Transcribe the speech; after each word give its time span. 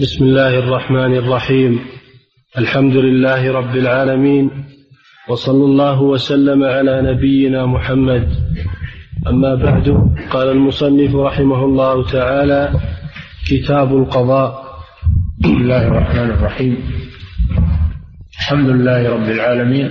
بسم 0.00 0.24
الله 0.24 0.58
الرحمن 0.58 1.16
الرحيم. 1.16 1.80
الحمد 2.58 2.96
لله 2.96 3.52
رب 3.52 3.76
العالمين 3.76 4.50
وصلى 5.28 5.64
الله 5.64 6.02
وسلم 6.02 6.64
على 6.64 7.02
نبينا 7.02 7.66
محمد. 7.66 8.28
أما 9.26 9.54
بعد 9.54 9.88
قال 10.30 10.48
المصنف 10.48 11.14
رحمه 11.14 11.64
الله 11.64 12.10
تعالى 12.10 12.80
كتاب 13.50 13.96
القضاء. 13.96 14.64
بسم 15.40 15.56
الله 15.56 15.86
الرحمن 15.88 16.30
الرحيم. 16.30 16.76
الحمد 18.38 18.68
لله 18.68 19.10
رب 19.10 19.28
العالمين 19.28 19.90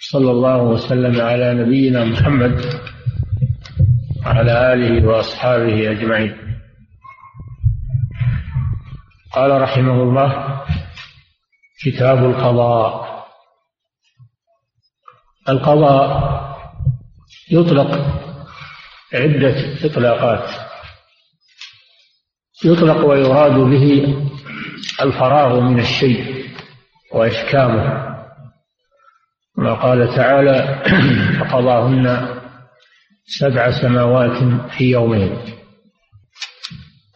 صلى 0.00 0.30
الله 0.30 0.62
وسلم 0.62 1.20
على 1.20 1.54
نبينا 1.54 2.04
محمد 2.04 2.60
وعلى 4.26 4.72
آله 4.72 5.06
وأصحابه 5.06 5.90
أجمعين. 5.90 6.45
قال 9.36 9.62
رحمه 9.62 10.02
الله 10.02 10.62
كتاب 11.84 12.18
القضاء. 12.24 13.06
القضاء 15.48 16.08
يطلق 17.50 17.90
عدة 19.14 19.56
إطلاقات. 19.84 20.50
يطلق 22.64 23.04
ويراد 23.04 23.52
به 23.52 24.16
الفراغ 25.02 25.60
من 25.60 25.80
الشيء 25.80 26.50
وإحكامه. 27.12 28.16
ما 29.58 29.74
قال 29.74 30.14
تعالى 30.16 30.82
فقضاهن 31.40 32.36
سبع 33.26 33.80
سماوات 33.82 34.70
في 34.70 34.90
يومين. 34.90 35.38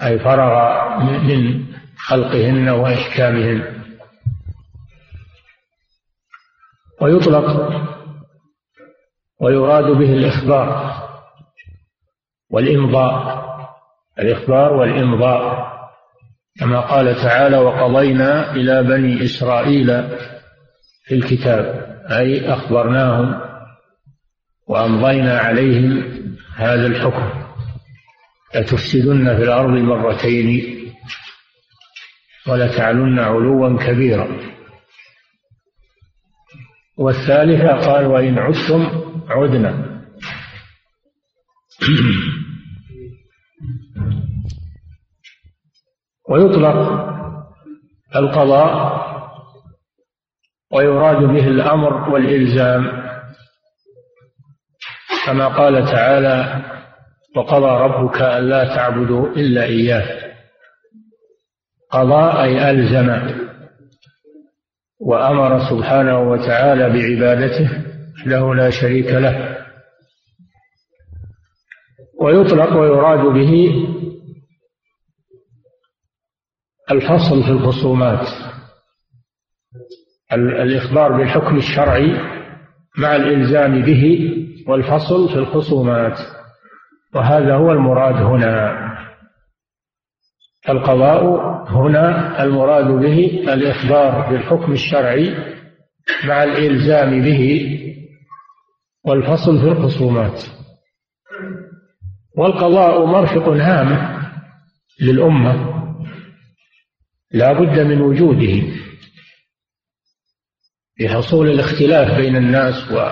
أي 0.02 0.19
فرغ 0.19 0.98
من 0.98 1.70
خلقهن 2.10 2.69
وإحكامهن. 2.69 3.82
ويطلق 7.00 7.70
ويراد 9.41 9.84
به 9.84 10.12
الإخبار 10.12 11.00
والإمضاء. 12.50 13.41
الإخبار 14.19 14.72
والإمضاء 14.72 15.70
كما 16.61 16.80
قال 16.80 17.14
تعالى 17.14 17.58
وقضينا 17.58 18.52
إلى 18.52 18.83
بني 18.83 19.24
إسرائيل 19.24 20.08
في 21.05 21.14
الكتاب 21.14 21.64
أي 22.11 22.52
أخبرناهم 22.52 23.41
وأمضينا 24.67 25.39
عليهم 25.39 26.05
هذا 26.56 26.86
الحكم. 26.86 27.30
لتفسدن 28.55 29.36
في 29.36 29.42
الأرض 29.42 29.70
مرتين. 29.70 30.80
ولتعلن 32.48 33.19
علوا 33.19 33.86
كبيرا. 33.86 34.28
والثالثة 36.98 37.92
قال 37.92 38.06
وإن 38.06 38.38
عدتم 38.38 38.86
عدنا. 39.28 40.00
ويطلق 46.28 46.77
القضاء 48.16 49.00
ويراد 50.72 51.16
به 51.16 51.46
الأمر 51.48 52.11
والإلزام. 52.11 53.00
كما 55.27 55.48
قال 55.48 55.84
تعالى 55.84 56.64
وقضى 57.36 57.84
ربك 57.84 58.20
ألا 58.20 58.77
تعبدوا 58.77 59.28
إلا 59.28 59.64
إياه. 59.64 60.30
قضى 61.91 62.42
أي 62.42 62.70
ألزم 62.70 63.41
وأمر 65.00 65.60
سبحانه 65.70 66.20
وتعالى 66.20 66.91
بعبادته 66.91 67.84
له 68.27 68.55
لا 68.55 68.70
شريك 68.70 69.06
له 69.06 69.56
ويطلق 72.20 72.77
ويراد 72.77 73.27
به 73.34 73.84
الفصل 76.90 77.42
في 77.45 77.50
الخصومات 77.50 78.27
الإخبار 80.33 81.12
بالحكم 81.12 81.56
الشرعي 81.56 82.12
مع 82.98 83.17
الإلزام 83.17 83.83
به 83.83 84.30
والفصل 84.68 85.29
في 85.29 85.34
الخصومات 85.34 86.18
وهذا 87.14 87.55
هو 87.55 87.73
المراد 87.73 88.14
هنا. 88.14 88.90
القضاء 90.69 91.25
هنا 91.73 92.43
المراد 92.43 92.87
به 92.87 93.45
الإخبار 93.53 94.31
بالحكم 94.31 94.73
الشرعي 94.73 95.55
مع 96.25 96.45
الإلزام 96.45 97.23
به 97.23 97.77
والفصل 99.05 99.61
في 99.61 99.67
الخصومات. 99.69 100.43
والقضاء 102.37 103.05
مرفق 103.07 103.48
هام 103.48 104.21
للأمة 105.01 105.71
لا 107.31 107.53
بد 107.53 107.79
من 107.81 108.01
وجوده. 108.01 108.63
لحصول 111.01 111.51
الاختلاف 111.51 112.17
بين 112.17 112.37
الناس 112.37 112.92
و 112.92 113.11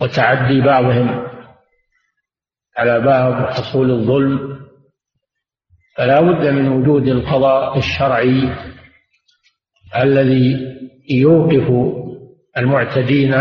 وتعدي 0.00 0.60
بعضهم 0.60 1.26
على 2.76 3.00
بعض 3.00 3.32
وحصول 3.42 3.90
الظلم 3.90 4.63
فلا 5.96 6.20
بد 6.20 6.46
من 6.46 6.68
وجود 6.68 7.08
القضاء 7.08 7.78
الشرعي 7.78 8.56
الذي 9.96 10.56
يوقف 11.10 11.94
المعتدين 12.58 13.34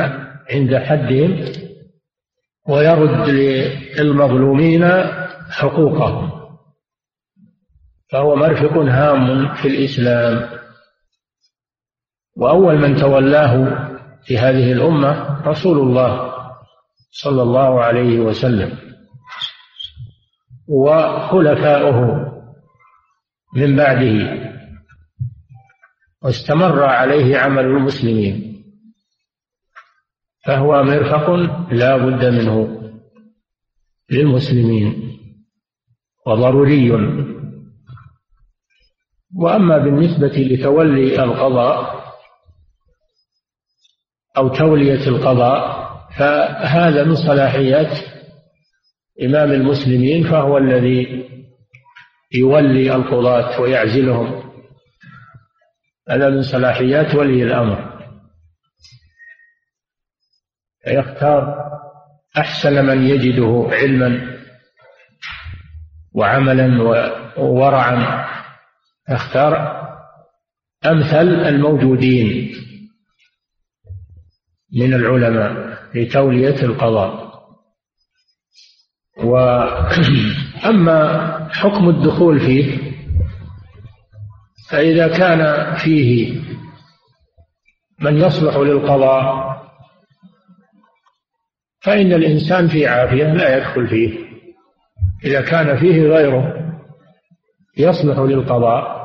عند 0.51 0.77
حدهم 0.77 1.45
ويرد 2.67 3.29
للمظلومين 3.29 4.85
حقوقهم. 5.51 6.31
فهو 8.11 8.35
مرفق 8.35 8.77
هام 8.77 9.53
في 9.55 9.67
الإسلام. 9.67 10.49
وأول 12.37 12.77
من 12.77 12.95
تولاه 12.95 13.83
في 14.23 14.37
هذه 14.37 14.71
الأمة 14.71 15.41
رسول 15.47 15.79
الله 15.79 16.33
صلى 17.11 17.41
الله 17.41 17.83
عليه 17.83 18.19
وسلم. 18.19 18.77
وخلفاؤه 20.67 22.32
من 23.55 23.75
بعده. 23.75 24.43
واستمر 26.23 26.83
عليه 26.83 27.37
عمل 27.37 27.65
المسلمين. 27.65 28.63
فهو 30.45 30.83
مرفق 30.83 31.29
لا 31.71 31.97
بد 31.97 32.25
منه 32.25 32.79
للمسلمين 34.11 35.19
وضروري. 36.27 36.91
وأما 39.35 39.77
بالنسبة 39.77 40.27
لتولي 40.27 41.23
القضاء 41.23 42.03
أو 44.37 44.47
تولية 44.47 45.07
القضاء 45.07 45.83
فهذا 46.17 47.03
من 47.03 47.15
صلاحيات 47.15 47.97
إمام 49.21 49.51
المسلمين 49.51 50.23
فهو 50.23 50.57
الذي 50.57 51.23
يولي 52.33 52.95
القضاة 52.95 53.61
ويعزلهم. 53.61 54.53
هذا 56.09 56.29
من 56.29 56.41
صلاحيات 56.41 57.15
ولي 57.15 57.43
الأمر. 57.43 57.93
فيختار 60.83 61.55
أحسن 62.37 62.85
من 62.85 63.03
يجده 63.03 63.69
علما 63.71 64.39
وعملا 66.13 66.81
وورعا. 67.37 68.25
يختار 69.09 69.83
أمثل 70.85 71.27
الموجودين 71.27 72.55
من 74.73 74.93
العلماء 74.93 75.77
لتولية 75.95 76.63
القضاء. 76.63 77.33
وأما 80.63 81.49
حكم 81.51 81.89
الدخول 81.89 82.39
فيه 82.39 82.93
فإذا 84.69 85.07
كان 85.07 85.73
فيه 85.75 86.39
من 87.99 88.17
يصلح 88.17 88.57
للقضاء 88.57 89.53
فإن 91.81 92.13
الإنسان 92.13 92.67
في 92.67 92.87
عافية 92.87 93.33
لا 93.33 93.57
يدخل 93.57 93.87
فيه. 93.87 94.19
إذا 95.25 95.41
كان 95.41 95.77
فيه 95.77 96.01
غيره 96.01 96.53
يصلح 97.77 98.19
للقضاء 98.19 99.03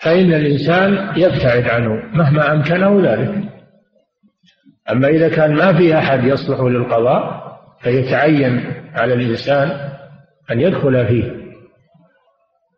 فإن 0.00 0.34
الإنسان 0.34 1.12
يبتعد 1.16 1.68
عنه 1.68 2.02
مهما 2.12 2.52
أمكنه 2.52 3.00
ذلك. 3.02 3.44
أما 4.90 5.08
إذا 5.08 5.28
كان 5.28 5.54
ما 5.54 5.72
في 5.78 5.98
أحد 5.98 6.24
يصلح 6.24 6.60
للقضاء 6.60 7.42
فيتعين 7.82 8.74
على 8.94 9.14
الإنسان 9.14 9.91
أن 10.50 10.60
يدخل 10.60 11.06
فيه 11.06 11.42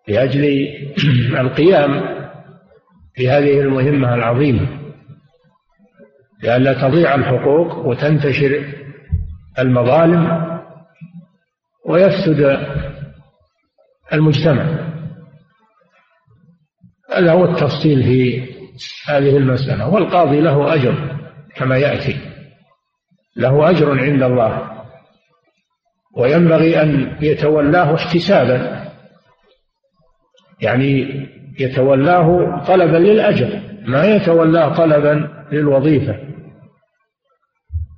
لأجل 0.09 0.69
القيام 1.41 2.15
بهذه 3.19 3.61
المهمة 3.61 4.15
العظيمة 4.15 4.85
لئلا 6.43 6.89
تضيع 6.89 7.15
الحقوق 7.15 7.87
وتنتشر 7.87 8.65
المظالم 9.59 10.55
ويفسد 11.87 12.59
المجتمع. 14.13 14.85
هذا 17.13 17.33
هو 17.33 17.45
التفصيل 17.45 18.03
في 18.03 18.43
هذه 19.07 19.37
المسألة 19.37 19.89
والقاضي 19.89 20.41
له 20.41 20.75
أجر 20.75 21.17
كما 21.55 21.77
يأتي 21.77 22.17
له 23.37 23.71
أجر 23.71 24.01
عند 24.01 24.23
الله. 24.23 24.74
وينبغي 26.17 26.83
أن 26.83 27.17
يتولاه 27.21 27.95
احتسابا. 27.95 28.85
يعني 30.61 31.27
يتولاه 31.61 32.59
طلبا 32.67 32.97
للأجر 32.97 33.61
ما 33.87 34.05
يتولاه 34.05 34.75
طلبا 34.75 35.29
للوظيفة 35.53 36.19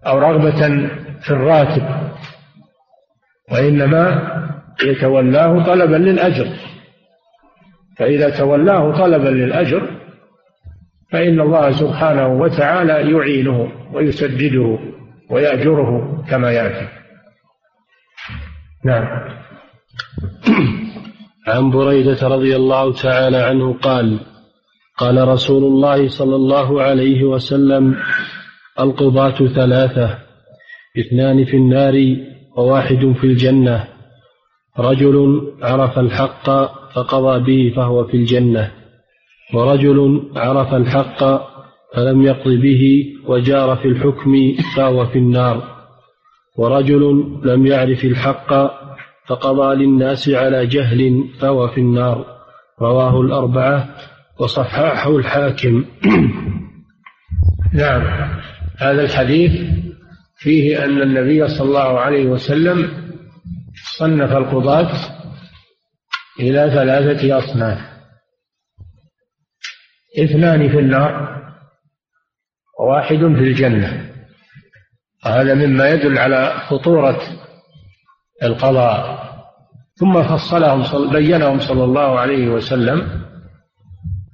أو 0.06 0.18
رغبة 0.18 0.88
في 1.20 1.30
الراتب 1.30 1.82
وإنما 3.52 4.32
يتولاه 4.84 5.64
طلبا 5.64 5.96
للأجر. 5.96 6.48
فإذا 7.96 8.30
تولاه 8.30 8.92
طلبا 8.92 9.28
للأجر 9.28 9.90
فإن 11.12 11.40
الله 11.40 11.72
سبحانه 11.72 12.28
وتعالى 12.28 13.12
يعينه 13.12 13.72
ويسدده 13.92 14.78
ويأجره 15.30 16.22
كما 16.30 16.50
يأتي. 16.52 16.95
نعم. 18.86 19.06
عن 21.46 21.70
بريدة 21.70 22.28
رضي 22.28 22.56
الله 22.56 22.92
تعالى 22.92 23.36
عنه 23.36 23.72
قال 23.72 24.20
قال 24.98 25.28
رسول 25.28 25.64
الله 25.64 26.08
صلى 26.08 26.36
الله 26.36 26.82
عليه 26.82 27.24
وسلم 27.24 27.96
القضاة 28.80 29.38
ثلاثة 29.54 30.18
اثنان 30.98 31.44
في 31.44 31.56
النار 31.56 32.16
وواحد 32.56 33.14
في 33.20 33.24
الجنة. 33.24 33.88
رجل 34.78 35.42
عرف 35.62 35.98
الحق 35.98 36.50
فقضى 36.94 37.38
به 37.44 37.76
فهو 37.76 38.04
في 38.04 38.16
الجنة 38.16 38.70
ورجل 39.54 40.30
عرف 40.36 40.74
الحق 40.74 41.24
فلم 41.94 42.22
يقض 42.22 42.50
به 42.50 43.04
وجار 43.28 43.76
في 43.76 43.88
الحكم 43.88 44.32
فهو 44.76 45.06
في 45.06 45.18
النار. 45.18 45.75
ورجل 46.58 47.02
لم 47.44 47.66
يعرف 47.66 48.04
الحق 48.04 48.52
فقضى 49.26 49.74
للناس 49.74 50.28
على 50.28 50.66
جهل 50.66 51.28
فهو 51.40 51.68
في 51.68 51.80
النار. 51.80 52.26
رواه 52.80 53.20
الأربعة 53.20 53.88
وصححه 54.40 55.16
الحاكم. 55.16 55.84
نعم. 57.72 58.02
هذا 58.78 59.02
الحديث 59.02 59.52
فيه 60.38 60.84
أن 60.84 61.02
النبي 61.02 61.48
صلى 61.48 61.68
الله 61.68 62.00
عليه 62.00 62.26
وسلم 62.26 62.90
صنف 63.98 64.32
القضاة 64.32 64.92
إلى 66.40 66.70
ثلاثة 66.70 67.38
أصناف. 67.38 67.78
اثنان 70.18 70.68
في 70.68 70.78
النار 70.78 71.36
وواحد 72.80 73.18
في 73.18 73.24
الجنة. 73.24 74.05
وهذا 75.26 75.55
مما 75.55 75.88
يدل 75.88 76.19
على 76.19 76.52
خطورة 76.69 77.20
القضاء. 78.43 79.26
ثم 79.94 80.23
فصلهم 80.23 81.11
بينهم 81.11 81.61
صلى 81.61 81.84
الله 81.84 82.20
عليه 82.20 82.49
وسلم 82.49 83.25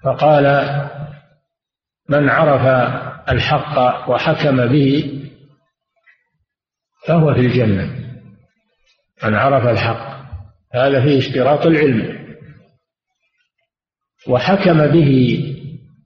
فقال 0.04 0.44
من 2.08 2.28
عرف 2.28 2.66
الحق 3.28 4.08
وحكم 4.10 4.66
به 4.66 5.20
فهو 7.06 7.34
في 7.34 7.40
الجنة. 7.40 7.90
من 9.24 9.34
عرف 9.34 9.66
الحق 9.66 10.22
هذا 10.74 11.02
فيه 11.02 11.18
اشتراط 11.18 11.66
العلم. 11.66 12.22
وحكم 14.28 14.86
به 14.86 15.40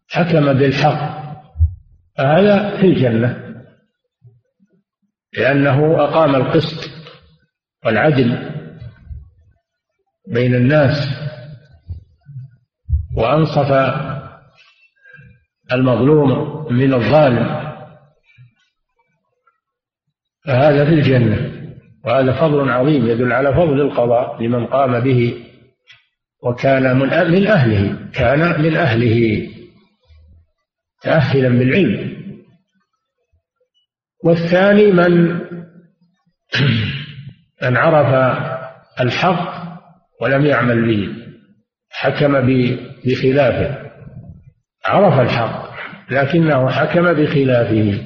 حكم 0.08 0.52
بالحق 0.52 1.16
فهذا 2.18 2.76
في 2.76 2.86
الجنة. 2.86 3.45
لأنه 5.36 6.04
أقام 6.04 6.34
القسط 6.34 6.90
والعدل 7.84 8.52
بين 10.28 10.54
الناس 10.54 11.08
وأنصف 13.16 13.72
المظلوم 15.72 16.56
من 16.72 16.94
الظالم 16.94 17.66
فهذا 20.44 20.84
في 20.84 20.94
الجنة 20.94 21.52
وهذا 22.04 22.32
فضل 22.32 22.70
عظيم 22.70 23.06
يدل 23.06 23.32
على 23.32 23.54
فضل 23.54 23.80
القضاء 23.80 24.42
لمن 24.42 24.66
قام 24.66 25.00
به 25.00 25.44
وكان 26.42 26.96
من 26.96 27.10
أهله 27.46 27.98
كان 28.14 28.62
من 28.62 28.76
أهله 28.76 29.48
تأهلا 31.02 31.48
بالعلم. 31.48 32.15
والثاني 34.24 34.92
من 34.92 35.40
من 37.62 37.76
عرف 37.76 38.36
الحق 39.00 39.56
ولم 40.20 40.46
يعمل 40.46 40.86
به 40.86 41.08
حكم 41.90 42.32
بخلافه. 43.04 43.90
عرف 44.86 45.20
الحق 45.20 45.66
لكنه 46.10 46.70
حكم 46.70 47.12
بخلافه. 47.12 48.00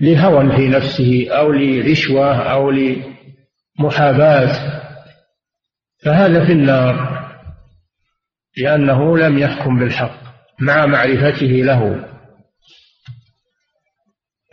لهوى 0.00 0.56
في 0.56 0.68
نفسه 0.68 1.26
أو 1.30 1.52
لرشوة 1.52 2.36
أو 2.36 2.70
لمحاباة. 3.80 4.52
فهذا 6.04 6.46
في 6.46 6.52
النار 6.52 7.24
لأنه 8.56 9.18
لم 9.18 9.38
يحكم 9.38 9.78
بالحق 9.78 10.20
مع 10.60 10.86
معرفته 10.86 11.46
له. 11.46 12.13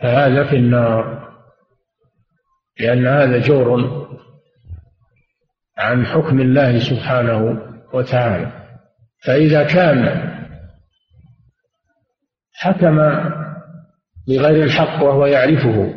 فهذا 0.02 0.44
في 0.44 0.56
النار 0.56 1.28
لأن 2.80 3.06
هذا 3.06 3.38
جور 3.38 3.80
عن 5.78 6.06
حكم 6.06 6.40
الله 6.40 6.78
سبحانه 6.78 7.58
وتعالى. 7.94 8.52
فإذا 9.24 9.62
كان 9.62 10.32
حكم 12.52 12.96
بغير 14.28 14.64
الحق 14.64 15.02
وهو 15.02 15.26
يعرفه 15.26 15.94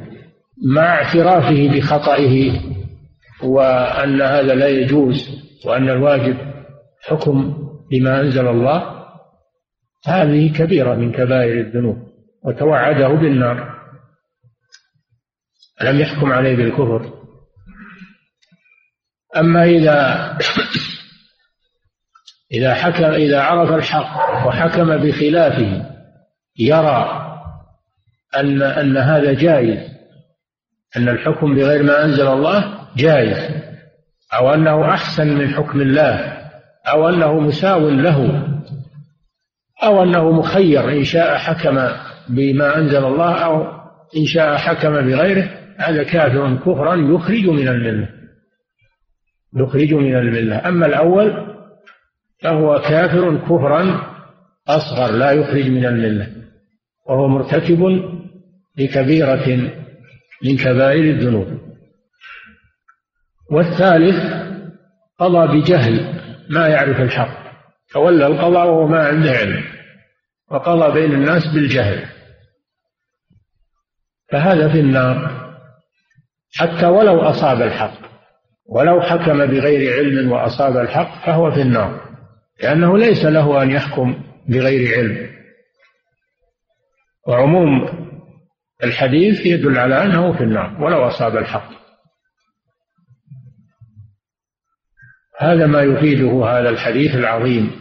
مع 0.76 0.82
اعترافه 0.82 1.70
بخطئه 1.76 2.52
وأن 3.44 4.22
هذا 4.22 4.56
لا 4.56 4.68
يجوز 4.68 5.30
وأن 5.66 5.90
الواجب 5.90 6.38
حكم 7.08 7.56
بما 7.92 8.22
أنزل 8.22 8.48
الله 8.48 9.06
هذه 10.08 10.54
كبيرة 10.54 10.96
من 10.96 11.12
كبائر 11.12 11.60
الذنوب 11.60 11.98
وتوعده 12.44 13.08
بالنار. 13.08 13.75
لم 15.82 16.00
يحكم 16.00 16.32
عليه 16.32 16.56
بالكفر. 16.56 17.14
أما 19.38 19.64
إذا 19.64 20.32
إذا 22.52 22.74
حكم 22.74 23.04
إذا 23.04 23.42
عرف 23.42 23.72
الحق 23.72 24.48
وحكم 24.48 24.98
بخلافه 24.98 25.86
يرى 26.60 27.22
أن 28.36 28.62
أن 28.62 28.98
هذا 28.98 29.34
جائز 29.34 29.96
أن 30.98 31.10
الحكم 31.10 31.56
بغير 31.56 31.84
ما 31.84 32.06
أنزل 32.06 32.28
الله 32.28 32.88
جائز 32.98 33.66
أو 34.34 34.54
أنه 34.54 34.90
أحسن 34.90 35.28
من 35.28 35.54
حكم 35.54 35.82
الله 35.82 36.38
أو 36.88 37.10
أنه 37.10 37.40
مساو 37.40 37.90
له 37.90 38.48
أو 39.84 40.04
أنه 40.04 40.32
مخير 40.32 40.90
إن 40.90 41.04
شاء 41.04 41.38
حكم 41.38 41.90
بما 42.30 42.78
أنزل 42.78 43.06
الله 43.06 43.34
أو 43.34 43.64
إن 44.18 44.26
شاء 44.26 44.58
حكم 44.58 44.92
بغيره. 44.92 45.65
هذا 45.78 46.04
كافر 46.04 46.56
كفرا 46.56 46.96
يخرج 46.96 47.50
من 47.50 47.68
الملة. 47.68 48.10
يخرج 49.56 49.94
من 49.94 50.16
الملة. 50.16 50.68
أما 50.68 50.86
الأول 50.86 51.56
فهو 52.42 52.82
كافر 52.82 53.38
كفرا 53.38 54.16
أصغر 54.68 55.12
لا 55.12 55.32
يخرج 55.32 55.70
من 55.70 55.86
الملة. 55.86 56.28
وهو 57.08 57.28
مرتكب 57.28 57.82
لكبيرة 58.78 59.72
من 60.44 60.58
كبائر 60.58 61.04
الذنوب. 61.04 61.48
والثالث 63.52 64.46
قضى 65.20 65.62
بجهل 65.62 66.22
ما 66.50 66.68
يعرف 66.68 67.02
الحق. 67.02 67.46
تولى 67.94 68.28
القضاء 68.28 68.68
وهو 68.68 68.88
ما 68.88 69.08
عنده 69.08 69.32
علم. 69.32 69.64
وقضى 70.52 71.02
بين 71.02 71.12
الناس 71.12 71.54
بالجهل. 71.54 72.06
فهذا 74.32 74.72
في 74.72 74.80
النار. 74.80 75.45
حتى 76.56 76.86
ولو 76.86 77.22
أصاب 77.22 77.62
الحق 77.62 78.06
ولو 78.66 79.02
حكم 79.02 79.46
بغير 79.46 79.94
علم 79.94 80.32
وأصاب 80.32 80.78
الحق 80.78 81.26
فهو 81.26 81.52
في 81.52 81.62
النار 81.62 82.06
لأنه 82.64 82.98
ليس 82.98 83.26
له 83.26 83.64
أن 83.64 83.72
يحكم 83.72 84.24
بغير 84.50 84.98
علم. 84.98 85.36
وعموم 87.28 87.90
الحديث 88.84 89.46
يدل 89.46 89.78
على 89.78 90.04
أنه 90.04 90.38
في 90.38 90.44
النار 90.44 90.84
ولو 90.84 91.08
أصاب 91.08 91.38
الحق. 91.38 91.70
هذا 95.40 95.66
ما 95.66 95.82
يفيده 95.82 96.46
هذا 96.46 96.70
الحديث 96.70 97.16
العظيم 97.16 97.72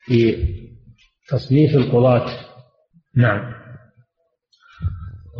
في 0.00 0.46
تصنيف 1.28 1.74
القضاة. 1.74 2.26
نعم. 3.16 3.59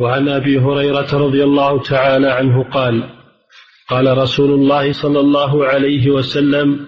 وعن 0.01 0.29
أبي 0.29 0.59
هريرة 0.59 1.17
رضي 1.17 1.43
الله 1.43 1.83
تعالى 1.83 2.27
عنه 2.27 2.63
قال 2.63 3.09
قال 3.89 4.17
رسول 4.17 4.51
الله 4.51 4.93
صلى 4.93 5.19
الله 5.19 5.65
عليه 5.65 6.09
وسلم 6.09 6.87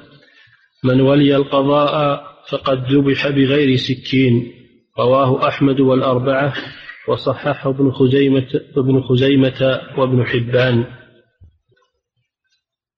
من 0.84 1.02
ولي 1.02 1.36
القضاء 1.36 2.24
فقد 2.50 2.92
ذبح 2.92 3.28
بغير 3.28 3.76
سكين 3.76 4.54
رواه 5.00 5.48
أحمد 5.48 5.80
والأربعة 5.80 6.54
وصححه 7.08 7.70
ابن 7.70 7.92
خزيمه 7.92 8.48
ابن 8.78 9.02
خزيمة 9.02 9.82
وابن 9.98 10.26
حبان. 10.26 10.86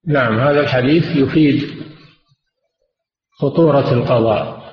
نعم 0.07 0.39
هذا 0.39 0.59
الحديث 0.59 1.15
يفيد 1.15 1.63
خطورة 3.39 3.93
القضاء. 3.93 4.64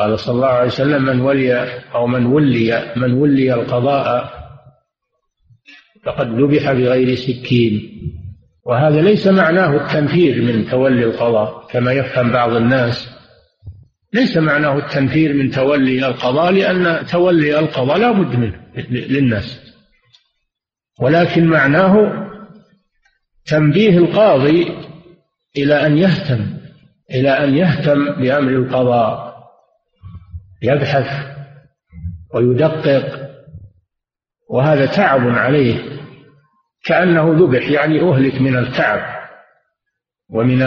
قال 0.00 0.18
صلى 0.18 0.34
الله 0.34 0.46
عليه 0.48 0.66
وسلم 0.66 1.02
من 1.04 1.20
ولي 1.20 1.82
أو 1.94 2.06
من 2.06 2.26
ولي 2.26 2.92
من 2.96 3.12
ولي 3.12 3.54
القضاء 3.54 4.32
فقد 6.04 6.40
ذبح 6.40 6.72
بغير 6.72 7.14
سكين. 7.14 8.00
وهذا 8.66 9.00
ليس 9.00 9.26
معناه 9.26 9.76
التنفير 9.76 10.42
من 10.42 10.66
تولي 10.66 11.04
القضاء 11.04 11.66
كما 11.70 11.92
يفهم 11.92 12.32
بعض 12.32 12.52
الناس. 12.52 13.10
ليس 14.12 14.36
معناه 14.36 14.78
التنفير 14.78 15.34
من 15.34 15.50
تولي 15.50 16.06
القضاء 16.06 16.52
لأن 16.52 17.06
تولي 17.06 17.58
القضاء 17.58 17.98
لا 17.98 18.12
بد 18.12 18.36
منه 18.36 18.60
للناس. 18.90 19.60
ولكن 21.00 21.46
معناه 21.46 22.26
تنبيه 23.46 23.98
القاضي 23.98 24.66
إلى 25.56 25.86
أن 25.86 25.98
يهتم 25.98 26.46
إلى 27.10 27.30
أن 27.30 27.56
يهتم 27.56 28.04
بأمر 28.22 28.50
القضاء. 28.50 29.29
يبحث 30.62 31.26
ويدقق 32.34 33.30
وهذا 34.50 34.86
تعب 34.86 35.28
عليه 35.28 36.00
كأنه 36.84 37.32
ذبح 37.38 37.70
يعني 37.70 38.00
أهلك 38.00 38.40
من 38.40 38.56
التعب 38.56 39.20
ومن 40.30 40.62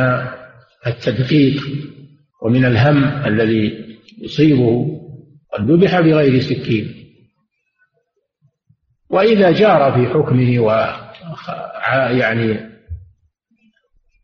التدقيق 0.87 1.63
ومن 2.43 2.65
الهم 2.65 3.25
الذي 3.25 3.97
يصيبه 4.21 4.99
قد 5.53 5.71
ذبح 5.71 5.99
بغير 5.99 6.41
سكين. 6.41 6.95
وإذا 9.09 9.51
جار 9.51 9.91
في 9.93 10.13
حكمه 10.13 10.59
و 10.59 10.69
يعني 12.19 12.69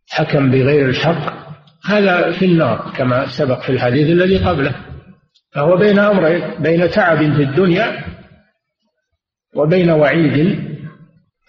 حكم 0.07 0.51
بغير 0.51 0.89
الحق 0.89 1.39
هذا 1.85 2.31
في 2.31 2.45
النار 2.45 2.93
كما 2.97 3.27
سبق 3.27 3.61
في 3.61 3.69
الحديث 3.69 4.09
الذي 4.09 4.38
قبله. 4.38 4.88
فهو 5.51 5.77
بين 5.77 6.00
أمرين 6.00 6.62
بين 6.62 6.91
تعب 6.91 7.18
في 7.18 7.44
الدنيا 7.44 8.03
وبين 9.56 9.89
وعيد 9.89 10.60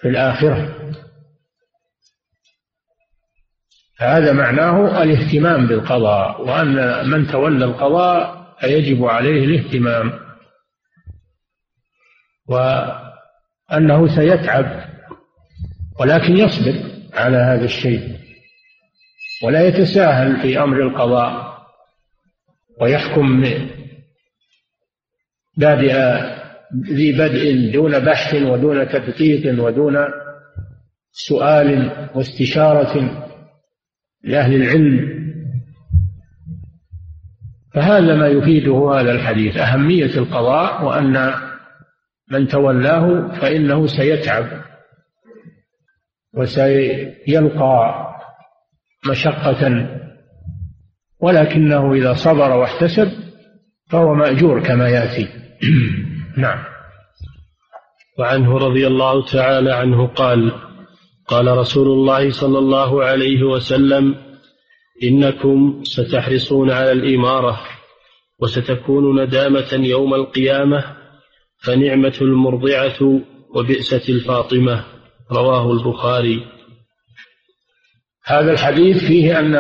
في 0.01 0.09
الآخرة. 0.09 0.77
هذا 3.99 4.33
معناه 4.33 5.03
الاهتمام 5.03 5.67
بالقضاء 5.67 6.41
وأن 6.49 7.09
من 7.11 7.27
تولى 7.27 7.65
القضاء 7.65 8.41
فيجب 8.61 9.05
عليه 9.05 9.45
الاهتمام 9.45 10.13
وأنه 12.49 14.17
سيتعب 14.17 14.85
ولكن 16.01 16.37
يصبر 16.37 16.75
على 17.15 17.37
هذا 17.37 17.65
الشيء 17.65 18.17
ولا 19.43 19.67
يتساهل 19.67 20.41
في 20.41 20.63
أمر 20.63 20.83
القضاء 20.83 21.61
ويحكم 22.81 23.45
بادئ 25.61 25.95
ذي 26.91 27.13
بدء 27.13 27.73
دون 27.73 27.99
بحث 27.99 28.35
ودون 28.35 28.89
تدقيق 28.89 29.65
ودون 29.65 29.97
سؤال 31.13 31.91
واستشارة 32.15 33.11
لأهل 34.25 34.55
العلم. 34.55 35.21
فهذا 37.75 38.15
ما 38.15 38.27
يفيده 38.27 38.91
هذا 38.95 39.13
الحديث. 39.13 39.57
أهمية 39.57 40.19
القضاء 40.19 40.85
وأن 40.85 41.33
من 42.31 42.47
تولاه 42.49 43.29
فإنه 43.41 43.87
سيتعب 43.87 44.47
وسيلقى 46.35 48.07
مشقة. 49.11 49.89
ولكنه 51.21 51.93
إذا 51.93 52.15
صبر 52.15 52.57
واحتسب 52.57 53.09
فهو 53.91 54.15
مأجور 54.15 54.63
كما 54.63 54.89
يأتي. 54.89 55.40
نعم. 56.37 56.65
وعنه 58.19 58.59
رضي 58.59 58.87
الله 58.87 59.25
تعالى 59.25 59.73
عنه 59.73 60.07
قال 60.07 60.53
قال 61.27 61.59
رسول 61.59 61.87
الله 61.87 62.31
صلى 62.31 62.59
الله 62.59 63.05
عليه 63.05 63.43
وسلم 63.43 64.15
إنكم 65.03 65.81
ستحرصون 65.85 66.71
على 66.71 66.93
الإمارة 66.93 67.61
وستكون 68.39 69.23
ندامة 69.23 69.73
يوم 69.73 70.15
القيامة 70.15 70.97
فنعمة 71.63 72.19
المرضعة 72.21 73.21
وبئسة 73.55 74.03
الفاطمة. 74.09 74.85
رواه 75.33 75.73
البخاري. 75.73 76.47
هذا 78.25 78.53
الحديث 78.53 79.05
فيه 79.05 79.39
أن 79.39 79.55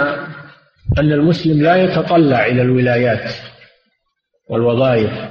أن 0.99 1.12
المسلم 1.12 1.62
لا 1.62 1.76
يتطلع 1.85 2.47
إلى 2.47 2.62
الولايات 2.62 3.35
والوظائف 4.49 5.29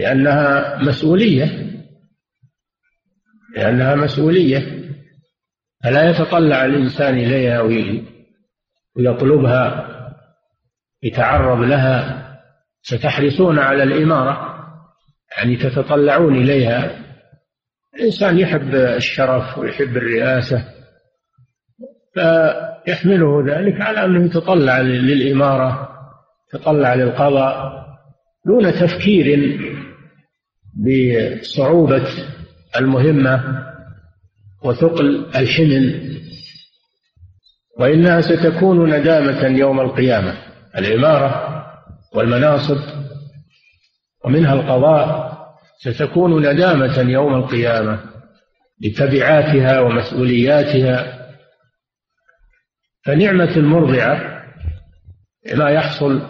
لأنها 0.00 0.76
مسؤولية. 0.76 1.70
لأنها 3.56 3.94
مسؤولية. 3.94 4.80
فلا 5.84 6.10
يتطلع 6.10 6.64
الإنسان 6.64 7.14
إليها 7.14 7.60
ويطلبها 8.96 9.86
يتعرض 11.02 11.60
لها. 11.60 12.26
ستحرصون 12.82 13.58
على 13.58 13.82
الإمارة 13.82 14.50
يعني 15.36 15.56
تتطلعون 15.56 16.36
إليها. 16.36 17.04
الإنسان 17.94 18.38
يحب 18.38 18.74
الشرف 18.74 19.58
ويحب 19.58 19.96
الرئاسة 19.96 20.64
فيحمله 22.14 23.44
ذلك 23.46 23.80
على 23.80 24.04
أنه 24.04 24.26
يتطلع 24.26 24.80
للإمارة 24.80 25.88
يتطلع 26.54 26.94
للقضاء 26.94 27.80
دون 28.46 28.72
تفكير. 28.72 29.60
بصعوبة 30.74 32.08
المهمة 32.76 33.64
وثقل 34.62 35.26
الحمل 35.36 36.10
وإنها 37.78 38.20
ستكون 38.20 38.94
ندامة 38.94 39.58
يوم 39.58 39.80
القيامة 39.80 40.38
العمارة 40.76 41.50
والمناصب. 42.14 42.78
ومنها 44.24 44.54
القضاء 44.54 45.30
ستكون 45.78 46.46
ندامة 46.52 46.98
يوم 46.98 47.34
القيامة 47.34 48.00
لتبعاتها 48.80 49.80
ومسؤولياتها. 49.80 51.20
فنعمة 53.04 53.56
المرضعة 53.56 54.42
ما 55.54 55.70
يحصل 55.70 56.22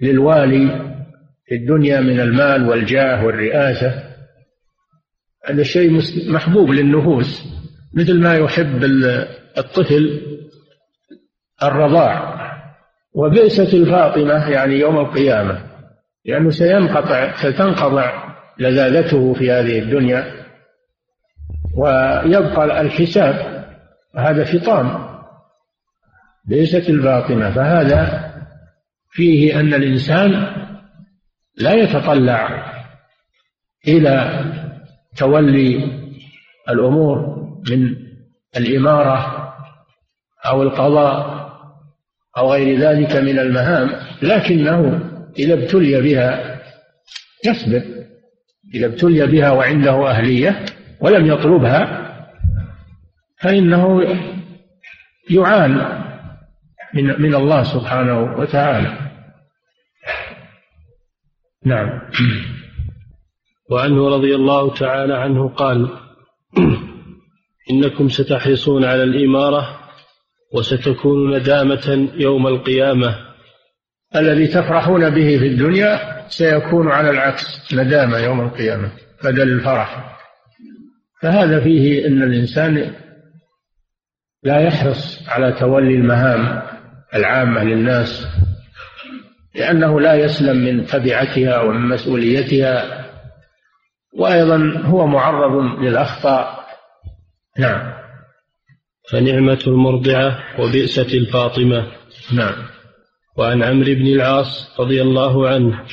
للوالي 0.00 0.91
في 1.52 1.56
الدنيا 1.56 2.00
من 2.00 2.20
المال 2.20 2.68
والجاه 2.68 3.24
والرئاسة 3.24 4.02
هذا 5.44 5.62
شيء 5.62 6.00
محبوب 6.32 6.70
للنفوس 6.70 7.44
مثل 7.94 8.20
ما 8.20 8.36
يحب 8.36 8.84
الطفل 9.58 10.20
الرضاع. 11.62 12.42
وبئسة 13.14 13.78
الفاطمة 13.78 14.48
يعني 14.48 14.74
يوم 14.74 14.98
القيامة 14.98 15.58
لأنه 16.24 16.50
سينقطع 16.50 17.34
ستنقطع 17.36 18.34
لذاذته 18.58 19.34
في 19.34 19.50
هذه 19.50 19.78
الدنيا. 19.78 20.32
ويبقى 21.76 22.80
الحساب 22.80 23.64
هذا 24.16 24.44
فطام 24.44 25.08
بئسة 26.44 26.88
الفاطمة 26.88 27.54
فهذا 27.54 28.30
فيه 29.10 29.60
أن 29.60 29.74
الإنسان 29.74 30.61
لا 31.56 31.74
يتطلع 31.74 32.72
إلى 33.88 34.44
تولي 35.16 35.88
الأمور 36.68 37.42
من 37.70 37.96
الإمارة 38.56 39.48
أو 40.46 40.62
القضاء 40.62 41.42
أو 42.36 42.52
غير 42.52 42.78
ذلك 42.78 43.16
من 43.16 43.38
المهام 43.38 43.90
لكنه 44.22 45.00
إذا 45.38 45.54
ابتلي 45.54 46.00
بها 46.00 46.60
يصبر. 47.46 47.82
إذا 48.74 48.86
ابتلي 48.86 49.26
بها 49.26 49.50
وعنده 49.50 50.10
أهلية 50.10 50.64
ولم 51.00 51.26
يطلبها 51.26 52.02
فإنه 53.40 54.02
يعان 55.30 56.02
من 56.94 57.22
من 57.22 57.34
الله 57.34 57.62
سبحانه 57.62 58.20
وتعالى. 58.22 59.01
نعم. 61.64 62.00
وعنه 63.70 64.08
رضي 64.08 64.34
الله 64.34 64.74
تعالى 64.74 65.14
عنه 65.14 65.48
قال 65.48 65.88
إنكم 67.70 68.08
ستحرصون 68.08 68.84
على 68.84 69.02
الإمارة 69.02 69.78
وستكون 70.54 71.36
ندامة 71.36 72.08
يوم 72.14 72.46
القيامة. 72.46 73.16
الذي 74.16 74.46
تفرحون 74.46 75.10
به 75.10 75.38
في 75.38 75.46
الدنيا 75.46 75.98
سيكون 76.28 76.88
على 76.88 77.10
العكس 77.10 77.74
ندامة 77.74 78.18
يوم 78.18 78.40
القيامة 78.40 78.92
بدل 79.24 79.52
الفرح. 79.52 80.18
فهذا 81.22 81.60
فيه 81.60 82.06
أن 82.06 82.22
الإنسان 82.22 82.94
لا 84.42 84.60
يحرص 84.60 85.28
على 85.28 85.52
تولي 85.52 85.94
المهام 85.94 86.62
العامة 87.14 87.64
للناس 87.64 88.26
لأنه 89.54 90.00
لا 90.00 90.14
يسلم 90.14 90.56
من 90.56 90.86
تبعتها 90.86 91.60
ومن 91.60 91.88
مسؤوليتها 91.88 93.06
وأيضا 94.14 94.82
هو 94.84 95.06
معرض 95.06 95.80
للأخطاء. 95.80 96.64
نعم. 97.58 97.92
فنعمة 99.10 99.62
المرضعة 99.66 100.38
وبئسة 100.60 101.18
الفاطمة. 101.18 101.86
نعم. 102.32 102.54
وعن 103.38 103.62
عمرو 103.62 103.94
بن 103.94 104.06
العاص 104.06 104.80
رضي 104.80 105.02
الله 105.02 105.48
عنه 105.48 105.84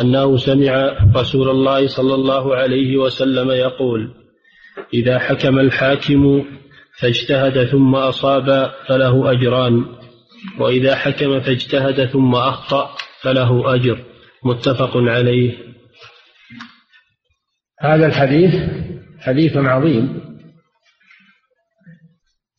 أنه 0.00 0.36
سمع 0.36 0.96
رسول 1.16 1.48
الله 1.48 1.86
صلى 1.86 2.14
الله 2.14 2.56
عليه 2.56 2.96
وسلم 2.96 3.50
يقول 3.50 4.14
إذا 4.94 5.18
حكم 5.18 5.58
الحاكم 5.58 6.44
فاجتهد 7.00 7.64
ثم 7.64 7.94
أصاب 7.94 8.70
فله 8.88 9.32
أجران. 9.32 9.84
وإذا 10.58 10.96
حكم 10.96 11.40
فاجتهد 11.40 12.06
ثم 12.06 12.34
أخطأ 12.34 12.96
فله 13.22 13.74
أجر. 13.74 14.04
متفق 14.44 14.96
عليه. 14.96 15.58
هذا 17.80 18.06
الحديث 18.06 18.54
حديث 19.20 19.56
عظيم. 19.56 20.20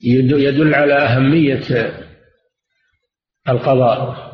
يدل 0.02 0.76
على 0.76 0.94
أهمية 0.94 1.94
القضاء. 3.50 4.32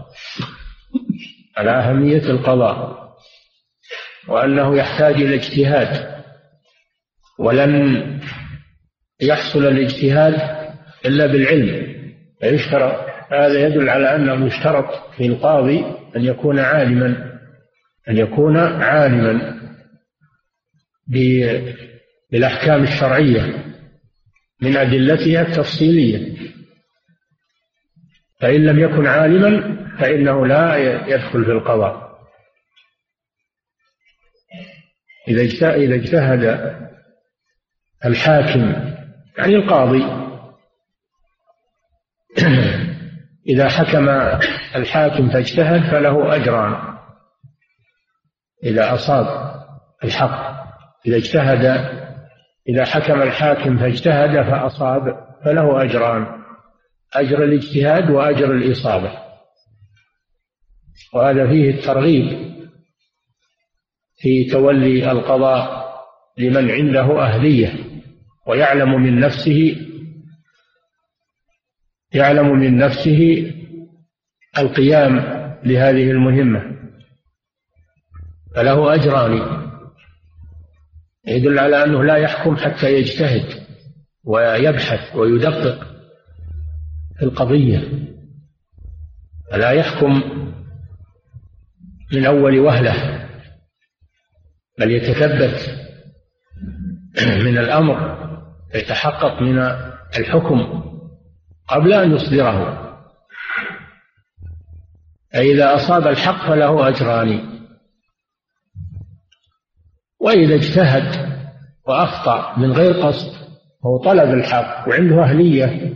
على 1.57 1.71
أهمية 1.71 2.23
القضاء. 2.29 3.07
وأنه 4.27 4.77
يحتاج 4.77 5.15
إلى 5.15 5.35
اجتهاد. 5.35 6.17
ولن 7.39 8.03
يحصل 9.21 9.65
الاجتهاد 9.65 10.67
إلا 11.05 11.25
بالعلم. 11.25 11.97
فيشترط 12.41 13.06
هذا 13.31 13.67
يدل 13.67 13.89
على 13.89 14.15
أنه 14.15 14.45
يشترط 14.45 15.13
في 15.17 15.25
القاضي 15.25 15.85
أن 16.15 16.25
يكون 16.25 16.59
عالما 16.59 17.37
أن 18.09 18.17
يكون 18.17 18.57
عالما 18.57 19.61
بالأحكام 22.31 22.83
الشرعية 22.83 23.63
من 24.61 24.77
أدلتها 24.77 25.41
التفصيلية. 25.41 26.37
فإن 28.39 28.65
لم 28.65 28.79
يكن 28.79 29.07
عالما 29.07 29.77
فإنه 29.99 30.47
لا 30.47 30.77
يدخل 31.07 31.45
في 31.45 31.51
القضاء. 31.51 32.07
إذا 35.27 35.75
إذا 35.75 35.95
اجتهد 35.95 36.75
الحاكم 38.05 38.93
يعني 39.37 39.55
القاضي 39.55 40.16
إذا 43.47 43.69
حكم 43.69 44.09
الحاكم 44.75 45.29
فاجتهد 45.29 45.91
فله 45.91 46.35
أجران. 46.35 46.97
إذا 48.63 48.93
أصاب 48.93 49.55
الحق 50.03 50.57
إذا 51.07 51.17
اجتهد 51.17 51.65
إذا 52.69 52.85
حكم 52.85 53.21
الحاكم 53.21 53.77
فاجتهد 53.77 54.49
فأصاب 54.49 55.27
فله 55.45 55.83
أجران 55.83 56.25
أجر 57.13 57.43
الاجتهاد 57.43 58.09
وأجر 58.09 58.51
الإصابة. 58.51 59.11
وهذا 61.13 61.47
فيه 61.47 61.69
الترغيب 61.69 62.47
في 64.17 64.43
تولي 64.43 65.11
القضاء 65.11 65.87
لمن 66.37 66.71
عنده 66.71 67.21
أهلية 67.21 67.73
ويعلم 68.47 69.01
من 69.01 69.19
نفسه 69.19 69.86
يعلم 72.13 72.59
من 72.59 72.77
نفسه 72.77 73.51
القيام 74.57 75.15
لهذه 75.63 76.11
المهمة. 76.11 76.77
فله 78.55 78.93
أجران. 78.93 79.57
يدل 81.27 81.59
على 81.59 81.83
أنه 81.83 82.03
لا 82.03 82.17
يحكم 82.17 82.55
حتى 82.55 82.93
يجتهد 82.93 83.67
ويبحث 84.23 85.15
ويدقق 85.15 85.87
في 87.17 87.25
القضية. 87.25 88.07
فلا 89.51 89.71
يحكم 89.71 90.23
من 92.13 92.25
أول 92.25 92.59
وهلة 92.59 93.27
بل 94.79 94.91
يتثبت 94.91 95.87
من 97.17 97.57
الأمر 97.57 98.17
يتحقق 98.75 99.41
من 99.41 99.59
الحكم. 100.17 100.86
قبل 101.67 101.93
أن 101.93 102.11
يصدره. 102.11 102.83
فإذا 105.33 105.75
أصاب 105.75 106.07
الحق 106.07 106.47
فله 106.47 106.87
أجران. 106.87 107.57
وإذا 110.19 110.55
اجتهد 110.55 111.37
وأخطأ 111.87 112.59
من 112.59 112.71
غير 112.71 112.93
قصد 112.93 113.47
هو 113.85 113.97
طلب 113.97 114.33
الحق 114.33 114.87
وعنده 114.89 115.23
أهلية 115.23 115.93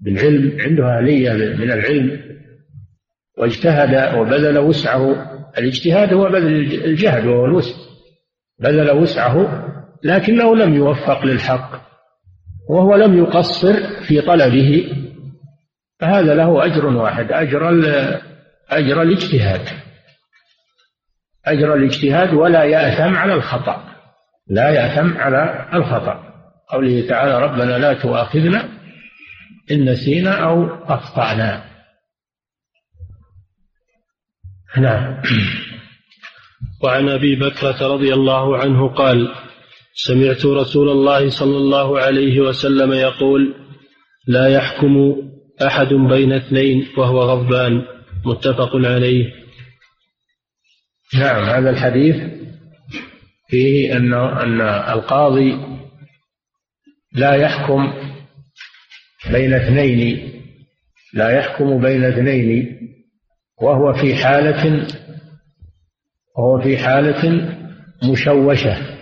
بالعلم 0.00 0.60
عنده 0.60 0.98
أهلية 0.98 1.32
من 1.32 1.70
العلم. 1.70 2.20
واجتهد 3.38 4.14
وبذل 4.18 4.58
وسعه. 4.58 5.32
الاجتهاد 5.58 6.12
هو 6.12 6.28
بذل 6.28 6.84
الجهد 6.84 7.26
وهو 7.26 7.44
الوسع. 7.44 7.76
بذل 8.58 8.90
وسعه 8.90 9.66
لكنه 10.04 10.56
لم 10.56 10.74
يوفق 10.74 11.24
للحق. 11.24 11.86
وهو 12.68 12.94
لم 12.94 13.18
يقصر 13.18 14.02
في 14.08 14.20
طلبه 14.20 14.92
فهذا 16.00 16.34
له 16.34 16.64
أجر 16.64 16.86
واحد 16.86 17.32
أجر 17.32 17.68
أجر 18.70 19.02
الاجتهاد. 19.02 19.68
أجر 21.46 21.74
الاجتهاد 21.74 22.34
ولا 22.34 22.64
يأثم 22.64 23.16
على 23.16 23.34
الخطأ. 23.34 23.84
لا 24.46 24.70
يأثم 24.70 25.16
على 25.16 25.68
الخطأ. 25.74 26.26
قوله 26.68 27.08
تعالى 27.08 27.38
ربنا 27.38 27.78
لا 27.78 27.94
تؤاخذنا 27.94 28.68
إن 29.70 29.90
نسينا 29.90 30.44
أو 30.44 30.66
أخطأنا. 30.84 31.64
نعم. 34.76 35.22
وعن 36.84 37.08
أبي 37.08 37.36
بكرة 37.36 37.86
رضي 37.86 38.14
الله 38.14 38.58
عنه 38.58 38.88
قال 38.88 39.34
سمعت 39.98 40.46
رسول 40.46 40.88
الله 40.88 41.30
صلى 41.30 41.56
الله 41.56 42.00
عليه 42.00 42.40
وسلم 42.40 42.92
يقول 42.92 43.54
لا 44.26 44.48
يحكم 44.48 45.16
أحد 45.66 45.94
بين 45.94 46.32
اثنين 46.32 46.86
وهو 46.98 47.20
غضبان. 47.20 47.82
متفق 48.26 48.76
عليه. 48.76 49.32
نعم 51.14 51.44
هذا 51.44 51.70
الحديث 51.70 52.16
فيه 53.48 53.96
أن 53.96 54.14
أن 54.14 54.60
القاضي 54.60 55.58
لا 57.12 57.34
يحكم 57.34 57.92
بين 59.32 59.54
اثنين 59.54 60.32
لا 61.14 61.30
يحكم 61.30 61.82
بين 61.82 62.04
اثنين 62.04 62.78
وهو 63.62 63.92
في 63.92 64.14
حالة 64.14 64.86
وهو 66.38 66.60
في 66.62 66.78
حالة 66.78 67.52
مشوشة. 68.12 68.95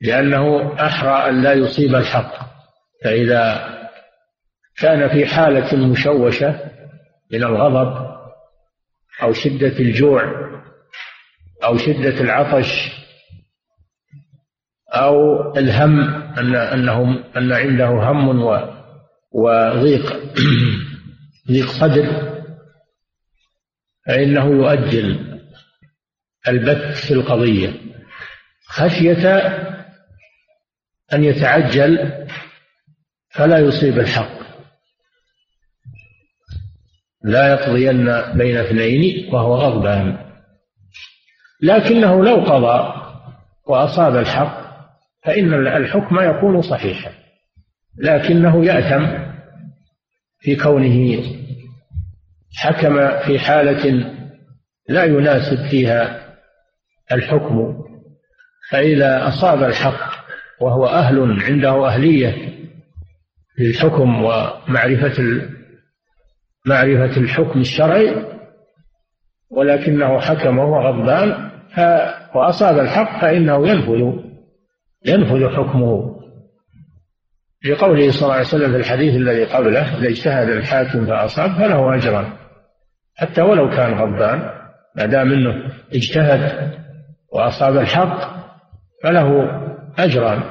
لأنه 0.00 0.74
أحرى 0.86 1.30
أن 1.30 1.42
لا 1.42 1.52
يصيب 1.52 1.94
الحق. 1.94 2.48
فإذا 3.04 3.68
كان 4.76 5.08
في 5.08 5.26
حالة 5.26 5.76
مشوشة 5.76 6.60
من 7.32 7.44
الغضب 7.44 8.08
أو 9.22 9.32
شدة 9.32 9.78
الجوع 9.78 10.22
أو 11.64 11.76
شدة 11.76 12.20
العطش 12.20 12.98
أو 14.94 15.16
الهم 15.56 16.00
أن 16.38 16.54
أنهم 16.54 17.24
أن 17.36 17.52
عنده 17.52 17.86
هم 17.86 18.42
وضيق 19.32 20.16
ضيق 21.50 21.66
صدر 21.66 22.38
فإنه 24.06 24.46
يؤجل 24.46 25.40
البت 26.48 26.96
في 26.96 27.14
القضية. 27.14 27.72
خشية 28.66 29.58
أن 31.12 31.24
يتعجل 31.24 32.24
فلا 33.30 33.58
يصيب 33.58 33.98
الحق. 33.98 34.38
لا 37.24 37.48
يقضين 37.48 38.04
بين 38.36 38.56
اثنين 38.56 39.34
وهو 39.34 39.54
غضبان. 39.54 40.18
لكنه 41.62 42.24
لو 42.24 42.34
قضى 42.36 42.94
وأصاب 43.66 44.16
الحق 44.16 44.68
فإن 45.24 45.66
الحكم 45.66 46.20
يكون 46.20 46.62
صحيحا. 46.62 47.12
لكنه 47.98 48.64
يأثم 48.64 49.06
في 50.40 50.56
كونه 50.56 51.22
حكم 52.56 53.20
في 53.26 53.38
حالة 53.38 54.14
لا 54.88 55.04
يناسب 55.04 55.68
فيها 55.70 56.28
الحكم. 57.12 57.84
فإذا 58.70 59.28
أصاب 59.28 59.62
الحق 59.62 60.17
وهو 60.60 60.86
أهل 60.86 61.42
عنده 61.42 61.86
أهلية 61.86 62.58
للحكم 63.58 64.24
ومعرفة 64.24 65.48
معرفة 66.66 67.16
الحكم 67.20 67.60
الشرعي 67.60 68.24
ولكنه 69.50 70.20
حكم 70.20 70.58
وهو 70.58 70.80
غضبان 70.80 71.50
وأصاب 72.34 72.78
الحق 72.78 73.20
فإنه 73.20 73.68
ينفذ 73.68 74.28
ينفذ 75.06 75.48
حكمه. 75.48 76.18
لقوله 77.64 78.10
صلى 78.10 78.22
الله 78.22 78.34
عليه 78.34 78.46
وسلم 78.46 78.72
في 78.72 78.76
الحديث 78.76 79.14
الذي 79.14 79.44
قبله 79.44 79.98
إذا 79.98 80.08
اجتهد 80.08 80.48
الحاكم 80.48 81.06
فأصاب 81.06 81.50
فله 81.50 81.94
أجران 81.94 82.32
حتى 83.16 83.42
ولو 83.42 83.70
كان 83.70 83.94
غضبان 83.94 84.50
ما 84.96 85.06
دام 85.06 85.32
إنه 85.32 85.72
اجتهد 85.94 86.72
وأصاب 87.32 87.76
الحق 87.76 88.38
فله 89.02 89.67
اجران 89.98 90.42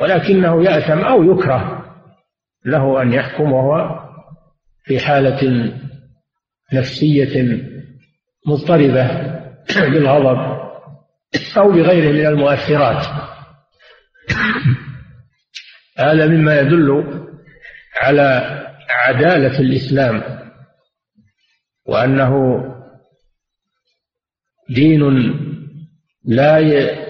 ولكنه 0.00 0.64
يأثم 0.64 0.98
أو 0.98 1.22
يكره 1.22 1.86
له 2.64 3.02
أن 3.02 3.12
يحكم 3.12 3.52
وهو 3.52 4.06
في 4.84 5.00
حالة 5.00 5.72
نفسية 6.72 7.62
مضطربة 8.46 9.36
بالغضب 9.76 10.56
أو 11.56 11.72
بغيره 11.72 12.12
من 12.12 12.26
المؤثرات. 12.26 13.06
هذا 15.98 16.26
مما 16.26 16.60
يدل 16.60 17.04
على 18.00 18.56
عدالة 18.90 19.60
الإسلام 19.60 20.22
وأنه 21.86 22.62
دين 24.70 25.02
لا 26.26 26.58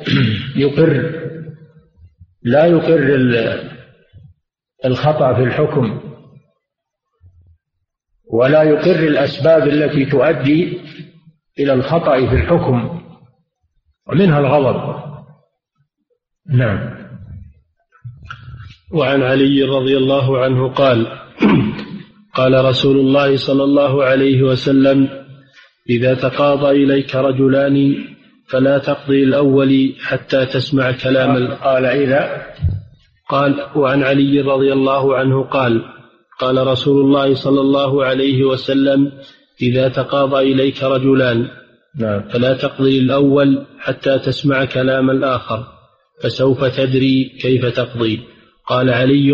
يقر 0.64 1.22
لا 2.42 2.66
يقر 2.66 3.14
الخطأ 4.84 5.34
في 5.34 5.42
الحكم 5.42 6.00
ولا 8.32 8.62
يقر 8.62 8.98
الأسباب 9.08 9.68
التي 9.68 10.04
تؤدي 10.04 10.80
إلى 11.58 11.72
الخطأ 11.72 12.26
في 12.28 12.34
الحكم 12.34 13.00
ومنها 14.08 14.38
الغضب. 14.38 15.06
نعم. 16.48 17.06
وعن 18.92 19.22
علي 19.22 19.62
رضي 19.62 19.96
الله 19.96 20.44
عنه 20.44 20.68
قال 20.68 21.06
قال 22.34 22.64
رسول 22.64 22.96
الله 22.96 23.36
صلى 23.36 23.64
الله 23.64 24.04
عليه 24.04 24.42
وسلم 24.42 25.08
إذا 25.90 26.14
تقاضى 26.14 26.70
إليك 26.84 27.14
رجلان 27.14 28.06
فلا 28.48 28.78
تقضي 28.78 29.22
الأول 29.22 29.94
حتى 30.00 30.46
تسمع 30.46 30.90
كلام 30.92 31.54
قال 31.54 31.84
إذا 31.84 32.42
قال 33.28 33.66
وعن 33.76 34.02
علي 34.02 34.40
رضي 34.40 34.72
الله 34.72 35.16
عنه 35.16 35.42
قال 35.42 35.82
قال 36.40 36.66
رسول 36.66 37.04
الله 37.04 37.34
صلى 37.34 37.60
الله 37.60 38.04
عليه 38.04 38.44
وسلم 38.44 39.12
إذا 39.62 39.88
تقاضى 39.88 40.52
إليك 40.52 40.82
رجلان 40.82 41.48
نعم. 41.98 42.28
فلا 42.28 42.54
تقضي 42.54 42.98
الأول 42.98 43.66
حتى 43.78 44.18
تسمع 44.18 44.64
كلام 44.64 45.10
الآخر 45.10 45.66
فسوف 46.22 46.64
تدري 46.64 47.24
كيف 47.40 47.66
تقضي 47.66 48.20
قال 48.66 48.90
علي 48.90 49.32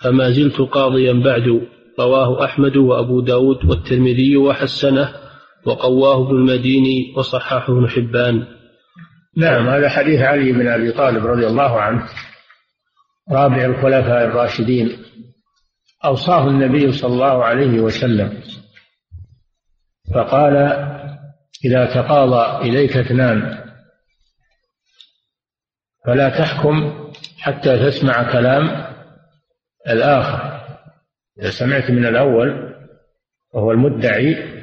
فما 0.00 0.30
زلت 0.30 0.60
قاضيا 0.60 1.12
بعد 1.12 1.60
رواه 2.00 2.44
أحمد 2.44 2.76
وأبو 2.76 3.20
داود 3.20 3.64
والترمذي 3.64 4.36
وحسنه 4.36 5.23
وقواه 5.66 6.26
ابن 6.26 6.36
المديني 6.36 7.14
وصححه 7.16 7.72
ابن 7.72 7.88
حبان. 7.88 8.46
نعم 9.36 9.68
هذا 9.68 9.88
حديث 9.88 10.20
علي 10.20 10.52
بن 10.52 10.68
أبي 10.68 10.92
طالب 10.92 11.26
رضي 11.26 11.46
الله 11.46 11.80
عنه 11.80 12.08
رابع 13.30 13.64
الخلفاء 13.64 14.24
الراشدين 14.24 15.04
أوصاه 16.04 16.48
النبي 16.48 16.92
صلى 16.92 17.12
الله 17.12 17.44
عليه 17.44 17.80
وسلم 17.80 18.42
فقال 20.14 20.56
إذا 21.64 21.94
تقاضى 21.94 22.68
إليك 22.68 22.96
اثنان 22.96 23.64
فلا 26.06 26.28
تحكم 26.28 27.08
حتى 27.38 27.78
تسمع 27.78 28.32
كلام 28.32 28.94
الآخر. 29.88 30.60
إذا 31.40 31.50
سمعت 31.50 31.90
من 31.90 32.06
الأول 32.06 32.74
وهو 33.54 33.72
المدعي 33.72 34.53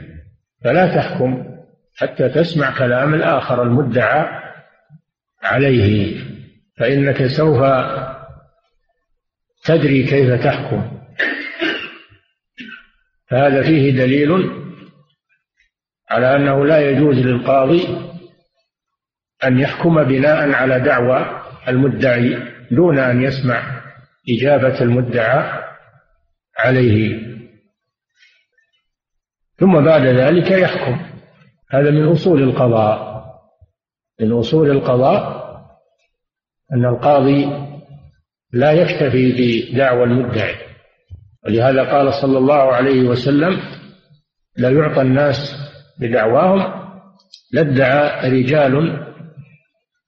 فلا 0.63 0.95
تحكم 0.95 1.45
حتى 1.97 2.29
تسمع 2.29 2.77
كلام 2.77 3.13
الآخر 3.13 3.63
المدعى 3.63 4.41
عليه 5.43 6.17
فإنك 6.77 7.27
سوف 7.27 7.63
تدري 9.63 10.03
كيف 10.03 10.43
تحكم. 10.43 11.01
فهذا 13.27 13.63
فيه 13.63 13.91
دليل 13.91 14.51
على 16.09 16.35
أنه 16.35 16.65
لا 16.65 16.89
يجوز 16.89 17.15
للقاضي 17.15 17.87
أن 19.43 19.59
يحكم 19.59 20.03
بناء 20.03 20.51
على 20.51 20.79
دعوى 20.79 21.41
المدعي 21.67 22.37
دون 22.71 22.99
أن 22.99 23.21
يسمع 23.23 23.81
إجابة 24.29 24.81
المدعى 24.81 25.63
عليه. 26.59 27.30
ثم 29.61 29.85
بعد 29.85 30.05
ذلك 30.05 30.51
يحكم. 30.51 30.99
هذا 31.71 31.91
من 31.91 32.07
أصول 32.07 32.43
القضاء. 32.43 33.11
من 34.21 34.31
أصول 34.31 34.71
القضاء 34.71 35.41
أن 36.73 36.85
القاضي 36.85 37.45
لا 38.53 38.71
يكتفي 38.71 39.31
بدعوى 39.31 40.03
المدعي. 40.03 40.55
ولهذا 41.45 41.83
قال 41.91 42.13
صلى 42.13 42.37
الله 42.37 42.73
عليه 42.73 43.09
وسلم 43.09 43.59
لا 44.57 44.69
يعطى 44.69 45.01
الناس 45.01 45.37
بدعواهم 45.99 46.73
لادعى 47.53 48.29
رجال 48.29 49.05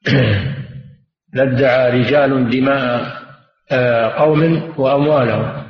لادعى 1.33 1.99
رجال 1.99 2.49
دماء 2.49 3.23
آه، 3.71 4.07
قوم 4.07 4.73
وأموالهم. 4.77 5.63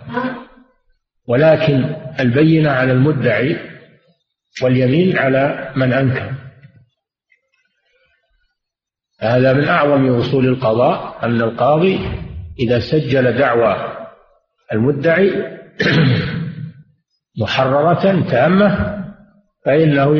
ولكن 1.27 1.95
البينة 2.19 2.71
على 2.71 2.91
المدعي 2.91 3.72
واليمين 4.61 5.17
على 5.17 5.73
من 5.75 5.93
أنكر. 5.93 6.33
هذا 9.19 9.53
من 9.53 9.67
أعظم 9.67 10.15
أصول 10.15 10.45
القضاء 10.45 11.25
أن 11.25 11.41
القاضي 11.41 11.99
إذا 12.59 12.79
سجل 12.79 13.37
دعوى 13.37 14.05
المدعي 14.73 15.59
محررة 17.41 18.29
تامة 18.29 18.99
فإنه 19.65 20.17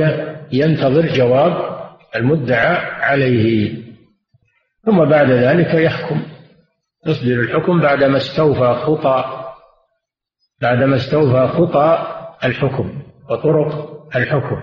ينتظر 0.51 1.05
جواب 1.13 1.73
المدعى 2.15 2.77
عليه. 3.01 3.73
ثم 4.85 5.05
بعد 5.05 5.31
ذلك 5.31 5.73
يحكم 5.73 6.21
يصدر 7.07 7.39
الحكم 7.39 7.81
بعدما 7.81 8.17
استوفى 8.17 8.73
خطى 8.85 9.43
بعدما 10.61 10.95
استوفى 10.95 11.47
خطى 11.47 12.07
الحكم 12.43 13.01
وطرق 13.29 13.92
الحكم. 14.15 14.61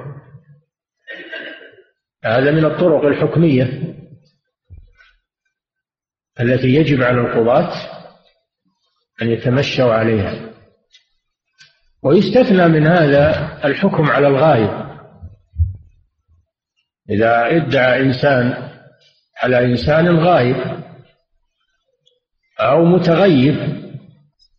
هذا 2.24 2.50
من 2.50 2.64
الطرق 2.64 3.04
الحكمية 3.04 3.94
التي 6.40 6.68
يجب 6.68 7.02
على 7.02 7.20
القضاة 7.20 7.72
أن 9.22 9.28
يتمشوا 9.28 9.92
عليها. 9.92 10.50
ويستثنى 12.02 12.68
من 12.68 12.86
هذا 12.86 13.58
الحكم 13.64 14.10
على 14.10 14.28
الغاية. 14.28 14.90
إذا 17.10 17.56
ادعى 17.56 18.02
إنسان 18.02 18.70
على 19.42 19.64
إنسان 19.64 20.18
غايب 20.18 20.56
أو 22.60 22.84
متغيب 22.84 23.80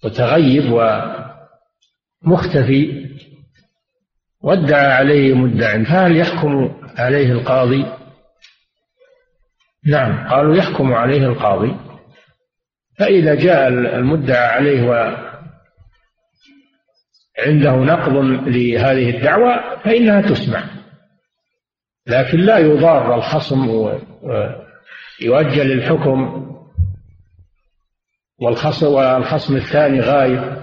متغيب 0.04 0.63
ومختفي 2.23 3.00
وادعى 4.43 4.86
عليه 4.86 5.34
مدع 5.34 5.84
فهل 5.84 6.17
يحكم 6.17 6.75
عليه 6.97 7.32
القاضي؟ 7.32 7.86
نعم 9.86 10.27
قالوا 10.30 10.56
يحكم 10.56 10.93
عليه 10.93 11.25
القاضي. 11.25 11.75
فإذا 12.99 13.36
جاء 13.36 13.67
المدعى 13.67 14.47
عليه 14.47 14.82
وعنده 17.38 17.75
نقض 17.75 18.15
لهذه 18.47 19.10
الدعوة 19.17 19.80
فإنها 19.84 20.21
تسمع. 20.21 20.63
لكن 22.08 22.39
لا 22.39 22.58
يضار 22.58 23.15
الخصم 23.15 23.69
ويؤجل 25.21 25.71
الحكم 25.71 26.47
والخصم 28.39 28.88
والخصم 28.88 29.56
الثاني 29.56 29.99
غايب. 29.99 30.62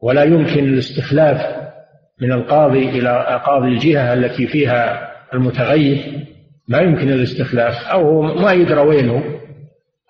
ولا 0.00 0.24
يمكن 0.24 0.64
الاستخلاف 0.64 1.51
من 2.20 2.32
القاضي 2.32 2.88
إلى 2.88 3.42
قاضي 3.46 3.68
الجهة 3.68 4.12
التي 4.12 4.46
فيها 4.46 5.12
المتغيب 5.34 5.98
ما 6.68 6.78
يمكن 6.78 7.08
الاستخلاف 7.08 7.74
أو 7.92 8.00
هو 8.00 8.22
ما 8.22 8.52
يدرى 8.52 8.80
وينه 8.80 9.24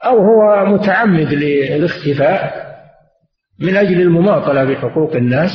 أو 0.05 0.19
هو 0.19 0.67
متعمد 0.67 1.35
للاختفاء 1.35 2.63
من 3.61 3.77
أجل 3.77 4.01
المماطلة 4.01 4.65
بحقوق 4.65 5.15
الناس. 5.15 5.51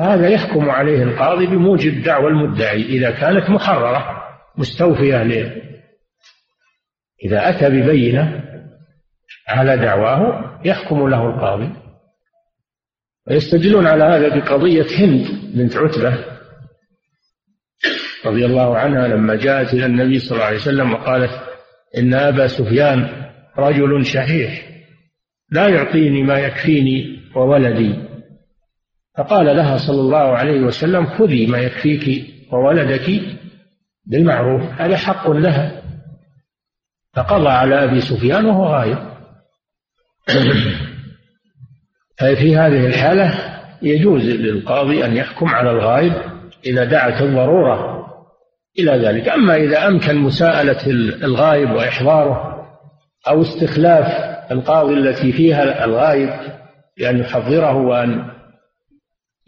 هذا 0.00 0.28
يحكم 0.28 0.70
عليه 0.70 1.02
القاضي 1.02 1.46
بموجب 1.46 2.02
دعوى 2.02 2.28
المدعي 2.28 2.82
إذا 2.82 3.10
كانت 3.10 3.50
محررة 3.50 4.22
مستوفية 4.58 5.22
له 5.22 5.62
إذا 7.24 7.48
أتى 7.48 7.70
ببينة 7.70 8.44
على 9.48 9.76
دعواه 9.76 10.60
يحكم 10.64 11.08
له 11.08 11.26
القاضي. 11.26 11.81
ويستدلون 13.28 13.86
على 13.86 14.04
هذا 14.04 14.28
بقضية 14.28 14.86
هند 14.98 15.26
بنت 15.54 15.76
عتبة 15.76 16.24
رضي 18.26 18.46
الله 18.46 18.78
عنها 18.78 19.08
لما 19.08 19.34
جاءت 19.34 19.74
إلى 19.74 19.86
النبي 19.86 20.18
صلى 20.18 20.36
الله 20.36 20.44
عليه 20.44 20.56
وسلم 20.56 20.92
وقالت 20.92 21.30
إن 21.98 22.14
أبا 22.14 22.46
سفيان 22.46 23.28
رجل 23.58 24.06
شحيح 24.06 24.72
لا 25.50 25.68
يعطيني 25.68 26.22
ما 26.22 26.38
يكفيني 26.38 27.20
وولدي. 27.34 27.98
فقال 29.18 29.46
لها 29.56 29.76
صلى 29.76 30.00
الله 30.00 30.36
عليه 30.36 30.60
وسلم 30.60 31.06
خذي 31.06 31.46
ما 31.46 31.58
يكفيك 31.58 32.26
وولدك 32.52 33.22
بالمعروف 34.06 34.62
هذا 34.62 34.96
حق 34.96 35.30
لها. 35.30 35.82
فقضى 37.14 37.48
على 37.48 37.84
أبي 37.84 38.00
سفيان 38.00 38.44
وهو 38.44 38.66
غايب. 38.66 38.98
ففي 42.18 42.56
هذه 42.56 42.86
الحالة 42.86 43.34
يجوز 43.82 44.22
للقاضي 44.22 45.04
أن 45.04 45.16
يحكم 45.16 45.48
على 45.48 45.70
الغائب 45.70 46.12
إذا 46.66 46.84
دعت 46.84 47.22
الضرورة 47.22 48.06
إلى 48.78 48.92
ذلك. 48.92 49.28
أما 49.28 49.56
إذا 49.56 49.86
أمكن 49.86 50.16
مساءلة 50.16 50.86
الغائب 51.24 51.70
وإحضاره 51.70 52.66
أو 53.28 53.42
استخلاف 53.42 54.06
القاضي 54.52 54.94
التي 54.94 55.32
فيها 55.32 55.84
الغائب 55.84 56.30
بأن 56.98 57.18
يحضره 57.18 57.76
وأن 57.76 58.30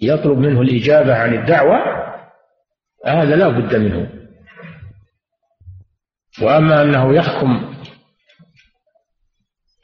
يطلب 0.02 0.38
منه 0.38 0.60
الإجابة 0.60 1.14
عن 1.14 1.34
الدعوة 1.34 1.78
هذا 3.06 3.36
لا 3.36 3.48
بد 3.48 3.76
منه. 3.76 4.08
وأما 6.42 6.82
أنه 6.82 7.14
يحكم 7.14 7.73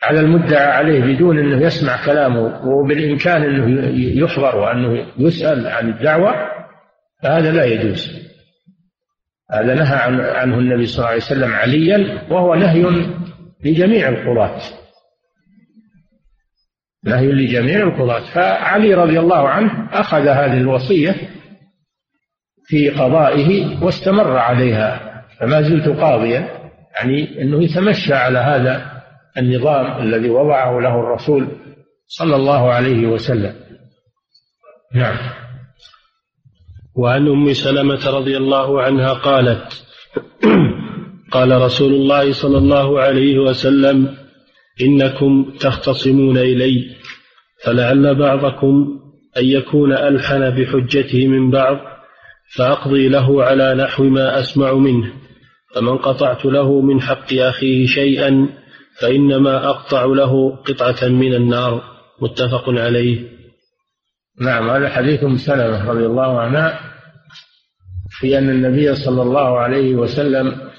على 0.03 0.21
المدعى 0.21 0.67
عليه 0.67 1.01
بدون 1.01 1.39
أنه 1.39 1.67
يسمع 1.67 2.05
كلامه 2.05 2.67
وبالإمكان 2.67 3.43
أنه 3.43 3.89
يحضر 4.25 4.57
وأنه 4.57 5.07
يسأل 5.19 5.67
عن 5.67 5.89
الدعوة 5.89 6.35
فهذا 7.23 7.53
لا 7.53 7.65
يجوز. 7.65 8.31
هذا 9.53 9.75
نهى 9.75 9.97
عنه 10.37 10.59
النبي 10.59 10.87
صلى 10.87 10.99
الله 10.99 11.09
عليه 11.09 11.23
وسلم 11.23 11.53
عليا 11.53 12.23
وهو 12.31 12.55
نهي 12.55 12.83
لجميع 13.65 14.09
القضاة. 14.09 14.61
نهي 17.05 17.33
لجميع 17.33 17.83
القضاة. 17.83 18.21
فعلي 18.35 18.95
رضي 18.95 19.21
الله 19.21 19.49
عنه 19.49 19.89
أخذ 19.93 20.29
هذه 20.29 20.59
الوصية 20.59 21.15
في 22.65 22.91
قضائه 22.91 23.79
واستمر 23.85 24.37
عليها 24.37 25.11
فما 25.41 25.63
زلت 25.63 25.89
قاضيا 25.89 26.49
يعني 26.97 27.43
أنه 27.43 27.65
يتمشى 27.65 28.15
على 28.15 28.39
هذا 28.39 28.90
النظام 29.39 30.03
الذي 30.03 30.31
وضعه 30.31 30.81
له 30.81 31.01
الرسول 31.01 31.49
صلى 32.07 32.37
الله 32.37 32.73
عليه 32.73 33.07
وسلم. 33.07 33.55
نعم. 34.95 35.17
وعن 36.97 37.29
أم 37.29 37.53
سلمة 37.53 38.11
رضي 38.11 38.37
الله 38.37 38.83
عنها 38.83 39.13
قالت 39.13 39.87
قال 41.35 41.63
رسول 41.63 41.93
الله 41.93 42.33
صلى 42.33 42.59
الله 42.59 43.01
عليه 43.01 43.39
وسلم 43.39 44.17
إنكم 44.81 45.53
تختصمون 45.61 46.39
إلي 46.39 46.85
فلعل 47.65 48.15
بعضكم 48.15 49.01
أن 49.37 49.45
يكون 49.45 49.93
ألحن 49.93 50.51
بحجته 50.51 51.27
من 51.27 51.51
بعض 51.51 51.79
فأقضي 52.57 53.09
له 53.09 53.45
على 53.45 53.75
نحو 53.75 54.05
ما 54.05 54.41
أسمع 54.41 54.73
منه 54.73 55.13
فمن 55.75 55.99
قطعت 55.99 56.45
له 56.45 56.81
من 56.81 57.01
حق 57.01 57.33
أخيه 57.33 57.87
شيئا 57.87 58.49
فإنما 59.01 59.71
أقطع 59.71 60.05
له 60.05 60.57
قطعة 60.57 61.09
من 61.09 61.35
النار. 61.35 61.83
متفق 62.21 62.65
عليه. 62.69 63.29
نعم 64.41 64.71
هذا 64.71 64.89
حديث 64.89 65.25
أم 65.25 65.37
سلمة 65.37 65.91
رضي 65.91 66.07
الله 66.07 66.41
عنها 66.41 66.81
في 68.11 68.39
أن 68.39 68.51
النبي 68.51 68.95
صلى 68.95 69.23
الله 69.23 69.59
عليه 69.59 69.95
وسلم 69.95 70.71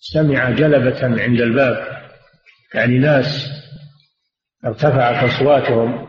سمع 0.00 0.50
جلبة 0.50 1.22
عند 1.22 1.40
الباب. 1.40 1.96
يعني 2.74 2.98
ناس 2.98 3.48
ارتفعت 4.64 5.30
أصواتهم 5.30 6.08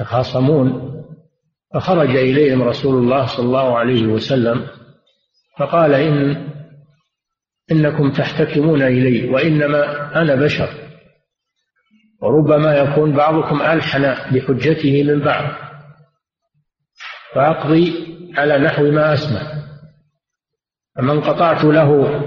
يتخاصمون 0.00 0.88
فخرج 1.74 2.16
إليهم 2.16 2.62
رسول 2.62 3.02
الله 3.02 3.26
صلى 3.26 3.46
الله 3.46 3.78
عليه 3.78 4.06
وسلم 4.06 4.66
فقال 5.58 5.94
إن 5.94 6.48
إنكم 7.72 8.12
تحتكمون 8.12 8.82
إلي 8.82 9.28
وإنما 9.30 10.12
أنا 10.22 10.34
بشر. 10.34 10.68
وربما 12.22 12.76
يكون 12.76 13.16
بعضكم 13.16 13.62
ألحن 13.62 14.02
بحجته 14.02 15.02
من 15.02 15.24
بعض. 15.24 15.44
فأقضي 17.34 17.92
على 18.36 18.58
نحو 18.58 18.90
ما 18.90 19.14
أسمع. 19.14 19.58
فمن 20.96 21.20
قطعت 21.20 21.64
له 21.64 22.20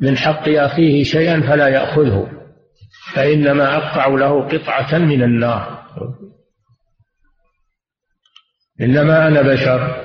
من 0.00 0.16
حق 0.16 0.48
أخيه 0.48 1.04
شيئا 1.04 1.40
فلا 1.40 1.68
يأخذه. 1.68 2.30
فإنما 3.14 3.76
أقطع 3.76 4.06
له 4.06 4.48
قطعة 4.48 4.98
من 4.98 5.22
النار. 5.22 5.84
إنما 8.80 9.28
أنا 9.28 9.42
بشر. 9.42 10.04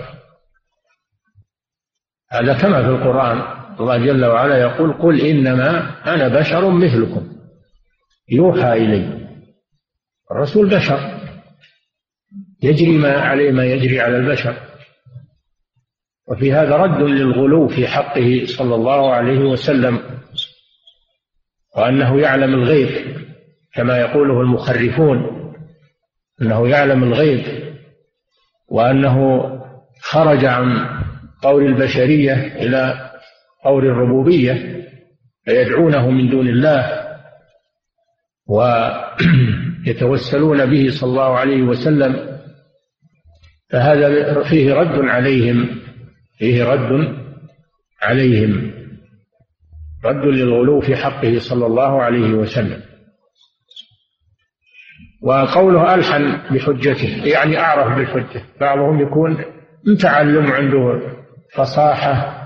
هذا 2.31 2.53
كما 2.53 2.81
في 2.81 2.87
القرآن. 2.89 3.58
الله 3.79 3.97
جل 3.97 4.25
وعلا 4.25 4.57
يقول 4.57 4.93
قل 4.93 5.21
إنما 5.21 5.95
أنا 6.13 6.27
بشر 6.27 6.69
مثلكم. 6.69 7.27
يوحى 8.29 8.73
إلي. 8.73 9.27
الرسول 10.31 10.69
بشر. 10.69 11.19
يجري 12.63 12.97
ما 12.97 13.17
عليه 13.17 13.51
ما 13.51 13.65
يجري 13.65 13.99
على 14.01 14.17
البشر. 14.17 14.55
وفي 16.27 16.53
هذا 16.53 16.75
رد 16.75 17.01
للغلو 17.01 17.67
في 17.67 17.87
حقه 17.87 18.45
صلى 18.45 18.75
الله 18.75 19.13
عليه 19.13 19.39
وسلم. 19.39 19.99
وأنه 21.77 22.21
يعلم 22.21 22.53
الغيب 22.53 23.17
كما 23.73 23.97
يقوله 23.97 24.41
المخرفون. 24.41 25.25
أنه 26.41 26.67
يعلم 26.67 27.03
الغيب. 27.03 27.73
وأنه 28.67 29.43
خرج 30.01 30.45
عن 30.45 30.99
قول 31.41 31.65
البشرية 31.65 32.33
إلى 32.33 33.08
قول 33.69 33.85
الربوبية 33.85 34.85
فيدعونه 35.45 36.09
من 36.09 36.29
دون 36.29 36.47
الله 36.47 37.07
ويتوسلون 39.85 40.65
به 40.71 40.89
صلى 40.89 41.09
الله 41.09 41.37
عليه 41.37 41.61
وسلم 41.61 42.39
فهذا 43.71 44.43
فيه 44.43 44.73
رد 44.73 45.05
عليهم 45.05 45.79
فيه 46.37 46.63
رد 46.63 47.15
عليهم 48.01 48.71
رد 50.05 50.25
للغلو 50.25 50.81
في 50.81 50.95
حقه 50.95 51.39
صلى 51.39 51.65
الله 51.65 52.01
عليه 52.01 52.33
وسلم. 52.33 52.81
وقوله 55.21 55.95
ألحن 55.95 56.41
بحجته 56.51 57.25
يعني 57.25 57.59
أعرف 57.59 57.97
بالحجة 57.97 58.43
بعضهم 58.61 59.01
يكون 59.01 59.45
متعلم 59.87 60.51
عنده 60.51 61.01
فصاحة 61.55 62.38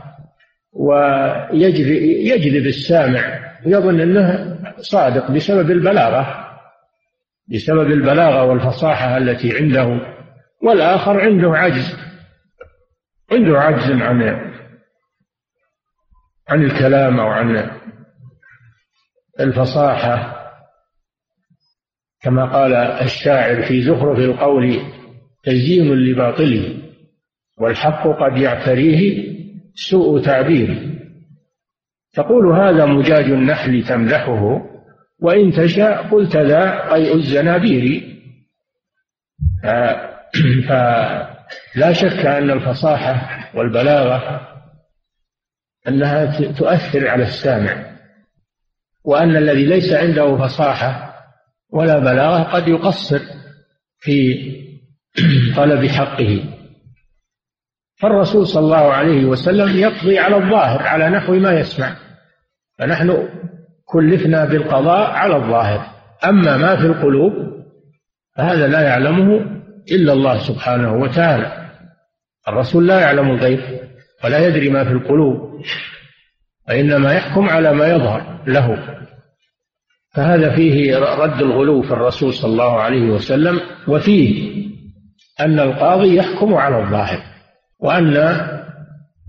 ويجذب 0.75 1.87
يجذب 2.01 2.65
السامع 2.65 3.53
يظن 3.65 3.99
أنه 3.99 4.57
صادق 4.77 5.31
بسبب 5.31 5.71
البلاغة 5.71 6.43
بسبب 7.47 7.91
البلاغة 7.91 8.43
والفصاحة 8.43 9.17
التي 9.17 9.57
عنده. 9.57 10.13
والآخر 10.63 11.21
عنده 11.21 11.57
عجز 11.57 11.97
عنده 13.31 13.59
عجز 13.59 13.91
عن 13.91 14.21
عن 16.49 16.63
الكلام 16.63 17.19
أو 17.19 17.27
عن 17.27 17.71
الفصاحة. 19.39 20.39
كما 22.21 22.45
قال 22.45 22.73
الشاعر 22.75 23.61
في 23.61 23.81
زخرف 23.81 24.19
القول 24.19 24.81
تزيين 25.43 25.93
لباطله 25.93 26.77
والحق 27.57 28.07
قد 28.07 28.37
يعتريه. 28.37 29.33
سوء 29.75 30.21
تعبير. 30.21 30.99
تقول 32.13 32.47
هذا 32.47 32.85
مجاج 32.85 33.25
النحل 33.25 33.83
تمدحه 33.83 34.61
وإن 35.19 35.51
تشاء 35.51 36.07
قلت 36.07 36.37
ذا 36.37 36.89
قيء 36.89 37.15
الزنابير. 37.15 38.13
فلا 40.67 41.93
شك 41.93 42.25
أن 42.25 42.51
الفصاحة 42.51 43.49
والبلاغة 43.57 44.47
أنها 45.87 46.51
تؤثر 46.51 47.07
على 47.07 47.23
السامع 47.23 47.93
وأن 49.03 49.35
الذي 49.35 49.65
ليس 49.65 49.93
عنده 49.93 50.37
فصاحة 50.37 51.13
ولا 51.69 51.99
بلاغة 51.99 52.43
قد 52.43 52.67
يقصر 52.67 53.19
في 53.99 54.35
طلب 55.57 55.85
حقه. 55.85 56.43
فالرسول 58.03 58.47
صلى 58.47 58.63
الله 58.65 58.93
عليه 58.93 59.25
وسلم 59.25 59.77
يقضي 59.77 60.19
على 60.19 60.35
الظاهر 60.35 60.83
على 60.83 61.09
نحو 61.09 61.33
ما 61.33 61.59
يسمع. 61.59 61.95
فنحن 62.79 63.27
كلفنا 63.85 64.45
بالقضاء 64.45 65.11
على 65.11 65.35
الظاهر. 65.35 65.85
أما 66.25 66.57
ما 66.57 66.75
في 66.75 66.85
القلوب 66.85 67.33
فهذا 68.37 68.67
لا 68.67 68.81
يعلمه 68.81 69.45
إلا 69.91 70.13
الله 70.13 70.37
سبحانه 70.37 70.95
وتعالى. 70.95 71.69
الرسول 72.47 72.87
لا 72.87 72.99
يعلم 72.99 73.29
الغيب 73.29 73.59
ولا 74.23 74.47
يدري 74.47 74.69
ما 74.69 74.83
في 74.83 74.91
القلوب 74.91 75.61
وإنما 76.69 77.13
يحكم 77.13 77.49
على 77.49 77.73
ما 77.73 77.87
يظهر 77.87 78.39
له. 78.47 78.97
فهذا 80.15 80.55
فيه 80.55 80.97
رد 80.97 81.41
الغلو 81.41 81.81
في 81.81 81.91
الرسول 81.91 82.33
صلى 82.33 82.51
الله 82.51 82.79
عليه 82.79 83.09
وسلم 83.09 83.59
وفيه 83.87 84.53
أن 85.39 85.59
القاضي 85.59 86.15
يحكم 86.15 86.53
على 86.53 86.79
الظاهر. 86.79 87.32
وأن 87.83 88.17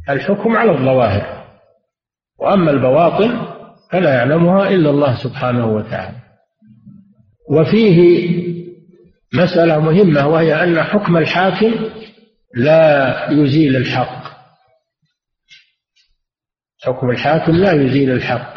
الحكم 0.08 0.56
على 0.56 0.70
الظواهر. 0.70 1.44
وأما 2.38 2.70
البواطن 2.70 3.54
فلا 3.92 4.14
يعلمها 4.14 4.68
إلا 4.68 4.90
الله 4.90 5.22
سبحانه 5.24 5.66
وتعالى. 5.66 6.16
وفيه 7.50 8.28
مسألة 9.34 9.78
مهمة 9.78 10.28
وهي 10.28 10.62
أن 10.64 10.82
حكم 10.82 11.16
الحاكم 11.16 11.72
لا 12.54 13.30
يزيل 13.30 13.76
الحق. 13.76 14.24
حكم 16.82 17.10
الحاكم 17.10 17.52
لا 17.52 17.72
يزيل 17.72 18.10
الحق. 18.10 18.54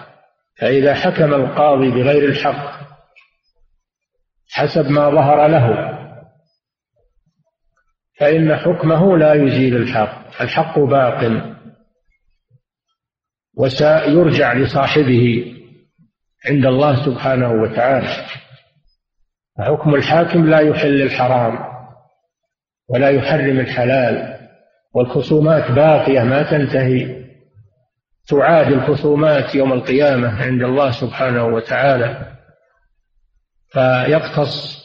فإذا 0.59 0.93
حكم 0.93 1.33
القاضي 1.33 1.91
بغير 1.91 2.29
الحق 2.29 2.77
حسب 4.49 4.89
ما 4.89 5.09
ظهر 5.09 5.47
له 5.47 5.96
فإن 8.19 8.55
حكمه 8.55 9.17
لا 9.17 9.33
يزيل 9.33 9.75
الحق 9.75 10.41
الحق 10.41 10.79
باق 10.79 11.43
وسيرجع 13.57 14.53
لصاحبه 14.53 15.53
عند 16.45 16.65
الله 16.65 17.05
سبحانه 17.05 17.51
وتعالى. 17.51 18.25
حكم 19.59 19.95
الحاكم 19.95 20.49
لا 20.49 20.59
يحل 20.59 21.01
الحرام 21.01 21.59
ولا 22.89 23.09
يحرم 23.09 23.59
الحلال 23.59 24.37
والخصومات 24.93 25.71
باقية 25.71 26.23
ما 26.23 26.51
تنتهي. 26.51 27.27
تعاد 28.27 28.67
الخصومات 28.67 29.55
يوم 29.55 29.73
القيامة 29.73 30.43
عند 30.43 30.63
الله 30.63 30.91
سبحانه 30.91 31.45
وتعالى. 31.45 32.37
فيقتص 33.69 34.83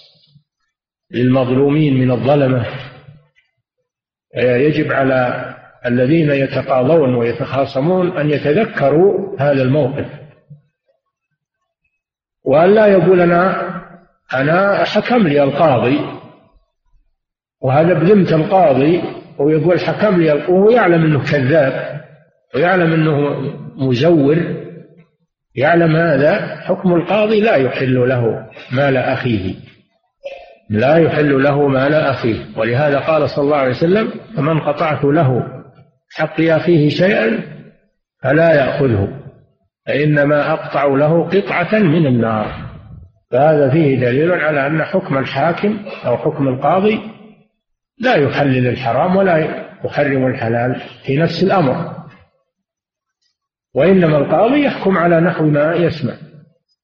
للمظلومين 1.11 1.95
من 1.95 2.11
الظلمة 2.11 2.92
يجب 4.37 4.92
على 4.92 5.55
الذين 5.87 6.31
يتقاضون 6.31 7.14
ويتخاصمون 7.14 8.18
أن 8.18 8.31
يتذكروا 8.31 9.37
هذا 9.40 9.62
الموقف. 9.62 10.07
وأن 12.45 12.75
لا 12.75 12.87
يقول 12.87 13.21
أنا 13.21 13.73
أنا 14.35 14.85
حكم 14.85 15.29
لي 15.29 15.42
القاضي 15.42 16.01
وهذا 17.61 17.95
بذمة 17.95 18.31
القاضي 18.37 19.03
ويقول 19.38 19.81
حكم 19.81 20.23
لي 20.23 20.33
وهو 20.33 20.71
يعلم 20.71 21.05
أنه 21.05 21.25
كذاب 21.33 22.01
ويعلم 22.55 22.92
أنه 22.92 23.37
مزور 23.77 24.38
يعلم 25.55 25.97
هذا 25.97 26.61
حكم 26.61 26.95
القاضي 26.95 27.40
لا 27.40 27.57
يحل 27.57 28.09
له 28.09 28.47
مال 28.73 28.97
أخيه. 28.97 29.55
لا 30.73 30.97
يحل 30.97 31.43
له 31.43 31.69
مال 31.69 31.95
أخيه. 31.95 32.37
ولهذا 32.57 32.99
قال 32.99 33.31
صلى 33.31 33.45
الله 33.45 33.57
عليه 33.57 33.71
وسلم 33.71 34.11
فمن 34.37 34.61
قطعت 34.61 35.05
له 35.05 35.43
حق 36.15 36.41
أخيه 36.41 36.89
شيئا 36.89 37.41
فلا 38.23 38.55
يأخذه 38.55 39.09
فإنما 39.87 40.53
أقطع 40.53 40.85
له 40.85 41.29
قطعة 41.29 41.79
من 41.79 42.07
النار. 42.07 42.73
فهذا 43.31 43.71
فيه 43.71 44.01
دليل 44.01 44.33
على 44.33 44.67
أن 44.67 44.85
حكم 44.85 45.19
الحاكم 45.19 45.79
أو 46.07 46.17
حكم 46.17 46.49
القاضي 46.49 47.01
لا 47.99 48.15
يحلل 48.15 48.67
الحرام 48.67 49.17
ولا 49.17 49.37
يحرم 49.85 50.27
الحلال 50.27 50.81
في 51.07 51.17
نفس 51.17 51.43
الأمر. 51.43 51.93
وإنما 53.75 54.19
القاضي 54.19 54.65
يحكم 54.65 54.99
على 54.99 55.21
نحو 55.21 55.47
ما 55.47 55.75
يسمع 55.75 56.13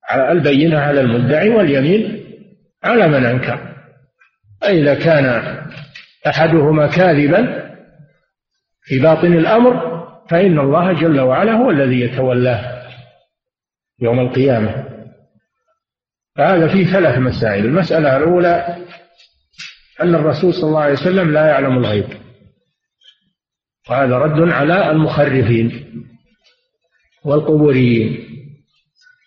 على 0.08 0.32
البينة 0.32 0.78
على 0.78 1.00
المدعي 1.00 1.48
واليمين 1.48 2.24
على 2.84 3.08
من 3.08 3.26
أنكر. 3.26 3.77
فإذا 4.60 4.94
كان 4.94 5.58
أحدهما 6.26 6.86
كاذبا 6.86 7.68
في 8.82 8.98
باطن 8.98 9.32
الأمر 9.32 9.98
فإن 10.30 10.58
الله 10.58 10.92
جل 10.92 11.20
وعلا 11.20 11.52
هو 11.52 11.70
الذي 11.70 12.00
يتولاه 12.00 12.82
يوم 14.00 14.20
القيامة. 14.20 14.84
فهذا 16.36 16.68
فيه 16.68 16.86
ثلاث 16.86 17.18
مسائل. 17.18 17.64
المسألة 17.64 18.16
الأولى 18.16 18.76
أن 20.02 20.14
الرسول 20.14 20.54
صلى 20.54 20.68
الله 20.68 20.80
عليه 20.80 20.92
وسلم 20.92 21.32
لا 21.32 21.46
يعلم 21.46 21.78
الغيب. 21.78 22.06
وهذا 23.90 24.18
رد 24.18 24.48
على 24.52 24.90
المخرفين 24.90 25.84
والقبوريين. 27.24 28.28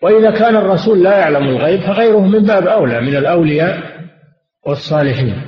وإذا 0.02 0.32
كان 0.32 0.56
الرسول 0.56 1.04
لا 1.04 1.18
يعلم 1.18 1.48
الغيب 1.48 1.82
فغيره 1.82 2.28
من 2.28 2.44
باب 2.44 2.68
أولى 2.68 3.02
من 3.02 3.16
الأولياء 3.16 3.91
والصالحين. 4.66 5.42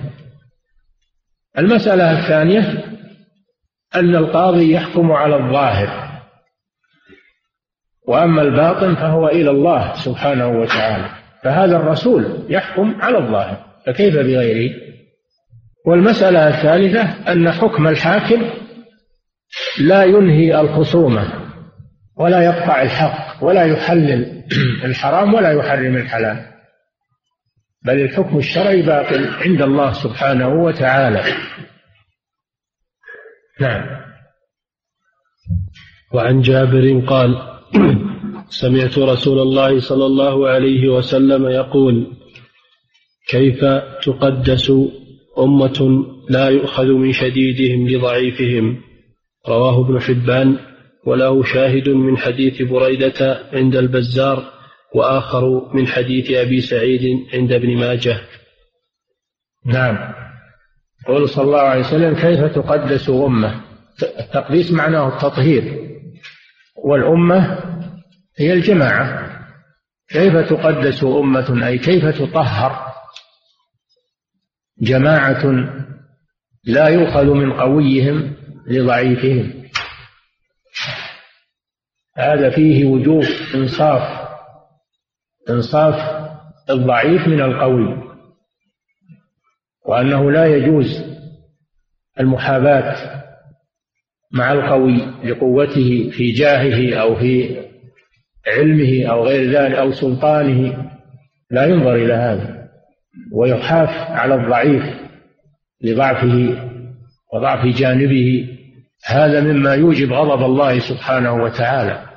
المسألة 1.58 2.20
الثانية 2.20 2.84
أن 3.96 4.16
القاضي 4.16 4.74
يحكم 4.74 5.12
على 5.12 5.36
الظاهر 5.36 6.04
وأما 8.08 8.42
الباطن 8.42 8.96
فهو 8.96 9.28
إلى 9.28 9.52
الله 9.52 9.94
سبحانه 9.94 10.48
وتعالى 10.48 11.10
فهذا 11.44 11.78
الرسول 11.78 12.46
يحكم 12.50 13.02
على 13.02 13.18
الظاهر 13.18 13.66
فكيف 13.86 14.16
بغيره؟ 14.16 14.76
والمسألة 15.86 16.48
الثالثة 16.48 17.32
أن 17.32 17.52
حكم 17.52 17.88
الحاكم 17.88 18.50
لا 19.80 20.04
ينهي 20.04 20.62
الخصومة 20.62 21.34
ولا 22.18 22.42
يقطع 22.42 22.82
الحق 22.82 23.44
ولا 23.44 23.66
يحلل 23.66 24.44
الحرام 24.86 25.34
ولا 25.34 25.52
يحرم 25.52 25.98
الحلال. 25.98 26.53
بل 27.86 28.02
الحكم 28.02 28.38
الشرعي 28.38 28.82
باق 28.82 29.14
عند 29.14 29.62
الله 29.62 29.94
سبحانه 29.94 30.48
وتعالى. 30.48 31.24
نعم. 33.60 34.04
وعن 36.14 36.42
جابر 36.42 37.00
قال 37.08 37.60
سمعت 38.50 38.98
رسول 38.98 39.40
الله 39.40 39.80
صلى 39.80 40.06
الله 40.06 40.50
عليه 40.50 40.90
وسلم 40.90 41.48
يقول 41.48 42.08
كيف 43.30 43.66
تقدس 44.04 44.72
أمة 45.38 46.06
لا 46.30 46.50
يؤخذ 46.50 46.86
من 46.86 47.14
شديدهم 47.14 47.88
لضعيفهم؟ 47.88 48.82
رواه 49.48 49.82
ابن 49.82 50.02
حبان. 50.02 50.58
وله 51.06 51.44
شاهد 51.44 51.90
من 51.90 52.18
حديث 52.18 52.62
بريدة 52.62 53.50
عند 53.54 53.76
البزار 53.76 54.53
وآخر 54.96 55.76
من 55.76 55.88
حديث 55.88 56.32
أبي 56.32 56.62
سعيد 56.62 57.28
عند 57.34 57.52
ابن 57.52 57.78
ماجه. 57.78 58.22
نعم. 59.66 60.14
قول 61.08 61.30
صلى 61.30 61.46
الله 61.46 61.62
عليه 61.62 61.82
وسلم 61.82 62.16
كيف 62.16 62.40
تقدس 62.56 63.10
أمة؟ 63.10 63.62
التقديس 64.20 64.72
معناه 64.72 65.08
التطهير. 65.08 65.90
والأمة 66.76 67.60
هي 68.38 68.54
الجماعة. 68.54 69.30
كيف 70.10 70.36
تقدس 70.36 71.04
أمة؟ 71.04 71.68
أي 71.68 71.78
كيف 71.78 72.06
تطهر؟ 72.06 72.94
جماعة 74.82 75.44
لا 76.64 76.88
يؤخذ 76.88 77.26
من 77.26 77.54
قويهم 77.54 78.36
لضعيفهم. 78.68 79.64
هذا 82.18 82.50
فيه 82.50 82.86
وجوب 82.86 83.24
إنصاف. 83.56 84.13
إنصاف 85.50 86.24
الضعيف 86.70 87.28
من 87.28 87.42
القوي 87.42 88.04
وأنه 89.86 90.32
لا 90.32 90.46
يجوز 90.46 91.04
المحاباة 92.20 93.24
مع 94.32 94.52
القوي 94.52 94.98
لقوته 95.24 96.10
في 96.10 96.32
جاهه 96.32 97.02
أو 97.02 97.16
في 97.16 97.64
علمه 98.48 99.06
أو 99.12 99.24
غير 99.24 99.52
ذلك 99.52 99.76
أو 99.76 99.92
سلطانه 99.92 100.90
لا 101.52 101.66
ينظر 101.66 101.96
إلى 101.96 102.14
هذا 102.14 102.70
ويحاف 103.32 103.90
على 104.12 104.36
الضعيف 104.36 104.84
لضعفه 105.82 106.70
وضعف 107.34 107.66
جانبه 107.66 108.50
هذا 109.06 109.42
مما 109.42 109.74
يوجب 109.74 110.14
غضب 110.14 110.46
الله 110.46 110.80
سبحانه 110.80 111.34
وتعالى. 111.34 112.13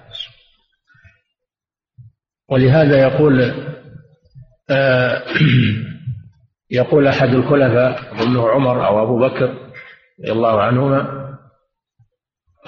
ولهذا 2.48 2.98
يقول 2.98 3.54
آه 4.70 5.22
يقول 6.70 7.06
أحد 7.06 7.28
الخلفاء 7.28 8.12
أظنه 8.12 8.48
عمر 8.48 8.86
أو 8.86 9.02
أبو 9.02 9.18
بكر 9.18 9.54
رضي 10.20 10.32
الله 10.32 10.62
عنهما 10.62 11.26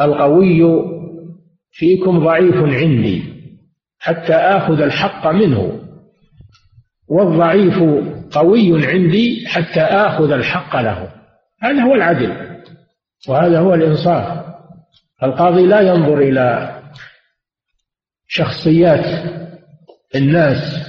القوي 0.01 0.63
فيكم 1.71 2.25
ضعيف 2.25 2.55
عندي 2.55 3.39
حتى 3.99 4.35
آخذ 4.35 4.81
الحق 4.81 5.27
منه 5.27 5.89
والضعيف 7.09 7.83
قوي 8.31 8.87
عندي 8.87 9.47
حتى 9.47 9.81
آخذ 9.81 10.31
الحق 10.31 10.77
له. 10.77 11.13
هذا 11.63 11.83
هو 11.83 11.95
العدل 11.95 12.63
وهذا 13.29 13.59
هو 13.59 13.75
الإنصاف. 13.75 14.45
القاضي 15.23 15.67
لا 15.67 15.81
ينظر 15.81 16.19
إلى 16.19 16.79
شخصيات 18.27 19.05
الناس 20.15 20.89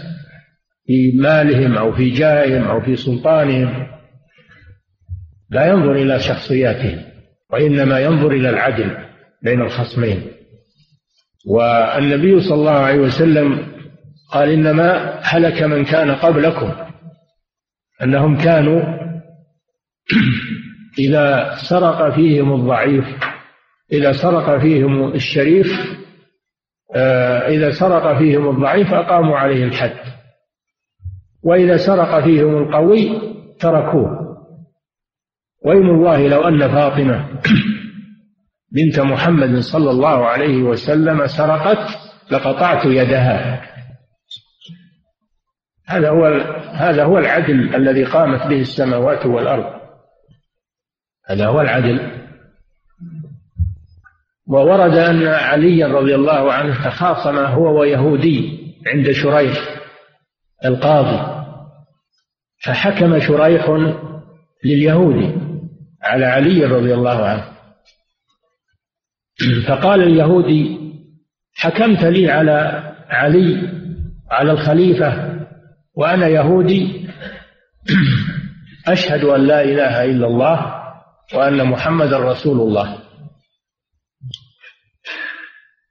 في 0.85 1.11
مالهم 1.15 1.77
أو 1.77 1.91
في 1.95 2.09
جاههم 2.09 2.67
أو 2.67 2.81
في 2.81 2.95
سلطانهم 2.95 3.87
لا 5.49 5.65
ينظر 5.65 5.91
إلى 5.91 6.19
شخصياتهم 6.19 7.01
وإنما 7.51 7.99
ينظر 7.99 8.31
إلى 8.31 8.49
العدل 8.49 8.97
بين 9.43 9.61
الخصمين. 9.61 10.31
والنبي 11.47 12.41
صلى 12.41 12.53
الله 12.53 12.71
عليه 12.71 12.99
وسلم 12.99 13.67
قال 14.31 14.49
إنما 14.49 15.19
هلك 15.23 15.63
من 15.63 15.85
كان 15.85 16.11
قبلكم. 16.11 16.73
أنهم 18.03 18.37
كانوا 18.37 18.81
إذا 20.99 21.55
سرق 21.69 22.15
فيهم 22.15 22.53
الضعيف 22.53 23.05
إذا 23.91 24.11
سرق 24.11 24.61
فيهم 24.61 25.13
الشريف 25.13 25.98
إذا 27.47 27.71
سرق 27.71 28.17
فيهم 28.17 28.49
الضعيف 28.49 28.93
أقاموا 28.93 29.37
عليه 29.37 29.63
الحد. 29.63 29.97
وإذا 31.43 31.77
سرق 31.77 32.23
فيهم 32.23 32.57
القوي 32.57 33.21
تركوه. 33.59 34.19
وإن 35.65 35.89
الله 35.89 36.27
لو 36.27 36.47
أن 36.47 36.67
فاطمة 36.67 37.41
بنت 38.75 38.99
محمد 38.99 39.59
صلى 39.59 39.91
الله 39.91 40.25
عليه 40.25 40.63
وسلم 40.63 41.27
سرقت 41.27 41.97
لقطعت 42.31 42.85
يدها. 42.85 43.69
هذا 45.87 46.09
هو 46.09 46.25
هذا 46.71 47.03
هو 47.03 47.17
العدل 47.17 47.75
الذي 47.75 48.03
قامت 48.03 48.47
به 48.47 48.61
السماوات 48.61 49.25
والأرض. 49.25 49.79
هذا 51.29 51.47
هو 51.47 51.61
العدل. 51.61 52.18
وورد 54.49 54.97
أن 54.97 55.27
عليا 55.27 55.87
رضي 55.87 56.15
الله 56.15 56.53
عنه 56.53 56.83
تخاصم 56.83 57.37
هو 57.37 57.79
ويهودي 57.79 58.59
عند 58.87 59.11
شريح 59.11 59.57
القاضي. 60.65 61.45
فحكم 62.65 63.19
شريح 63.19 63.69
لليهودي 64.65 65.35
على 66.03 66.25
علي 66.25 66.65
رضي 66.65 66.93
الله 66.93 67.25
عنه. 67.25 67.43
فقال 69.67 70.03
اليهودي 70.03 70.79
حكمت 71.55 72.03
لي 72.03 72.31
على 72.31 72.83
علي 73.09 73.69
على 74.31 74.51
الخليفة 74.51 75.39
وأنا 75.95 76.27
يهودي. 76.27 77.09
أشهد 78.87 79.23
أن 79.23 79.47
لا 79.47 79.63
إله 79.63 80.05
إلا 80.05 80.27
الله 80.27 80.83
وأن 81.35 81.65
محمدا 81.65 82.17
رسول 82.17 82.59
الله. 82.61 82.98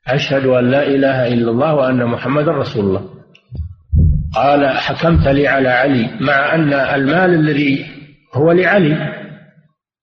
أشهد 0.09 0.47
أن 0.47 0.71
لا 0.71 0.87
إله 0.87 1.29
إلا 1.29 1.51
الله 1.51 1.75
وأن 1.75 2.05
محمدا 2.05 2.53
رسول 2.53 2.85
الله. 2.85 3.09
قال 4.35 4.69
حكمت 4.69 5.29
لي 5.29 5.49
على 5.49 5.69
علي 5.69 6.11
مع 6.21 6.55
أن 6.55 6.73
المال 6.73 7.35
الذي 7.35 7.87
هو 8.35 8.53
لعلي 8.53 8.97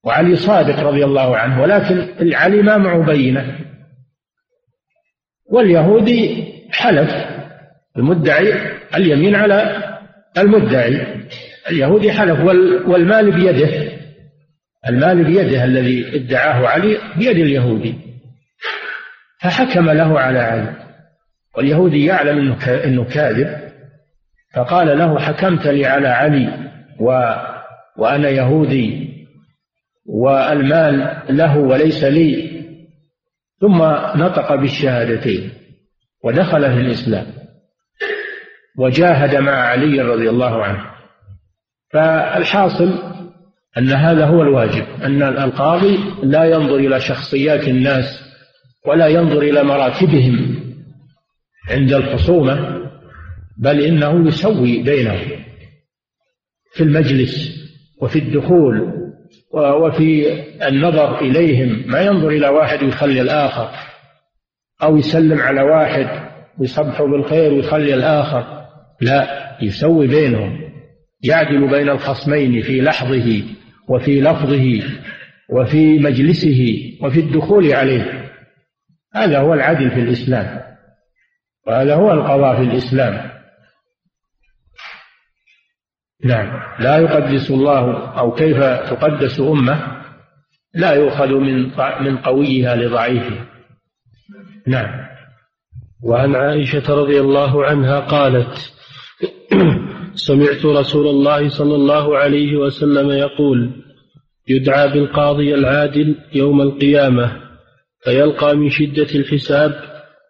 وعلي 0.04 0.36
صادق 0.36 0.80
رضي 0.80 1.06
الله 1.06 1.38
عنه 1.38 1.62
ولكن 1.62 2.08
علي 2.34 2.62
ما 2.62 2.78
معه 2.78 3.06
بينة. 3.06 3.60
واليهودي 5.52 6.46
حلف 6.72 7.12
المدعي 7.98 8.54
اليمين 8.96 9.36
على 9.36 9.84
المدعي. 10.38 11.08
اليهودي 11.72 12.12
حلف 12.12 12.40
والمال 12.88 13.32
بيده. 13.32 13.92
المال 14.88 15.24
بيده 15.24 15.64
الذي 15.64 16.16
ادعاه 16.16 16.68
علي 16.68 16.98
بيد 17.18 17.38
اليهودي. 17.38 17.96
فحكم 19.46 19.90
له 19.90 20.20
على 20.20 20.40
علي. 20.40 20.76
واليهودي 21.58 22.06
يعلم 22.06 22.38
إنه 22.38 22.84
إنه 22.84 23.04
كاذب. 23.04 23.66
فقال 24.54 24.98
له 24.98 25.20
حكمت 25.20 25.68
لي 25.68 25.86
على 25.86 26.08
علي 26.08 26.70
و 27.00 27.36
وأنا 27.98 28.30
يهودي 28.30 29.16
والمال 30.06 31.22
له 31.30 31.58
وليس 31.58 32.04
لي. 32.04 32.56
ثم 33.62 33.78
نطق 34.24 34.56
بالشهادتين 34.56 35.52
ودخل 36.24 36.62
في 36.62 36.82
الإسلام 36.82 37.26
وجاهد 38.78 39.36
مع 39.36 39.52
علي 39.52 40.02
رضي 40.02 40.30
الله 40.30 40.64
عنه. 40.64 40.86
فالحاصل 41.94 43.16
أن 43.78 43.92
هذا 43.92 44.26
هو 44.26 44.42
الواجب 44.42 44.86
أن 45.04 45.24
القاضي 45.24 46.00
لا 46.24 46.44
ينظر 46.44 46.76
إلى 46.76 47.00
شخصيات 47.00 47.68
الناس 47.68 48.25
ولا 48.88 49.08
ينظر 49.08 49.42
إلى 49.42 49.64
مراتبهم 49.64 50.56
عند 51.70 51.94
الخصومة 51.94 52.82
بل 53.58 53.82
إنه 53.82 54.28
يسوي 54.28 54.84
بينهم 54.84 55.28
في 56.74 56.84
المجلس 56.84 57.56
وفي 58.02 58.20
الدخول 58.20 58.96
وفي 59.54 60.34
النظر 60.68 61.22
إليهم. 61.22 61.84
ما 61.88 62.02
ينظر 62.02 62.30
إلى 62.30 62.48
واحد 62.48 62.84
ويخلي 62.84 63.22
الآخر 63.22 63.70
أو 64.84 64.98
يسلم 64.98 65.40
على 65.40 65.62
واحد 65.62 66.30
ويصبحه 66.60 67.06
بالخير 67.06 67.54
ويخلي 67.54 67.94
الآخر 67.94 68.66
لا 69.02 69.52
يسوي 69.62 70.08
بينهم. 70.08 70.60
يعدل 71.24 71.68
بين 71.68 71.90
الخصمين 71.90 72.62
في 72.62 72.82
لحظه 72.82 73.44
وفي 73.90 74.22
لفظه 74.22 74.84
وفي 75.50 76.00
مجلسه 76.00 76.92
وفي 77.02 77.20
الدخول 77.20 77.74
عليه. 77.74 78.25
هذا 79.16 79.40
هو 79.40 79.54
العدل 79.54 79.92
في 79.92 80.00
الإسلام 80.00 80.62
وهذا 81.68 81.96
هو 81.96 82.12
القضاء 82.12 82.56
في 82.56 82.62
الإسلام. 82.62 83.32
نعم. 86.24 86.60
لا 86.80 86.98
يقدس 86.98 87.52
الله 87.52 88.08
أو 88.20 88.32
كيف 88.32 88.58
تقدس 88.58 89.40
أمة 89.40 90.02
لا 90.74 90.94
يؤخذ 90.94 91.34
من 91.34 91.72
من 92.02 92.18
قويها 92.18 92.76
لضعيفها 92.76 93.46
نعم. 94.68 95.06
وعن 96.04 96.36
عائشة 96.36 96.96
رضي 96.96 97.20
الله 97.20 97.66
عنها 97.66 98.00
قالت 98.00 98.74
سمعت 100.28 100.66
رسول 100.66 101.08
الله 101.08 101.50
صلى 101.50 101.76
الله 101.76 102.18
عليه 102.18 102.56
وسلم 102.56 103.10
يقول 103.10 103.72
يدعى 104.48 104.88
بالقاضي 104.88 105.54
العادل 105.54 106.16
يوم 106.34 106.62
القيامة. 106.62 107.45
فيلقى 108.06 108.56
من 108.56 108.70
شدة 108.70 109.08
الحساب 109.16 109.72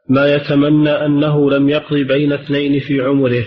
ما 0.10 0.34
يتمنى 0.34 0.90
أنه 0.90 1.52
لم 1.52 1.70
يقضي 1.70 2.04
بين 2.04 2.34
اثنين 2.34 2.80
في 2.80 3.02
عمره. 3.02 3.46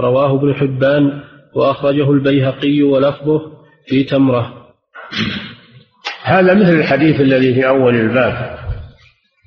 رواه 0.00 0.34
ابن 0.38 0.54
حبان 0.54 1.22
وأخرجه 1.54 2.10
البيهقي 2.10 2.82
ولفظه 2.82 3.40
في 3.86 4.04
تمرة. 4.04 4.68
هذا 6.22 6.54
مثل 6.54 6.72
الحديث 6.72 7.20
الذي 7.20 7.54
في 7.54 7.68
أول 7.68 7.94
الباب. 7.94 8.58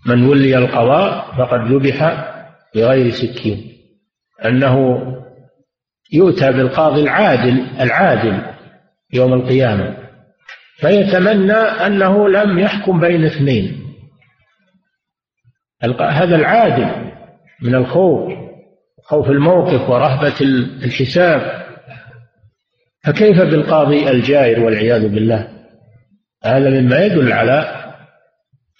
من 0.05 0.23
ولي 0.23 0.57
القضاء 0.57 1.35
فقد 1.37 1.71
ذبح 1.71 2.27
بغير 2.75 3.11
سكين. 3.11 3.71
أنه 4.45 5.01
يؤتى 6.13 6.51
بالقاضي 6.51 7.01
العادل 7.01 7.65
العادل 7.79 8.41
يوم 9.13 9.33
القيامة. 9.33 9.97
فيتمنى 10.77 11.53
أنه 11.53 12.29
لم 12.29 12.59
يحكم 12.59 12.99
بين 12.99 13.25
اثنين. 13.25 13.86
هذا 15.83 16.35
العادل 16.35 17.11
من 17.61 17.75
الخوف 17.75 18.33
خوف 19.03 19.29
الموقف 19.29 19.89
ورهبة 19.89 20.41
الحساب. 20.83 21.67
فكيف 23.03 23.41
بالقاضي 23.41 24.09
الجائر 24.09 24.59
والعياذ 24.59 25.07
بالله؟ 25.07 25.47
هذا 26.43 26.69
مما 26.69 27.05
يدل 27.05 27.31
على 27.31 27.85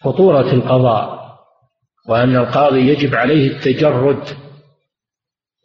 خطورة 0.02 0.54
القضاء 0.54 1.18
وأن 2.10 2.36
القاضي 2.36 2.80
يجب 2.80 3.16
عليه 3.16 3.52
التجرد 3.52 4.24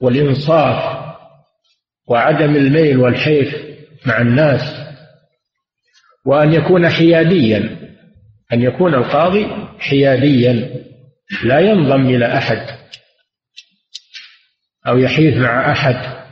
والإنصاف 0.01 1.03
وعدم 2.09 2.57
الميل 2.57 2.99
والحيف 2.99 3.57
مع 4.07 4.20
الناس 4.20 4.61
وأن 6.26 6.53
يكون 6.53 6.89
حياديا 6.89 7.78
أن 8.53 8.62
يكون 8.62 8.95
القاضي 8.95 9.47
حياديا. 9.78 10.83
لا 11.45 11.61
ينضم 11.61 12.07
إلى 12.07 12.37
أحد 12.37 12.66
أو 14.87 14.99
يحيف 14.99 15.37
مع 15.37 15.73
أحد. 15.73 16.23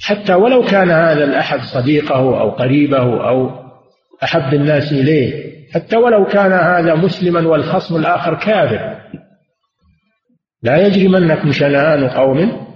حتى 0.00 0.34
ولو 0.34 0.64
كان 0.64 0.90
هذا 0.90 1.24
الأحد 1.24 1.60
صديقه 1.60 2.40
أو 2.40 2.50
قريبه 2.50 3.28
أو 3.28 3.50
أحب 4.22 4.54
الناس 4.54 4.92
إليه 4.92 5.48
حتى 5.74 5.96
ولو 5.96 6.26
كان 6.26 6.52
هذا 6.52 6.94
مسلما 6.94 7.48
والخصم 7.48 7.96
الآخر 7.96 8.34
كافر 8.34 8.98
لا 10.62 10.86
يجرمنكم 10.86 11.52
شنآن 11.52 12.08
قوم 12.08 12.66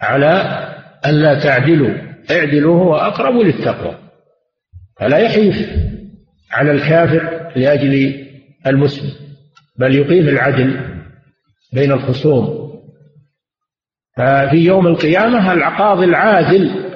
على 0.00 0.62
ألا 1.06 1.40
تعدلوا. 1.42 1.94
اعدلوا 2.30 2.78
هو 2.78 2.96
أقرب 2.96 3.34
للتقوى. 3.34 3.98
فلا 5.00 5.18
يحيف 5.18 5.70
على 6.50 6.70
الكافر 6.70 7.52
لأجل 7.56 8.26
المسلم. 8.66 9.25
بل 9.78 9.94
يقيم 9.94 10.28
العدل 10.28 10.80
بين 11.72 11.92
الخصوم. 11.92 12.66
ففي 14.16 14.56
يوم 14.56 14.86
القيامة 14.86 15.52
القاضي 15.52 16.04
العادل 16.04 16.86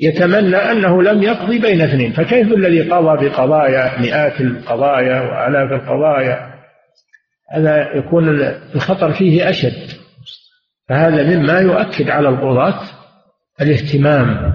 يتمنى 0.00 0.56
أنه 0.56 1.02
لم 1.02 1.22
يقضي 1.22 1.58
بين 1.58 1.80
اثنين. 1.80 2.12
فكيف 2.12 2.52
الذي 2.52 2.90
قضى 2.90 3.28
بقضايا 3.28 4.00
مئات 4.00 4.40
القضايا 4.40 5.20
وآلاف 5.20 5.72
القضايا؟ 5.72 6.54
هذا 7.52 7.96
يكون 7.96 8.28
الخطر 8.74 9.12
فيه 9.12 9.50
أشد. 9.50 9.90
فهذا 10.88 11.36
مما 11.36 11.60
يؤكد 11.60 12.10
على 12.10 12.28
القضاة 12.28 12.80
الاهتمام 13.60 14.52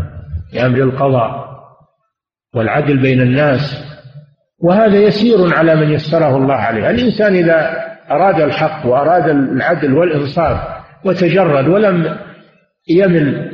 بأمر 0.53 0.78
القضاء 0.78 1.49
والعدل 2.53 2.97
بين 2.97 3.22
الناس. 3.22 3.88
وهذا 4.62 4.97
يسير 4.97 5.53
على 5.53 5.76
من 5.76 5.91
يسره 5.91 6.38
الله 6.38 6.55
عليه. 6.55 6.89
الإنسان 6.89 7.36
إذا 7.36 7.86
أراد 8.12 8.41
الحق 8.41 8.86
وأراد 8.86 9.30
العدل 9.30 9.93
والإنصاف 9.93 10.60
وتجرد 11.05 11.68
ولم 11.68 12.20
يمل 12.89 13.51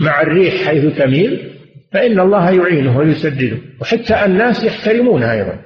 مع 0.00 0.22
الريح 0.22 0.54
حيث 0.54 0.98
تميل 0.98 1.50
فإن 1.92 2.20
الله 2.20 2.50
يعينه 2.50 2.98
ويسدده. 2.98 3.58
وحتى 3.80 4.24
الناس 4.24 4.64
يحترمونه 4.64 5.32
أيضا. 5.32 5.58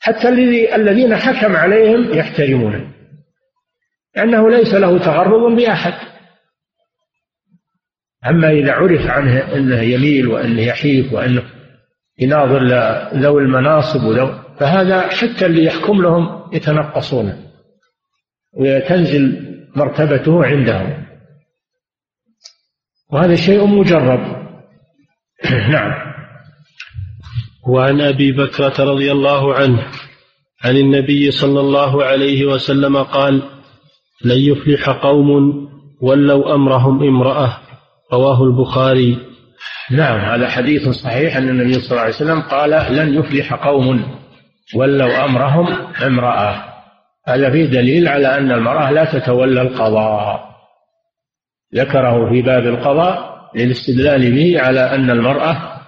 حتى 0.00 0.28
الذين 0.74 1.16
حكم 1.16 1.56
عليهم 1.56 2.18
يحترمونه. 2.18 2.90
لأنه 4.16 4.50
ليس 4.50 4.74
له 4.74 4.98
تغرض 4.98 5.56
بأحد. 5.56 5.94
أما 8.28 8.50
إذا 8.50 8.72
عرف 8.72 9.06
عنه 9.06 9.54
أنه 9.54 9.80
يميل 9.80 10.28
وأنه 10.28 10.62
يحيف 10.62 11.12
وأنه 11.12 11.42
يناظر 12.18 12.64
ذوي 13.14 13.42
المناصب 13.42 14.04
وذو 14.04 14.44
فهذا 14.58 15.00
حتى 15.00 15.46
اللي 15.46 15.64
يحكم 15.64 16.02
لهم 16.02 16.50
يتنقصونه 16.52 17.44
وتنزل 18.56 19.54
مرتبته 19.76 20.44
عندهم. 20.44 21.04
وهذا 23.12 23.34
شيء 23.34 23.66
مجرب. 23.66 24.20
نعم. 25.70 26.14
وعن 27.68 28.00
أبي 28.00 28.32
بكرة 28.32 28.84
رضي 28.84 29.12
الله 29.12 29.54
عنه 29.54 29.86
عن 30.64 30.76
النبي 30.76 31.30
صلى 31.30 31.60
الله 31.60 32.04
عليه 32.04 32.46
وسلم 32.46 32.96
قال 32.96 33.42
لن 34.24 34.38
يفلح 34.38 34.90
قوم 34.90 35.28
ولوا 36.00 36.54
أمرهم 36.54 37.02
امرأة. 37.02 37.58
رواه 38.12 38.44
البخاري. 38.44 39.33
نعم 39.90 40.20
هذا 40.20 40.48
حديث 40.48 40.88
صحيح 40.88 41.36
أن 41.36 41.48
النبي 41.48 41.72
صلى 41.72 41.90
الله 41.90 42.00
عليه 42.00 42.14
وسلم 42.14 42.40
قال 42.40 42.96
لن 42.96 43.14
يفلح 43.14 43.54
قوم 43.54 44.18
ولوا 44.74 45.24
أمرهم 45.24 45.92
امرأة. 46.02 46.64
هذا 47.28 47.50
فيه 47.50 47.66
دليل 47.66 48.08
على 48.08 48.38
أن 48.38 48.52
المرأة 48.52 48.90
لا 48.90 49.04
تتولى 49.04 49.62
القضاء. 49.62 50.54
ذكره 51.74 52.30
في 52.30 52.42
باب 52.42 52.66
القضاء 52.66 53.34
للاستدلال 53.54 54.34
به 54.34 54.60
على 54.60 54.80
أن 54.80 55.10
المرأة 55.10 55.80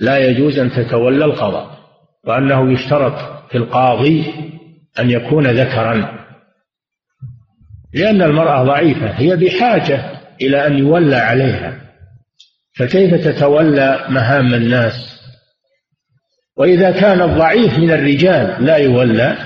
لا 0.00 0.18
يجوز 0.18 0.58
أن 0.58 0.70
تتولى 0.70 1.24
القضاء 1.24 1.78
وأنه 2.26 2.72
يشترط 2.72 3.14
في 3.50 3.58
القاضي 3.58 4.34
أن 4.98 5.10
يكون 5.10 5.46
ذكرا. 5.46 6.18
لأن 7.94 8.22
المرأة 8.22 8.64
ضعيفة 8.64 9.10
هي 9.10 9.36
بحاجة 9.36 10.10
إلى 10.40 10.66
أن 10.66 10.78
يولى 10.78 11.16
عليها. 11.16 11.83
فكيف 12.78 13.14
تتولى 13.14 14.04
مهام 14.08 14.54
الناس؟ 14.54 15.20
وإذا 16.56 16.90
كان 16.90 17.22
الضعيف 17.22 17.78
من 17.78 17.90
الرجال 17.90 18.64
لا 18.64 18.76
يولى 18.76 19.36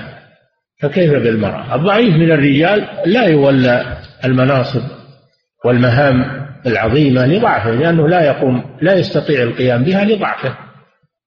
فكيف 0.81 1.11
بالمرأة؟ 1.11 1.75
الضعيف 1.75 2.15
من 2.15 2.31
الرجال 2.31 2.87
لا 3.05 3.25
يولى 3.25 3.97
المناصب 4.25 4.81
والمهام 5.65 6.45
العظيمة 6.65 7.25
لضعفه 7.25 7.71
لأنه 7.71 8.07
لا 8.07 8.21
يقوم 8.21 8.77
لا 8.81 8.93
يستطيع 8.93 9.43
القيام 9.43 9.83
بها 9.83 10.05
لضعفه. 10.05 10.57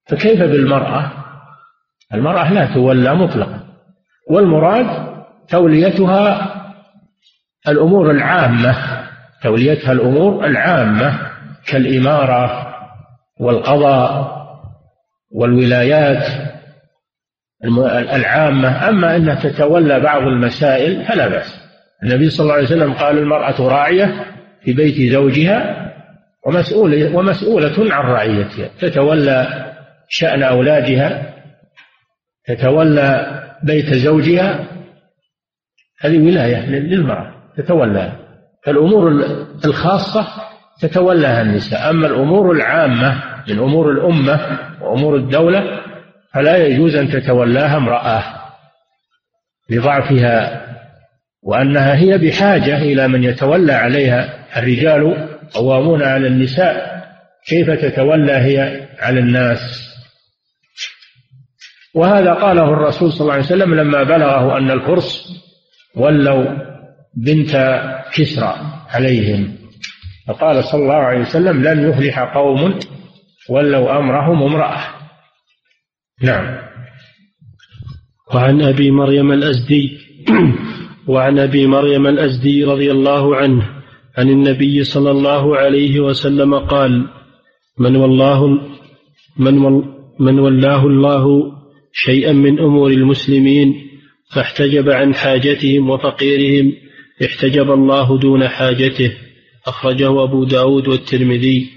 فكيف 0.09 0.43
بالمرأة؟ 0.43 1.13
المرأة 2.15 2.53
لا 2.53 2.75
تولى 2.75 3.15
مطلقا. 3.15 3.61
والمراد 4.31 4.87
توليتها 5.49 6.55
الأمور 7.69 8.11
العامة 8.11 8.77
توليتها 9.43 9.93
الأمور 9.93 10.47
العامة. 10.47 11.32
كالإمارة 11.67 12.75
والقضاء 13.41 14.43
والولايات 15.31 16.53
العامة. 18.15 18.89
أما 18.89 19.17
أنها 19.17 19.35
تتولى 19.35 20.01
بعض 20.01 20.23
المسائل 20.23 21.05
فلا 21.05 21.29
بأس. 21.29 21.63
النبي 22.03 22.31
صلى 22.31 22.45
الله 22.45 22.55
عليه 22.55 22.65
وسلم 22.65 22.93
قال 22.93 23.19
المرأة 23.19 23.69
راعية 23.69 24.27
في 24.65 24.73
بيت 24.73 25.13
زوجها 25.13 25.93
ومسؤولة, 26.47 27.17
ومسؤولة 27.17 27.95
عن 27.95 28.05
رعيتها. 28.05 28.69
تتولى 28.81 29.67
شأن 30.09 30.43
أولادها 30.43 31.35
تتولى 32.47 33.43
بيت 33.63 33.95
زوجها 33.95 34.67
هذه 36.01 36.19
ولاية 36.19 36.67
للمرأة 36.67 37.35
تتولى. 37.57 38.13
فالأمور 38.65 39.09
الخاصة 39.65 40.27
تتولاها 40.81 41.43
النساء. 41.43 41.91
أما 41.91 42.07
الأمور 42.07 42.53
العامة 42.53 43.23
من 43.49 43.59
أمور 43.59 43.91
الأمة 43.91 44.59
وأمور 44.81 45.17
الدولة 45.17 45.81
فلا 46.35 46.57
يجوز 46.57 46.95
أن 46.97 47.09
تتولاها 47.09 47.77
امرأة 47.77 48.23
لضعفها 49.71 50.67
وأنها 51.43 51.95
هي 51.95 52.19
بحاجة 52.19 52.77
إلى 52.79 53.09
من 53.09 53.25
يتولى 53.25 53.73
عليها 53.73 54.47
الرجال 54.57 55.29
قوامون 55.55 56.03
على 56.03 56.27
النساء. 56.27 57.03
كيف 57.47 57.71
تتولى 57.71 58.33
هي 58.33 58.89
على 58.99 59.21
الناس؟ 59.21 59.93
وهذا 61.95 62.33
قاله 62.33 62.65
الرسول 62.65 63.13
صلى 63.13 63.21
الله 63.21 63.33
عليه 63.33 63.45
وسلم 63.45 63.75
لما 63.75 64.03
بلغه 64.03 64.59
أن 64.59 64.71
الفرس 64.71 65.29
ولوا 65.97 66.45
بنت 67.17 67.83
كسرى 68.15 68.57
عليهم. 68.91 69.62
فقال 70.27 70.65
صلى 70.65 70.83
الله 70.83 70.95
عليه 70.95 71.21
وسلم 71.21 71.63
لن 71.63 71.91
يفلح 71.91 72.19
قوم 72.19 72.79
ولوا 73.49 73.99
أمرهم 73.99 74.43
امرأة. 74.43 74.81
نعم. 76.23 76.59
وعن 78.35 78.63
أبي 78.63 78.91
مريم 78.91 79.33
الأزدي 79.33 79.99
وعن 81.13 81.39
أبي 81.39 81.67
مريم 81.67 82.07
الأزدي 82.07 82.65
رضي 82.65 82.91
الله 82.91 83.37
عنه 83.37 83.83
عن 84.19 84.29
النبي 84.29 84.85
صلى 84.85 85.11
الله 85.11 85.57
عليه 85.57 86.01
وسلم 86.01 86.55
قال 86.55 87.09
من 87.79 87.97
والله 87.97 88.47
من, 89.39 89.83
من 90.21 90.39
ولاه 90.39 90.87
الله 90.87 91.53
شيئا 91.93 92.33
من 92.33 92.59
أمور 92.59 92.91
المسلمين 92.91 93.75
فاحتجب 94.35 94.91
عن 94.91 95.15
حاجتهم 95.15 95.91
وفقيرهم 95.91 96.73
احتجب 97.25 97.71
الله 97.71 98.19
دون 98.19 98.49
حاجته. 98.49 99.13
أخرجه 99.67 100.25
أبو 100.25 100.45
داود 100.45 100.89
والترمذي. 100.89 101.73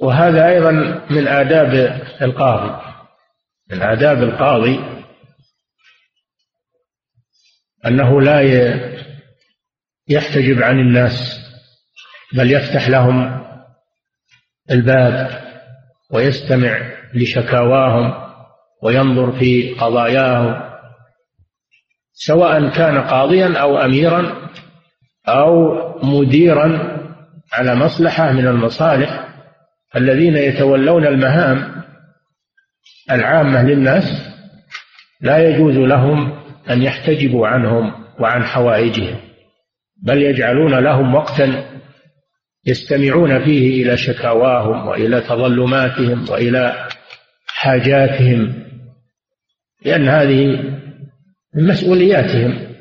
وهذا 0.00 0.48
أيضا 0.48 0.70
من 1.10 1.28
آداب 1.28 1.74
القاضي. 2.22 2.84
من 3.70 3.82
آداب 3.82 4.22
القاضي 4.22 4.80
أنه 7.86 8.20
لا 8.20 8.40
يحتجب 10.08 10.62
عن 10.62 10.80
الناس 10.80 11.40
بل 12.34 12.52
يفتح 12.52 12.88
لهم 12.88 13.44
الباب 14.70 15.44
ويستمع 16.10 16.92
لشكاواهم 17.14 18.34
وينظر 18.82 19.38
في 19.38 19.74
قضاياهم 19.74 20.74
سواء 22.12 22.68
كان 22.68 22.98
قاضيا 22.98 23.58
أو 23.58 23.78
اميرا 23.78 24.50
أو 25.28 25.74
مديرا 26.02 26.94
على 27.52 27.74
مصلحة 27.74 28.32
من 28.32 28.46
المصالح 28.46 29.28
الذين 29.96 30.36
يتولون 30.36 31.06
المهام 31.06 31.82
العامة 33.10 33.62
للناس 33.62 34.04
لا 35.20 35.48
يجوز 35.48 35.76
لهم 35.76 36.32
أن 36.70 36.82
يحتجبوا 36.82 37.46
عنهم 37.46 38.04
وعن 38.20 38.44
حوائجهم 38.44 39.16
بل 40.02 40.22
يجعلون 40.22 40.74
لهم 40.74 41.14
وقتا 41.14 41.64
يستمعون 42.66 43.44
فيه 43.44 43.82
إلى 43.82 43.96
شكاواهم 43.96 44.88
وإلى 44.88 45.20
تظلماتهم 45.20 46.30
وإلى 46.30 46.88
حاجاتهم 47.46 48.64
لأن 49.84 50.08
هذه 50.08 50.46
من 51.54 51.66
مسؤولياتهم. 51.66 52.73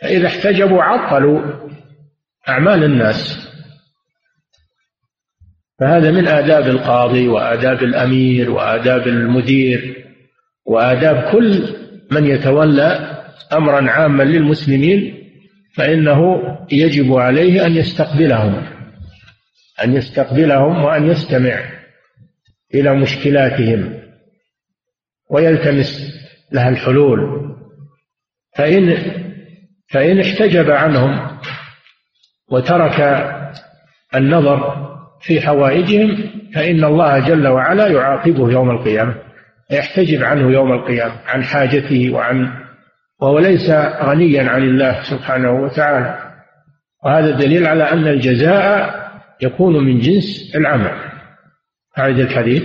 فإذا 0.00 0.26
احتجبوا 0.26 0.82
عطلوا 0.82 1.68
أعمال 2.48 2.84
الناس. 2.84 3.46
فهذا 5.80 6.10
من 6.10 6.28
آداب 6.28 6.68
القاضي 6.68 7.28
وآداب 7.28 7.82
الأمير 7.82 8.50
وآداب 8.50 9.06
المدير 9.06 10.06
وآداب 10.66 11.32
كل 11.32 11.76
من 12.10 12.26
يتولى 12.26 13.16
أمرا 13.52 13.90
عاما 13.90 14.22
للمسلمين 14.22 15.16
فإنه 15.74 16.42
يجب 16.72 17.14
عليه 17.14 17.66
أن 17.66 17.76
يستقبلهم 17.76 18.66
أن 19.84 19.96
يستقبلهم 19.96 20.84
وأن 20.84 21.06
يستمع 21.06 21.64
إلى 22.74 22.94
مشكلاتهم 22.94 24.02
ويلتمس 25.30 26.16
لها 26.52 26.68
الحلول. 26.68 27.46
فإن 28.56 28.90
فإن 29.88 30.20
احتجب 30.20 30.70
عنهم 30.70 31.38
وترك 32.50 33.00
النظر 34.14 34.86
في 35.20 35.40
حوائجهم 35.40 36.30
فإن 36.54 36.84
الله 36.84 37.18
جل 37.18 37.48
وعلا 37.48 37.86
يعاقبه 37.86 38.52
يوم 38.52 38.70
القيامة 38.70 39.14
يحتجب 39.70 40.24
عنه 40.24 40.52
يوم 40.52 40.72
القيامة 40.72 41.14
عن 41.26 41.44
حاجته 41.44 42.10
وعن 42.12 42.66
وهو 43.20 43.38
ليس 43.38 43.70
غنيا 44.02 44.50
عن 44.50 44.62
الله 44.62 45.02
سبحانه 45.02 45.50
وتعالى. 45.50 46.32
وهذا 47.04 47.30
دليل 47.30 47.66
على 47.66 47.84
أن 47.84 48.08
الجزاء 48.08 48.94
يكون 49.42 49.84
من 49.84 49.98
جنس 49.98 50.52
العمل. 50.54 50.94
هذا 51.94 52.22
الحديث. 52.22 52.64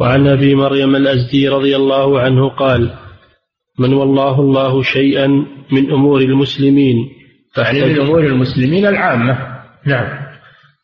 وعن 0.00 0.26
أبي 0.26 0.54
مريم 0.54 0.96
الأزدي 0.96 1.48
رضي 1.48 1.76
الله 1.76 2.20
عنه 2.20 2.48
قال 2.48 2.94
من 3.80 3.94
والله 3.94 4.40
الله 4.40 4.82
شيئا 4.82 5.26
من 5.72 5.92
أمور 5.92 6.20
المسلمين. 6.20 6.96
يعني 7.58 7.80
من 7.80 8.00
أمور 8.00 8.26
المسلمين 8.26 8.86
العامة. 8.86 9.38
نعم. 9.86 10.08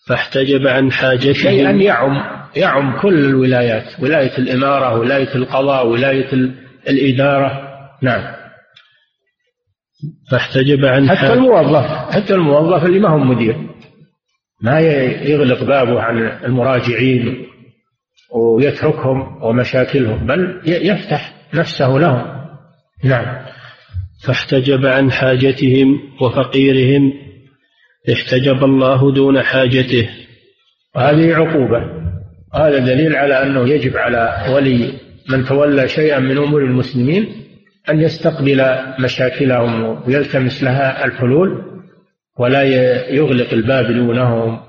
فاحتجب 0.08 0.66
عن 0.66 0.92
حاجته. 0.92 1.32
شيئا 1.32 1.70
يعم 1.70 2.22
يعم 2.56 3.00
كل 3.00 3.24
الولايات. 3.24 4.00
ولاية 4.02 4.38
الإمارة 4.38 4.98
ولاية 4.98 5.34
القضاء 5.34 5.86
ولاية 5.86 6.32
الإدارة. 6.88 7.62
نعم. 8.02 8.36
فاحتجب 10.30 10.84
عن 10.84 11.08
حتى 11.08 11.32
الموظف 11.32 11.86
حتى 12.14 12.34
الموظف 12.34 12.86
اللي 12.86 12.98
ما 12.98 13.08
هو 13.08 13.18
مدير. 13.18 13.56
ما 14.62 14.80
يغلق 14.80 15.64
بابه 15.64 16.00
عن 16.00 16.18
المراجعين 16.44 17.46
ويتركهم 18.34 19.42
ومشاكلهم 19.42 20.26
بل 20.26 20.60
يفتح 20.66 21.32
نفسه 21.54 21.88
لهم. 21.88 22.35
نعم. 23.04 23.46
فاحتجب 24.24 24.86
عن 24.86 25.12
حاجتهم 25.12 26.00
وفقيرهم 26.20 27.12
احتجب 28.12 28.64
الله 28.64 29.12
دون 29.12 29.42
حاجته. 29.42 30.08
وهذه 30.94 31.34
عقوبة. 31.34 32.06
هذا 32.54 32.78
دليل 32.78 33.16
على 33.16 33.42
أنه 33.42 33.68
يجب 33.68 33.96
على 33.96 34.46
ولي 34.54 34.92
من 35.28 35.44
تولى 35.44 35.88
شيئا 35.88 36.18
من 36.18 36.38
أمور 36.38 36.64
المسلمين 36.64 37.26
أن 37.90 38.00
يستقبل 38.00 38.64
مشاكلهم 39.00 40.02
ويلتمس 40.06 40.62
لها 40.62 41.04
الحلول 41.04 41.62
ولا 42.38 42.62
يغلق 43.10 43.52
الباب 43.52 43.92
دونهم. 43.92 44.60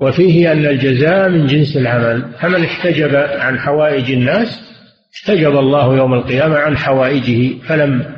وفيه 0.00 0.52
أن 0.52 0.66
الجزاء 0.66 1.28
من 1.28 1.46
جنس 1.46 1.76
العمل 1.76 2.32
فمن 2.40 2.64
احتجب 2.64 3.14
عن 3.16 3.58
حوائج 3.58 4.10
الناس 4.10 4.69
احتجب 5.14 5.58
الله 5.58 5.96
يوم 5.96 6.14
القيامة 6.14 6.56
عن 6.56 6.76
حوائجه 6.76 7.58
فلم 7.58 8.14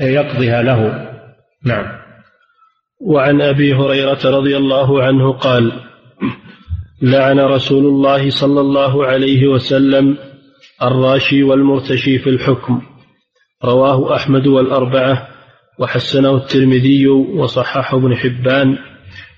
يقضها 0.00 0.62
له. 0.62 1.08
نعم. 1.64 1.86
وعن 3.00 3.40
أبي 3.40 3.74
هريرة 3.74 4.20
رضي 4.24 4.56
الله 4.56 5.02
عنه 5.02 5.32
قال 5.32 5.72
لعن 7.02 7.40
رسول 7.40 7.86
الله 7.86 8.30
صلى 8.30 8.60
الله 8.60 9.06
عليه 9.06 9.46
وسلم 9.46 10.18
الراشي 10.82 11.42
والمرتشي 11.42 12.18
في 12.18 12.30
الحكم. 12.30 12.82
رواه 13.64 14.16
أحمد 14.16 14.46
والأربعة 14.46 15.28
وحسنه 15.78 16.36
الترمذي 16.36 17.08
وصححه 17.08 17.98
ابن 17.98 18.16
حبان 18.16 18.78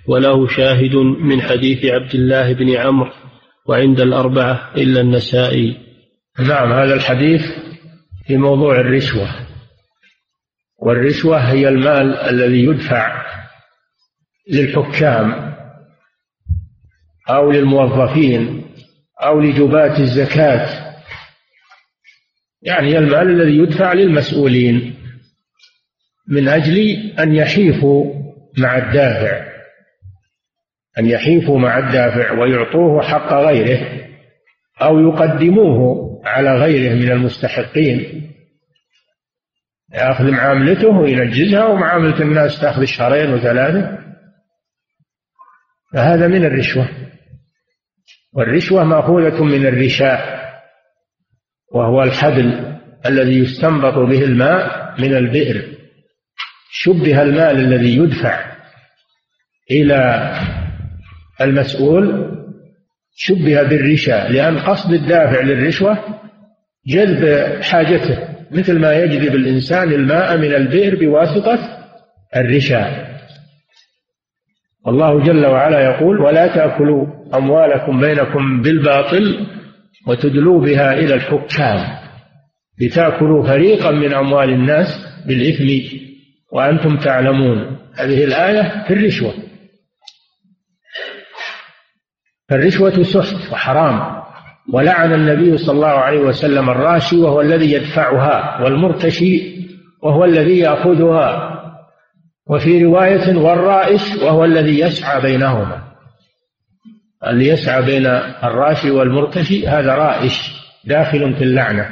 وله 0.09 0.47
شاهد 0.47 0.95
من 0.97 1.41
حديث 1.41 1.85
عبد 1.85 2.15
الله 2.15 2.53
بن 2.53 2.77
عمرو 2.77 3.11
وعند 3.67 4.01
الأربعة 4.01 4.71
إلا 4.77 5.01
النسائي. 5.01 5.77
نعم 6.39 6.73
هذا 6.73 6.95
الحديث 6.95 7.43
في 8.27 8.37
موضوع 8.37 8.81
الرشوة. 8.81 9.29
والرشوة 10.79 11.39
هي 11.39 11.69
المال 11.69 12.17
الذي 12.17 12.65
يدفع 12.65 13.27
للحكام 14.51 15.55
أو 17.31 17.51
للموظفين 17.51 18.67
أو 19.23 19.41
لجباة 19.41 20.01
الزكاة. 20.01 20.95
يعني 22.63 22.99
المال 22.99 23.31
الذي 23.31 23.59
يدفع 23.59 23.93
للمسؤولين 23.93 24.95
من 26.29 26.49
أجل 26.49 26.79
أن 27.19 27.35
يحيفوا 27.35 28.15
مع 28.59 28.77
الدافع 28.77 29.55
أن 30.99 31.07
يحيفوا 31.07 31.59
مع 31.59 31.79
الدافع 31.79 32.33
ويعطوه 32.33 33.03
حق 33.03 33.33
غيره 33.33 34.09
أو 34.83 34.99
يقدموه 34.99 36.14
على 36.25 36.55
غيره 36.55 36.95
من 36.95 37.11
المستحقين. 37.11 38.31
يأخذ 39.93 40.31
معاملته 40.31 40.89
وينجزها 40.89 41.65
ومعاملة 41.65 42.21
الناس 42.21 42.61
تأخذ 42.61 42.85
شهرين 42.85 43.33
وثلاثة. 43.33 43.99
فهذا 45.93 46.27
من 46.29 46.45
الرشوة. 46.45 46.89
والرشوة 48.33 48.85
مأخوذة 48.85 49.45
من 49.45 49.67
الرشاء 49.67 50.45
وهو 51.73 52.03
الحبل 52.03 52.79
الذي 53.07 53.39
يستنبط 53.39 53.95
به 53.95 54.25
الماء 54.25 54.95
من 55.01 55.15
البئر. 55.17 55.75
شبه 56.71 57.23
المال 57.23 57.57
الذي 57.57 57.97
يدفع 57.97 58.55
إلى 59.71 60.33
المسؤول 61.41 62.35
شبه 63.15 63.63
بالرشا 63.63 64.29
لأن 64.29 64.59
قصد 64.59 64.93
الدافع 64.93 65.41
للرشوة 65.41 65.99
جلب 66.87 67.53
حاجته 67.63 68.19
مثل 68.51 68.79
ما 68.79 68.95
يجذب 68.95 69.35
الإنسان 69.35 69.93
الماء 69.93 70.37
من 70.37 70.55
البئر 70.55 70.97
بواسطة 70.97 71.59
الرشا. 72.37 73.15
والله 74.87 75.25
جل 75.25 75.47
وعلا 75.47 75.81
يقول 75.81 76.21
ولا 76.21 76.47
تأكلوا 76.47 77.07
أموالكم 77.35 78.01
بينكم 78.01 78.63
بالباطل 78.63 79.47
وتدلوا 80.07 80.61
بها 80.61 80.93
إلى 80.93 81.15
الحكام 81.15 82.05
لتأكلوا 82.81 83.47
فريقا 83.47 83.91
من 83.91 84.15
أموال 84.15 84.51
الناس 84.51 84.89
بالإثم 85.27 85.95
وأنتم 86.53 86.97
تعلمون. 86.97 87.79
هذه 87.97 88.25
الآية 88.25 88.85
في 88.87 88.95
الرشوة. 88.95 89.35
الرشوة 92.53 93.03
سحت 93.03 93.53
وحرام 93.53 94.23
ولعن 94.73 95.13
النبي 95.13 95.59
صلى 95.59 95.75
الله 95.75 95.89
عليه 95.89 96.21
وسلم 96.21 96.71
الراشي 96.71 97.17
وهو 97.17 97.41
الذي 97.41 97.73
يدفعها 97.73 98.63
والمرتشي 98.63 99.55
وهو 100.03 100.25
الذي 100.25 100.59
يأخذها 100.59 101.51
وفي 102.47 102.85
رواية 102.85 103.37
والرائش 103.37 104.17
وهو 104.23 104.45
الذي 104.45 104.81
يسعى 104.81 105.21
بينهما. 105.21 105.83
اللي 107.27 107.49
يسعى 107.49 107.83
بين 107.83 108.07
الراشي 108.45 108.91
والمرتشي 108.91 109.69
هذا 109.69 109.95
رائش 109.95 110.53
داخل 110.85 111.35
في 111.35 111.45
اللعنة. 111.45 111.89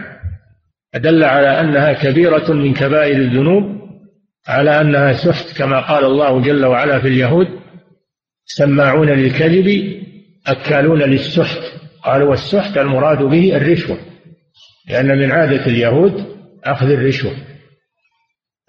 أدل 0.94 1.24
على 1.24 1.60
أنها 1.60 1.92
كبيرة 1.92 2.52
من 2.52 2.74
كبائر 2.74 3.16
الذنوب 3.16 3.82
على 4.48 4.80
أنها 4.80 5.12
سحت 5.12 5.58
كما 5.58 5.80
قال 5.80 6.04
الله 6.04 6.40
جل 6.40 6.66
وعلا 6.66 7.00
في 7.00 7.08
اليهود 7.08 7.48
سماعون 8.44 9.08
للكذب 9.08 10.02
أكالون 10.46 11.02
للسحت. 11.02 11.82
قالوا 12.04 12.30
والسحت 12.30 12.78
المراد 12.78 13.22
به 13.22 13.56
الرشوة 13.56 13.98
لأن 14.88 15.18
من 15.18 15.32
عادة 15.32 15.66
اليهود 15.66 16.36
أخذ 16.64 16.90
الرشوة 16.90 17.32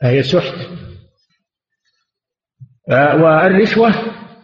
فهي 0.02 0.24
سحت. 0.24 0.56
والرشوة 2.90 3.94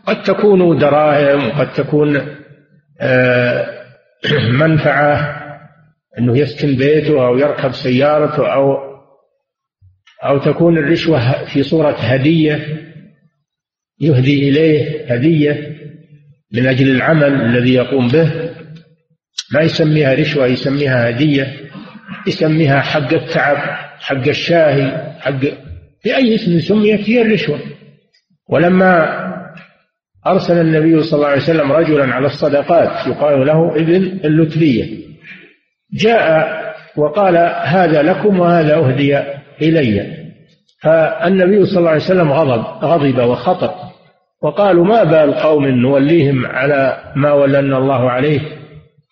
قد 0.05 0.23
تكون 0.23 0.77
دراهم 0.77 1.47
وقد 1.47 1.73
تكون 1.73 2.35
آه، 3.01 3.85
منفعة 4.61 5.39
أنه 6.19 6.37
يسكن 6.37 6.75
بيته 6.75 7.27
أو 7.27 7.37
يركب 7.37 7.71
سيارته 7.71 8.53
أو 8.53 8.89
أو 10.23 10.37
تكون 10.37 10.77
الرشوة 10.77 11.45
في 11.45 11.63
صورة 11.63 11.91
هدية 11.91 12.85
يهدي 13.99 14.49
إليه 14.49 15.05
هدية. 15.13 15.68
من 16.53 16.67
أجل 16.67 16.89
العمل 16.89 17.41
الذي 17.41 17.73
يقوم 17.73 18.07
به 18.07 18.49
ما 19.53 19.61
يسميها 19.61 20.13
رشوة 20.13 20.45
يسميها 20.45 21.09
هدية 21.09 21.53
يسميها 22.27 22.79
حق 22.79 23.13
التعب 23.13 23.57
حق 23.99 24.27
الشاهي 24.27 25.13
حق 25.19 25.39
بأي 26.05 26.35
اسم 26.35 26.59
سميت 26.59 27.09
هي 27.09 27.21
الرشوة. 27.21 27.59
ولما 28.49 29.19
أرسل 30.27 30.61
النبي 30.61 31.03
صلى 31.03 31.17
الله 31.17 31.27
عليه 31.27 31.41
وسلم 31.41 31.71
رجلا 31.71 32.15
على 32.15 32.27
الصدقات 32.27 33.07
يقال 33.07 33.47
له 33.47 33.75
ابن 33.75 33.95
اللتبية 34.25 34.99
جاء 35.93 36.59
وقال 36.95 37.37
هذا 37.63 38.01
لكم 38.01 38.39
وهذا 38.39 38.75
أهدي 38.75 39.17
إلي. 39.61 40.19
فالنبي 40.81 41.65
صلى 41.65 41.79
الله 41.79 41.89
عليه 41.89 42.01
وسلم 42.03 42.31
غضب 42.31 42.83
غضب 42.83 43.17
وخطر 43.17 43.88
وقالوا 44.41 44.85
ما 44.85 45.03
بال 45.03 45.33
قوم 45.33 45.67
نوليهم 45.67 46.45
على 46.45 47.13
ما 47.15 47.33
ولنا 47.33 47.77
الله 47.77 48.11
عليه؟ 48.11 48.39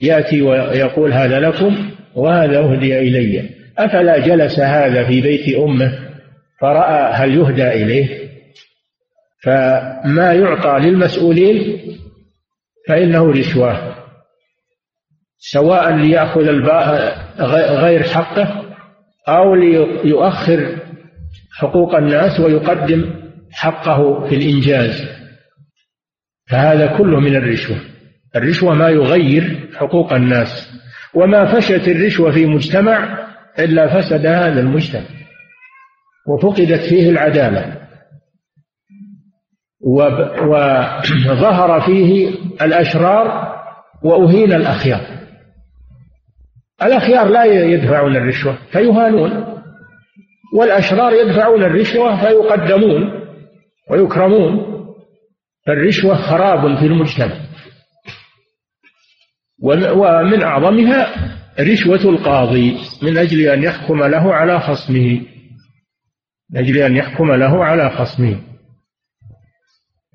يأتي 0.01 0.41
ويقول 0.41 1.13
هذا 1.13 1.39
لكم 1.39 1.89
وهذا 2.15 2.59
أهدي 2.59 2.99
إلي. 2.99 3.49
أفلا 3.77 4.17
جلس 4.17 4.59
هذا 4.59 5.07
في 5.07 5.21
بيت 5.21 5.55
أمه 5.55 5.99
فرأى 6.61 7.13
هل 7.13 7.35
يهدى 7.37 7.67
إليه؟ 7.67 8.27
فما 9.43 10.33
يعطى 10.33 10.79
للمسؤولين 10.87 11.79
فإنه 12.87 13.31
رشوة. 13.31 13.95
سواء 15.39 15.95
ليأخذ 15.95 16.49
غير 17.79 18.03
حقه 18.03 18.63
أو 19.27 19.55
ليؤخر 19.55 20.75
حقوق 21.57 21.95
الناس 21.95 22.39
ويقدم 22.39 23.13
حقه 23.51 24.27
في 24.27 24.35
الإنجاز. 24.35 25.16
فهذا 26.49 26.97
كله 26.97 27.19
من 27.19 27.35
الرشوة. 27.35 27.77
الرشوة 28.35 28.73
ما 28.73 28.89
يغير 28.89 29.69
حقوق 29.75 30.13
الناس. 30.13 30.79
وما 31.13 31.55
فشت 31.55 31.87
الرشوة 31.87 32.31
في 32.31 32.45
مجتمع 32.45 33.27
إلا 33.59 33.87
فسد 33.87 34.25
هذا 34.25 34.59
المجتمع 34.59 35.01
وفقدت 36.27 36.81
فيه 36.89 37.09
العدالة. 37.09 37.77
وظهر 39.81 41.81
فيه 41.81 42.29
الأشرار 42.61 43.55
وأهين 44.03 44.53
الأخيار. 44.53 45.01
الأخيار 46.81 47.27
لا 47.27 47.45
يدفعون 47.45 48.15
الرشوة 48.15 48.57
فيهانون. 48.71 49.57
والأشرار 50.53 51.13
يدفعون 51.13 51.63
الرشوة 51.63 52.21
فيقدمون 52.21 53.11
ويكرمون. 53.91 54.76
فالرشوة 55.67 56.15
خراب 56.15 56.79
في 56.79 56.85
المجتمع. 56.85 57.35
ومن 59.61 60.43
أعظمها 60.43 61.07
رشوة 61.59 62.09
القاضي 62.09 62.77
من 63.01 63.17
أجل 63.17 63.41
أن 63.41 63.63
يحكم 63.63 64.03
له 64.03 64.33
على 64.33 64.59
خصمه. 64.59 65.21
من 66.49 66.57
أجل 66.57 66.77
أن 66.77 66.95
يحكم 66.95 67.31
له 67.31 67.65
على 67.65 67.89
خصمه. 67.89 68.39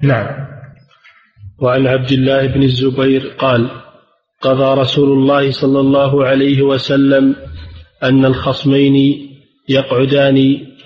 نعم. 0.03 0.46
وعن 1.62 1.86
عبد 1.86 2.12
الله 2.12 2.46
بن 2.46 2.62
الزبير 2.62 3.34
قال 3.38 3.70
قضى 4.40 4.80
رسول 4.80 5.18
الله 5.18 5.50
صلى 5.50 5.80
الله 5.80 6.26
عليه 6.26 6.62
وسلم 6.62 7.36
أن 8.03 8.24
الخصمين 8.24 9.28
يقعدان 9.68 10.34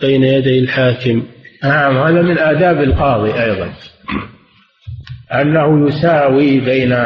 بين 0.01 0.25
يدي 0.25 0.59
الحاكم. 0.59 1.23
نعم 1.64 1.97
هذا 1.97 2.23
من 2.23 2.39
آداب 2.39 2.83
القاضي 2.83 3.43
أيضا. 3.43 3.73
أنه 5.33 5.89
يساوي 5.89 6.61
بين 6.61 6.97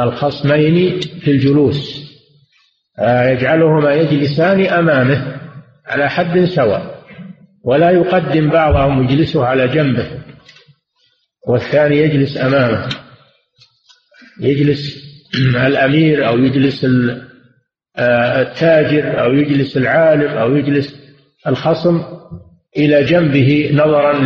الخصمين 0.00 1.00
في 1.00 1.30
الجلوس. 1.30 2.06
آه، 2.98 3.30
يجعلهما 3.30 3.94
يجلسان 3.94 4.66
أمامه 4.66 5.40
على 5.86 6.10
حد 6.10 6.44
سواء 6.44 7.02
ولا 7.64 7.90
يقدم 7.90 8.50
بعضهم 8.50 9.02
يجلسه 9.04 9.46
على 9.46 9.68
جنبه 9.68 10.10
والثاني 11.46 11.96
يجلس 11.96 12.36
أمامه. 12.36 12.88
يجلس 14.40 15.06
الأمير 15.66 16.28
أو 16.28 16.38
يجلس 16.38 16.86
آه، 17.96 18.42
التاجر 18.42 19.20
أو 19.20 19.32
يجلس 19.32 19.76
العالم 19.76 20.30
أو 20.30 20.56
يجلس 20.56 20.96
الخصم 21.46 22.02
إلى 22.76 23.04
جنبه 23.04 23.70
نظرا 23.72 24.18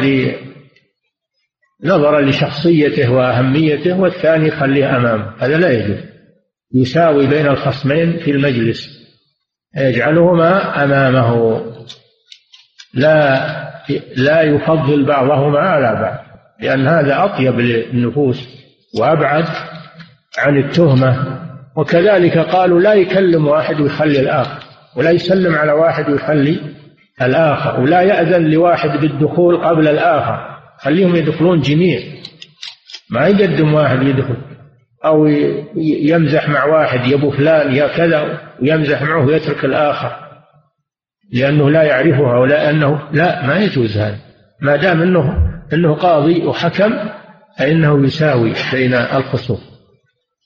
نظرا 1.85 2.21
لشخصيته 2.21 3.13
وأهميته 3.13 4.01
والثاني 4.01 4.49
يخليه 4.49 4.97
أمامه. 4.97 5.33
هذا 5.39 5.57
لا 5.57 5.71
يجوز. 5.71 5.99
يساوي 6.75 7.27
بين 7.27 7.47
الخصمين 7.47 8.19
في 8.19 8.31
المجلس. 8.31 8.89
يجعلهما 9.77 10.85
أمامه. 10.85 11.61
لا 12.95 13.41
لا 14.17 14.43
يفضل 14.43 15.07
بعضهما 15.07 15.59
على 15.59 16.01
بعض 16.01 16.19
لأن 16.61 16.87
هذا 16.89 17.25
أطيب 17.25 17.61
للنفوس 17.61 18.49
وأبعد 19.01 19.45
عن 20.39 20.59
التهمة. 20.59 21.41
وكذلك 21.77 22.39
قالوا 22.39 22.81
لا 22.81 22.95
يكلم 22.95 23.47
واحد 23.47 23.81
ويخلي 23.81 24.21
الآخر 24.21 24.65
ولا 24.97 25.11
يسلم 25.11 25.55
على 25.55 25.73
واحد 25.73 26.11
ويخلي 26.11 26.61
الآخر 27.23 27.81
ولا 27.81 28.01
يأذن 28.01 28.51
لواحد 28.51 29.01
بالدخول 29.01 29.57
قبل 29.57 29.89
الآخر. 29.89 30.60
خليهم 30.81 31.17
يدخلون 31.17 31.61
جميع. 31.61 32.01
ما 33.11 33.27
يقدم 33.27 33.75
واحد 33.75 34.03
يدخل. 34.03 34.37
أو 35.05 35.27
يمزح 35.77 36.49
مع 36.49 36.65
واحد 36.65 37.07
يا 37.07 37.17
أبو 37.17 37.31
فلان 37.31 37.75
يا 37.75 37.97
كذا 37.97 38.41
ويمزح 38.63 39.03
معه 39.03 39.27
ويترك 39.27 39.65
الآخر. 39.65 40.31
لأنه 41.33 41.71
لا 41.71 41.83
يعرفها 41.83 42.39
ولا 42.39 42.71
أنه 42.71 43.11
لا 43.13 43.47
ما 43.47 43.59
يجوز 43.59 43.99
هذا. 43.99 44.19
ما 44.63 44.77
دام 44.77 45.03
أنه 45.03 45.51
أنه 45.73 45.95
قاضي 45.95 46.47
وحكم 46.47 46.93
فإنه 47.59 48.05
يساوي 48.05 48.53
بين 48.73 48.95
الخصوم 48.95 49.61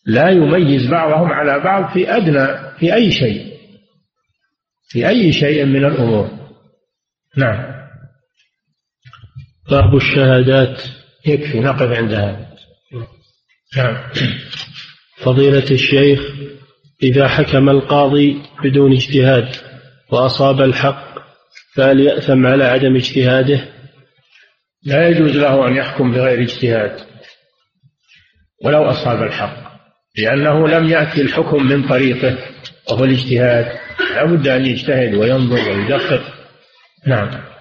لا 0.06 0.28
يميز 0.28 0.90
بعضهم 0.90 1.32
على 1.32 1.60
بعض 1.60 1.92
في 1.92 2.16
أدنى 2.16 2.46
في 2.78 2.94
أي 2.94 3.10
شيء. 3.10 3.54
في 4.88 5.08
أي 5.08 5.32
شيء 5.32 5.64
من 5.64 5.84
الأمور. 5.84 6.30
نعم. 7.36 7.73
باب 9.70 9.96
الشهادات 9.96 10.82
يكفي 11.26 11.60
نقف 11.60 11.98
عند 11.98 12.12
هذا. 12.12 12.46
نعم. 13.76 13.96
فضيلة 15.18 15.70
الشيخ 15.70 16.20
إذا 17.02 17.28
حكم 17.28 17.68
القاضي 17.68 18.42
بدون 18.64 18.92
اجتهاد 18.92 19.48
وأصاب 20.10 20.60
الحق 20.60 21.14
فهل 21.74 22.00
يأثم 22.00 22.46
على 22.46 22.64
عدم 22.64 22.96
اجتهاده؟ 22.96 23.68
لا 24.84 25.08
يجوز 25.08 25.36
له 25.36 25.68
أن 25.68 25.76
يحكم 25.76 26.12
بغير 26.12 26.42
اجتهاد 26.42 27.00
ولو 28.64 28.84
أصاب 28.84 29.22
الحق 29.22 29.56
لأنه 30.18 30.68
لم 30.68 30.88
يأتي 30.88 31.20
الحكم 31.20 31.66
من 31.66 31.88
طريقه 31.88 32.38
وهو 32.90 33.04
الاجتهاد. 33.04 33.78
لا 34.14 34.24
بد 34.24 34.48
أن 34.48 34.66
يجتهد 34.66 35.14
وينظر 35.14 35.70
ويدقق. 35.70 36.22
نعم. 37.06 37.53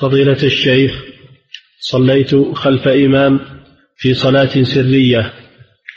فضيلة 0.00 0.42
الشيخ 0.42 1.02
صليت 1.80 2.34
خلف 2.54 2.88
إمام 2.88 3.40
في 3.96 4.14
صلاة 4.14 4.62
سرية 4.62 5.32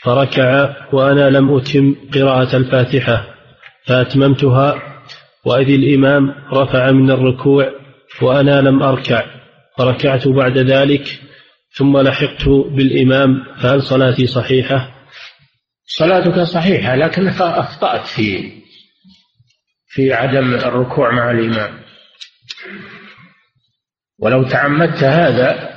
فركع 0.02 0.76
وأنا 0.92 1.30
لم 1.30 1.56
أتم 1.56 1.94
قراءة 2.14 2.56
الفاتحة 2.56 3.34
فأتممتها 3.86 4.82
وإذ 5.44 5.68
الإمام 5.68 6.34
رفع 6.52 6.90
من 6.90 7.10
الركوع 7.10 7.70
وأنا 8.22 8.60
لم 8.60 8.82
أركع 8.82 9.24
فركعت 9.78 10.28
بعد 10.28 10.58
ذلك 10.58 11.20
ثم 11.70 11.98
لحقت 11.98 12.48
بالإمام 12.48 13.44
فهل 13.62 13.82
صلاتي 13.82 14.26
صحيحة؟ 14.26 14.94
صلاتك 15.86 16.42
صحيحة 16.42 16.96
لكنك 16.96 17.40
أخطأت 17.40 18.06
في 18.06 18.52
في 19.88 20.12
عدم 20.12 20.54
الركوع 20.54 21.10
مع 21.10 21.30
الإمام 21.30 21.84
ولو 24.24 24.42
تعمدت 24.42 25.04
هذا 25.04 25.70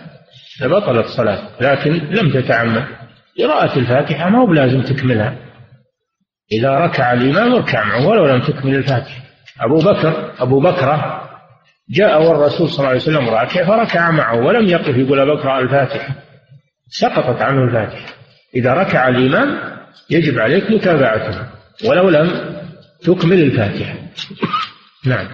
لبطلت 0.62 1.08
صلاة 1.08 1.50
لكن 1.62 1.92
لم 1.92 2.32
تتعمد. 2.42 2.84
قراءة 3.40 3.80
الفاتحة 3.80 4.30
ما 4.30 4.40
هو 4.40 4.46
بلازم 4.46 4.82
تكملها. 4.82 5.36
إذا 6.52 6.70
ركع 6.70 7.14
الإمام 7.14 7.54
اركع 7.54 7.86
معه 7.86 8.08
ولو 8.08 8.26
لم 8.26 8.42
تكمل 8.42 8.76
الفاتحة. 8.76 9.22
أبو 9.60 9.78
بكر 9.78 10.34
أبو 10.40 10.60
بكرة 10.60 11.30
جاء 11.90 12.24
والرسول 12.24 12.70
صلى 12.70 12.78
الله 12.78 12.90
عليه 12.90 13.02
وسلم 13.02 13.30
راكع 13.30 13.66
فركع 13.68 14.12
معه 14.12 14.40
ولم 14.46 14.68
يقف 14.68 14.98
يقول 14.98 15.36
بقرأ 15.36 15.60
الفاتحة. 15.60 16.16
سقطت 16.90 17.42
عنه 17.42 17.64
الفاتحة. 17.64 18.14
إذا 18.56 18.74
ركع 18.74 19.08
الإمام 19.08 19.78
يجب 20.10 20.40
عليك 20.40 20.72
متابعته 20.72 21.48
ولو 21.86 22.10
لم 22.10 22.56
تكمل 23.04 23.42
الفاتحة. 23.42 23.96
نعم. 25.06 25.28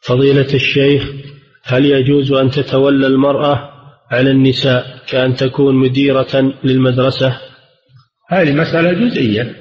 فضيلة 0.00 0.54
الشيخ 0.54 1.02
هل 1.64 1.86
يجوز 1.86 2.32
أن 2.32 2.50
تتولى 2.50 3.06
المرأة 3.06 3.72
على 4.10 4.30
النساء 4.30 4.84
كأن 5.08 5.34
تكون 5.34 5.74
مديرة 5.74 6.54
للمدرسة؟ 6.64 7.38
هذه 8.28 8.54
مسألة 8.54 8.92
جزئية. 8.92 9.56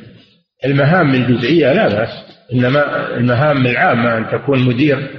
المهام 0.65 1.15
الجزئية 1.15 1.73
لا 1.73 1.87
بأس. 1.87 2.09
إنما 2.53 3.13
المهام 3.17 3.65
العامة 3.65 4.17
أن 4.17 4.25
تكون 4.31 4.59
مدير 4.59 5.09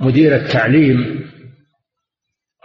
مدير 0.00 0.36
التعليم 0.36 1.30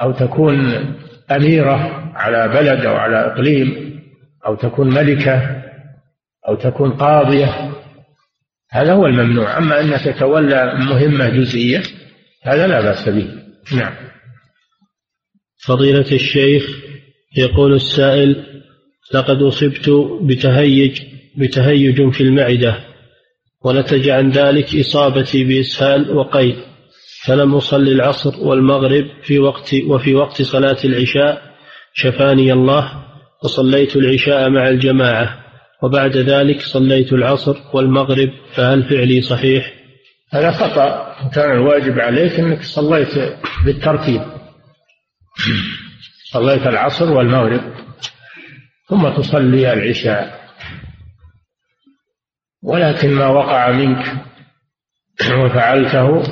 أو 0.01 0.11
تكون 0.11 0.86
أميرة 1.32 2.11
على 2.15 2.47
بلد 2.47 2.86
أو 2.86 2.95
على 2.95 3.26
إقليم 3.26 3.99
أو 4.47 4.55
تكون 4.55 4.93
ملكة 4.93 5.63
أو 6.47 6.55
تكون 6.55 6.91
قاضية. 6.91 7.71
هذا 8.71 8.93
هو 8.93 9.05
الممنوع. 9.05 9.57
أما 9.57 9.82
أن 9.82 9.97
تتولى 9.97 10.73
مهمة 10.78 11.30
جزئية 11.30 11.82
هذا 12.43 12.67
لا 12.67 12.82
بأس 12.82 13.09
به. 13.09 13.45
نعم 13.72 13.93
فضيلة 15.66 16.11
الشيخ 16.11 16.70
يقول 17.38 17.74
السائل 17.74 18.61
لقد 19.13 19.41
أصبت 19.41 19.89
بتهيج 20.22 21.01
بتهيج 21.38 22.11
في 22.11 22.22
المعدة 22.22 22.80
ونتج 23.66 24.09
عن 24.09 24.32
ذلك 24.32 24.76
إصابتي 24.76 25.43
بإسهال 25.43 26.18
وقيد 26.18 26.55
فلم 27.26 27.55
أصلي 27.55 27.91
العصر 27.91 28.39
والمغرب 28.39 29.05
في 29.24 29.39
وقت 29.39 29.76
وفي 29.88 30.16
وقت 30.16 30.41
صلاة 30.41 30.78
العشاء 30.86 31.41
شفاني 31.93 32.53
الله 32.53 33.05
وصليت 33.43 33.95
العشاء 33.95 34.49
مع 34.49 34.70
الجماعة 34.70 35.45
وبعد 35.84 36.18
ذلك 36.18 36.61
صليت 36.61 37.13
العصر 37.13 37.57
والمغرب 37.74 38.30
فهل 38.53 38.84
فعلي 38.84 39.22
صحيح؟ 39.22 39.74
هذا 40.34 40.51
خطأ 40.51 41.05
كان 41.34 41.51
الواجب 41.51 41.99
عليك 41.99 42.39
أنك 42.39 42.61
صليت 42.61 43.38
بالترتيب. 43.66 44.22
صليت 46.32 46.68
العصر 46.68 47.11
والمغرب 47.13 47.61
ثم 48.89 49.09
تصلي 49.09 49.74
العشاء. 49.74 50.45
ولكن 52.63 53.13
ما 53.13 53.28
وقع 53.28 53.72
منك 53.72 54.16
وفعلته 55.32 56.24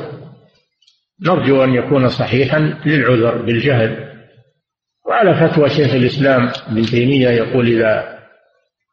نرجو 1.22 1.64
أن 1.64 1.74
يكون 1.74 2.10
صحيحا 2.10 2.60
للعذر 2.86 3.42
بالجهل. 3.42 4.14
وعلى 5.06 5.50
فتوى 5.50 5.70
شيخ 5.70 5.94
الإسلام 5.94 6.52
ابن 6.68 6.82
تيمية 6.82 7.30
يقول 7.30 7.68
إذا 7.68 8.20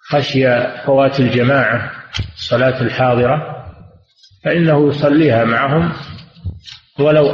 خشي 0.01 0.45
فوات 0.86 1.20
الجماعة 1.20 1.93
الصلاة 2.36 2.82
الحاضرة 2.82 3.59
فإنه 4.45 4.88
يصليها 4.88 5.45
معهم 5.45 5.93
ولو 6.99 7.28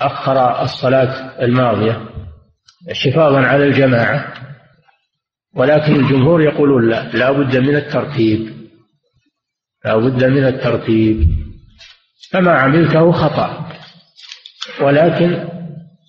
أخر 0.00 0.62
الصلاة 0.62 1.42
الماضية 1.44 2.08
حفاظا 3.04 3.40
على 3.40 3.64
الجماعة 3.64 4.34
ولكن 5.54 5.96
الجمهور 5.96 6.42
يقولون 6.42 6.88
لا 6.88 7.10
لا 7.12 7.30
بد 7.30 7.56
من 7.56 7.76
الترتيب 7.76 8.62
لا 9.84 9.96
بد 9.96 10.24
من 10.24 10.44
الترتيب. 10.44 11.28
فما 12.30 12.52
عملته 12.52 13.12
خطأ 13.12 13.68
ولكن 14.80 15.48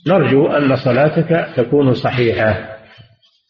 نرجو 0.08 0.48
أن 0.48 0.76
صلاتك 0.76 1.54
تكون 1.56 1.94
صحيحة. 1.94 2.73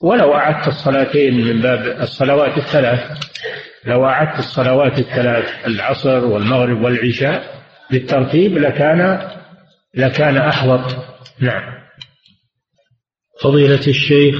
ولو 0.04 0.34
أعدت 0.34 0.68
الصلاتين 0.68 1.34
من 1.34 1.62
باب 1.62 2.02
الصلوات 2.02 2.58
الثلاث 2.58 3.00
لو 3.86 4.06
أعدت 4.06 4.40
الصلوات 4.40 5.00
الثلاث 5.00 5.68
العصر 5.68 6.26
والمغرب 6.26 6.82
والعشاء 6.82 7.64
بالترتيب 7.92 8.58
لكان 8.58 9.30
لكان 9.96 10.38
أحوط. 10.38 10.96
نعم. 11.40 11.64
فضيلة 13.42 13.88
الشيخ 13.88 14.36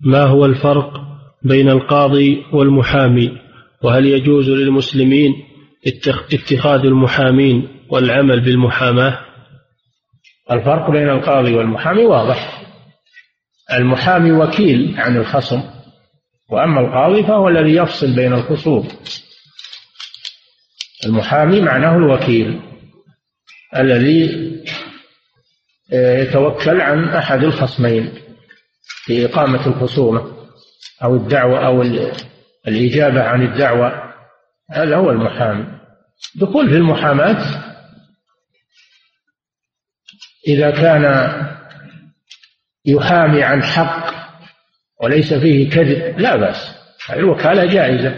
ما 0.00 0.22
هو 0.22 0.44
الفرق 0.44 1.00
بين 1.42 1.68
القاضي 1.68 2.44
والمحامي؟ 2.52 3.32
وهل 3.82 4.06
يجوز 4.06 4.50
للمسلمين 4.50 5.32
اتخاذ 6.32 6.80
المحامين 6.80 7.68
والعمل 7.90 8.40
بالمحاماة؟ 8.40 9.18
الفرق 10.50 10.90
بين 10.90 11.08
القاضي 11.08 11.54
والمحامي 11.54 12.04
واضح. 12.04 12.65
المحامي 13.72 14.32
وكيل 14.32 14.94
عن 14.98 15.16
الخصم 15.16 15.62
وأما 16.48 16.80
القاضي 16.80 17.22
فهو 17.22 17.48
الذي 17.48 17.74
يفصل 17.74 18.14
بين 18.14 18.32
الخصوم 18.32 18.88
المحامي 21.06 21.60
معناه 21.60 21.96
الوكيل 21.96 22.60
الذي 23.76 24.46
آه، 25.92 26.18
يتوكل 26.18 26.80
عن 26.80 27.08
أحد 27.08 27.44
الخصمين 27.44 28.14
في 29.04 29.26
إقامة 29.26 29.66
الخصومة 29.66 30.36
أو 31.02 31.14
الدعوة 31.14 31.66
أو 31.66 31.82
الإجابة 32.68 33.22
عن 33.22 33.42
الدعوة. 33.42 34.14
هذا 34.70 34.96
هو 34.96 35.10
المحامي. 35.10 35.64
دخول 36.34 36.68
في 36.68 36.76
المحاماة 36.76 37.66
إذا 40.48 40.70
كان 40.70 41.04
يحامي 42.86 43.42
عن 43.42 43.62
حق 43.62 44.14
وليس 45.02 45.34
فيه 45.34 45.70
كذب 45.70 46.18
لا 46.18 46.36
بأس. 46.36 46.76
الوكالة 47.12 47.64
جائزة. 47.64 48.14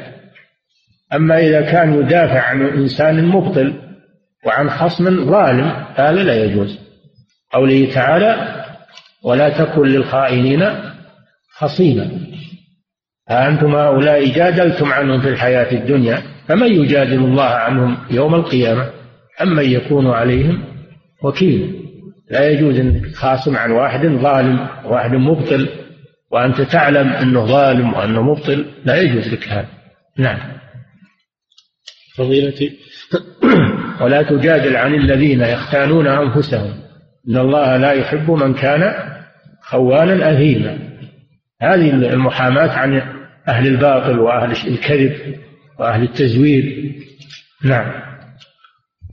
أما 1.15 1.39
إذا 1.39 1.61
كان 1.61 1.95
يدافع 1.95 2.41
عن 2.41 2.63
إنسان 2.63 3.25
مبطل 3.25 3.75
وعن 4.47 4.71
خصم 4.71 5.31
ظالم 5.31 5.87
هذا 5.95 6.23
لا 6.23 6.45
يجوز. 6.45 6.79
قوله 7.53 7.95
تعالى 7.95 8.65
ولا 9.25 9.49
تكن 9.49 9.83
للخائنين 9.83 10.65
خصيما 11.51 12.11
أنتم 13.31 13.75
هؤلاء 13.75 14.29
جادلتم 14.29 14.93
عنهم 14.93 15.21
في 15.21 15.29
الحياة 15.29 15.73
الدنيا؟ 15.73 16.23
فمن 16.49 16.67
يجادل 16.67 17.19
الله 17.19 17.45
عنهم 17.45 17.99
يوم 18.11 18.35
القيامة 18.35 18.91
أمن 19.43 19.65
يكون 19.65 20.11
عليهم 20.11 20.65
وكيل 21.23 21.88
لا 22.31 22.49
يجوز 22.49 22.79
أنك 22.79 23.07
تخاصم 23.07 23.57
عن 23.57 23.71
واحد 23.71 24.07
ظالم 24.07 24.69
واحد 24.85 25.11
مبطل 25.11 25.69
وأنت 26.31 26.61
تعلم 26.61 27.09
أنه 27.09 27.47
ظالم 27.47 27.95
وأنه 27.95 28.23
مبطل. 28.23 28.67
لا 28.85 29.03
يجوز 29.03 29.29
لك 29.29 29.49
هذا. 29.49 29.69
نعم. 30.19 30.39
فضيلتي. 32.17 32.79
ولا 34.01 34.23
تجادل 34.23 34.77
عن 34.77 34.95
الذين 34.95 35.41
يختانون 35.41 36.07
أنفسهم. 36.07 36.75
إن 37.29 37.37
الله 37.37 37.77
لا 37.77 37.93
يحب 37.93 38.31
من 38.31 38.55
كان 38.55 38.95
خوانا 39.63 40.33
أثيما. 40.33 40.79
هذه 41.63 41.91
المحاماة 41.91 42.71
عن 42.71 43.03
أهل 43.49 43.67
الباطل 43.67 44.19
وأهل 44.19 44.51
الكذب 44.51 45.39
وأهل 45.79 46.03
التزوير. 46.03 46.95
نعم. 47.65 47.93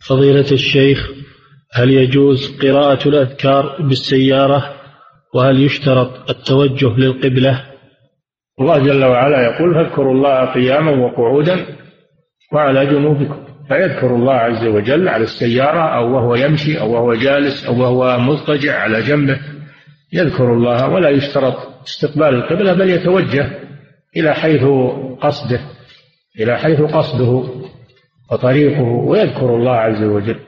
فضيلة 0.01 0.51
الشيخ 0.51 1.09
هل 1.75 1.89
يجوز 1.89 2.59
قراءة 2.61 3.07
الأذكار 3.07 3.81
بالسيارة؟ 3.81 4.75
وهل 5.33 5.63
يشترط 5.63 6.29
التوجه 6.29 6.97
للقبلة؟ 6.97 7.65
الله 8.59 8.77
جل 8.77 9.05
وعلا 9.05 9.41
يقول 9.41 9.73
فاذكروا 9.73 10.13
الله 10.13 10.45
قياما 10.45 10.91
وقعودا 10.91 11.65
وعلى 12.53 12.85
جنوبكم 12.85 13.45
فيذكر 13.67 14.15
الله 14.15 14.33
عز 14.33 14.67
وجل 14.67 15.07
على 15.07 15.23
السيارة 15.23 15.97
أو 15.97 16.15
وهو 16.15 16.35
يمشي 16.35 16.79
أو 16.79 16.93
وهو 16.93 17.13
جالس 17.13 17.65
أو 17.65 17.81
وهو 17.81 18.19
مضطجع 18.19 18.79
على 18.79 19.01
جنبه. 19.01 19.39
يذكر 20.13 20.53
الله 20.53 20.89
ولا 20.89 21.09
يشترط 21.09 21.55
استقبال 21.87 22.35
القبلة 22.35 22.73
بل 22.73 22.89
يتوجه 22.89 23.59
إلى 24.17 24.33
حيث 24.33 24.63
قصده 25.21 25.59
إلى 26.39 26.57
حيث 26.57 26.81
قصده 26.81 27.43
وطريقه 28.31 28.81
ويذكر 28.81 29.55
الله 29.55 29.75
عز 29.75 30.03
وجل. 30.03 30.39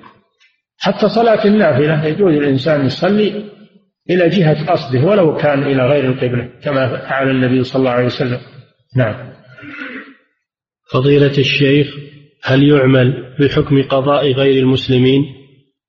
حتى 0.78 1.10
صلاة 1.10 1.46
النافلة 1.46 2.06
يجوز 2.06 2.34
الإنسان 2.34 2.86
يصلي 2.86 3.44
إلى 4.10 4.30
جهة 4.30 4.72
قصده 4.72 5.06
ولو 5.06 5.38
كان 5.38 5.64
إلى 5.64 5.88
غير 5.88 6.06
القبلة 6.06 6.50
كما 6.64 6.98
فعل 7.10 7.30
النبي 7.30 7.64
صلى 7.64 7.80
الله 7.80 7.92
عليه 7.92 8.06
وسلم. 8.06 8.40
نعم. 8.96 9.34
فضيلة 10.92 11.38
الشيخ 11.38 11.88
هل 12.44 12.64
يعمل 12.64 13.36
بحكم 13.40 13.84
قضاء 13.84 14.32
غير 14.32 14.64
المسلمين؟ 14.64 15.26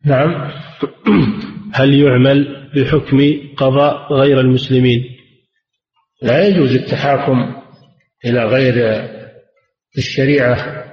نعم. 0.04 0.50
هل 1.74 1.94
يعمل 1.94 2.70
بحكم 2.76 3.40
قضاء 3.56 4.12
غير 4.12 4.40
المسلمين؟ 4.40 5.04
لا 6.22 6.48
يجوز 6.48 6.74
التحاكم 6.74 7.54
إلى 8.24 8.44
غير 8.44 9.04
الشريعة 9.98 10.84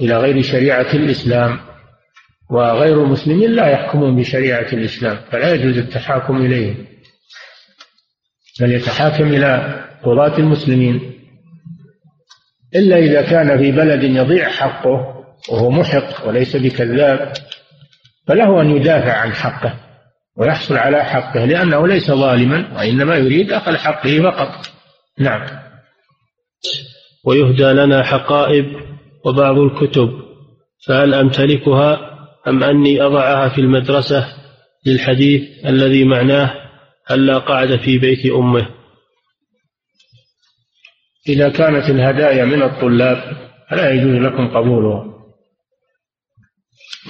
إلى 0.00 0.16
غير 0.16 0.42
شريعة 0.42 0.94
الإسلام. 0.94 1.71
وغير 2.52 3.04
المسلمين 3.04 3.50
لا 3.52 3.68
يحكمون 3.68 4.16
بشريعة 4.16 4.72
الإسلام 4.72 5.18
فلا 5.30 5.54
يجوز 5.54 5.78
التحاكم 5.78 6.36
إليهم. 6.36 6.86
بل 8.60 8.72
يتحاكم 8.72 9.24
إلى 9.24 9.80
قضاة 10.04 10.38
المسلمين. 10.38 11.12
إلا 12.76 12.98
إذا 12.98 13.22
كان 13.22 13.58
في 13.58 13.72
بلد 13.72 14.02
يضيع 14.02 14.48
حقه 14.48 15.24
وهو 15.48 15.70
محق 15.70 16.28
وليس 16.28 16.56
بكذاب 16.56 17.32
فله 18.26 18.60
أن 18.60 18.76
يدافع 18.76 19.12
عن 19.12 19.32
حقه 19.32 19.74
ويحصل 20.36 20.76
على 20.76 21.04
حقه 21.04 21.44
لأنه 21.44 21.86
ليس 21.86 22.10
ظالما 22.10 22.76
وإنما 22.76 23.16
يريد 23.16 23.52
أخذ 23.52 23.76
حقه 23.76 24.22
فقط. 24.22 24.66
نعم. 25.18 25.46
ويهدى 27.24 27.72
لنا 27.72 28.02
حقائب 28.02 28.66
وبعض 29.24 29.58
الكتب 29.58 30.10
فهل 30.86 31.14
أمتلكها؟ 31.14 32.11
أم 32.48 32.62
أني 32.62 33.02
أضعها 33.02 33.48
في 33.48 33.60
المدرسة 33.60 34.26
للحديث 34.86 35.66
الذي 35.66 36.04
معناه 36.04 36.54
ألا 37.10 37.38
قعد 37.38 37.76
في 37.76 37.98
بيت 37.98 38.26
أمه. 38.26 38.68
إذا 41.28 41.48
كانت 41.48 41.90
الهدايا 41.90 42.44
من 42.44 42.62
الطلاب 42.62 43.36
فلا 43.70 43.90
يجوز 43.90 44.14
لكم 44.14 44.48
قبولها 44.48 45.12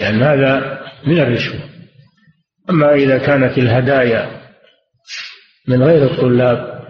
لأن 0.00 0.22
هذا 0.22 0.82
من 1.06 1.18
الرشوة. 1.18 1.60
أما 2.70 2.94
إذا 2.94 3.18
كانت 3.18 3.58
الهدايا 3.58 4.42
من 5.68 5.82
غير 5.82 6.04
الطلاب 6.10 6.82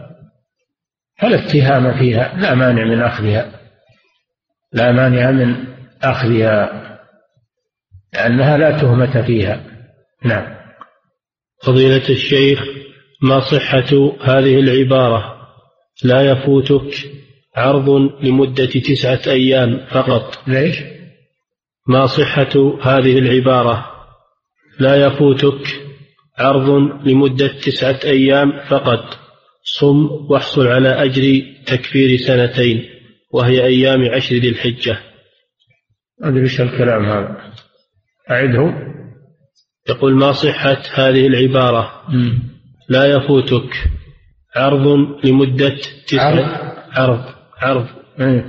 فلا 1.19 1.47
اتهام 1.47 1.99
فيها 1.99 2.37
لا 2.37 2.55
مانع 2.55 2.85
من 2.85 3.03
أخذها 3.03 3.61
لا 4.73 4.93
مانع 4.93 5.31
من 5.31 5.67
أخذها. 6.03 6.92
لأنها 8.13 8.57
لا 8.59 8.81
تهمة 8.81 9.23
فيها. 9.23 9.65
نعم. 10.25 10.57
فضيلة 11.63 12.09
الشيخ 12.09 12.63
ما 13.23 13.41
صحة 13.41 14.17
هذه 14.21 14.61
العبارة؟ 14.61 15.49
لا 16.05 16.31
يفوتك 16.31 17.11
عرض 17.57 17.89
لمدة 18.23 18.67
تسعة 18.67 19.21
أيام 19.27 19.87
فقط. 19.91 20.39
ليش؟ 20.47 20.77
ما 21.89 22.07
صحة 22.07 22.79
هذه 22.83 23.19
العبارة؟ 23.19 23.93
لا 24.79 25.07
يفوتك 25.07 25.83
عرض 26.39 26.69
لمدة 27.09 27.47
تسعة 27.47 28.01
أيام 28.05 28.61
فقط. 28.69 29.19
صم 29.65 30.07
واحصل 30.31 30.67
على 30.67 30.89
أجر 30.89 31.43
تكفير 31.67 32.17
سنتين 32.17 32.85
وهي 33.33 33.65
أيام 33.65 34.15
عشر 34.15 34.37
ذي 34.37 34.49
الحجة. 34.49 34.99
أدري 36.23 36.45
الكلام 36.45 37.05
هذا. 37.05 37.53
أعده 38.33 38.93
يقول 39.89 40.15
ما 40.15 40.33
صحة 40.33 40.83
هذه 40.95 41.27
العبارة؟ 41.27 42.03
لا 42.89 43.05
يفوتك. 43.05 43.71
عرض 44.57 44.87
لمدة 45.25 45.77
تسعة 46.07 46.75
عرض. 46.93 47.25
عرض. 47.59 47.87
إيه. 48.21 48.45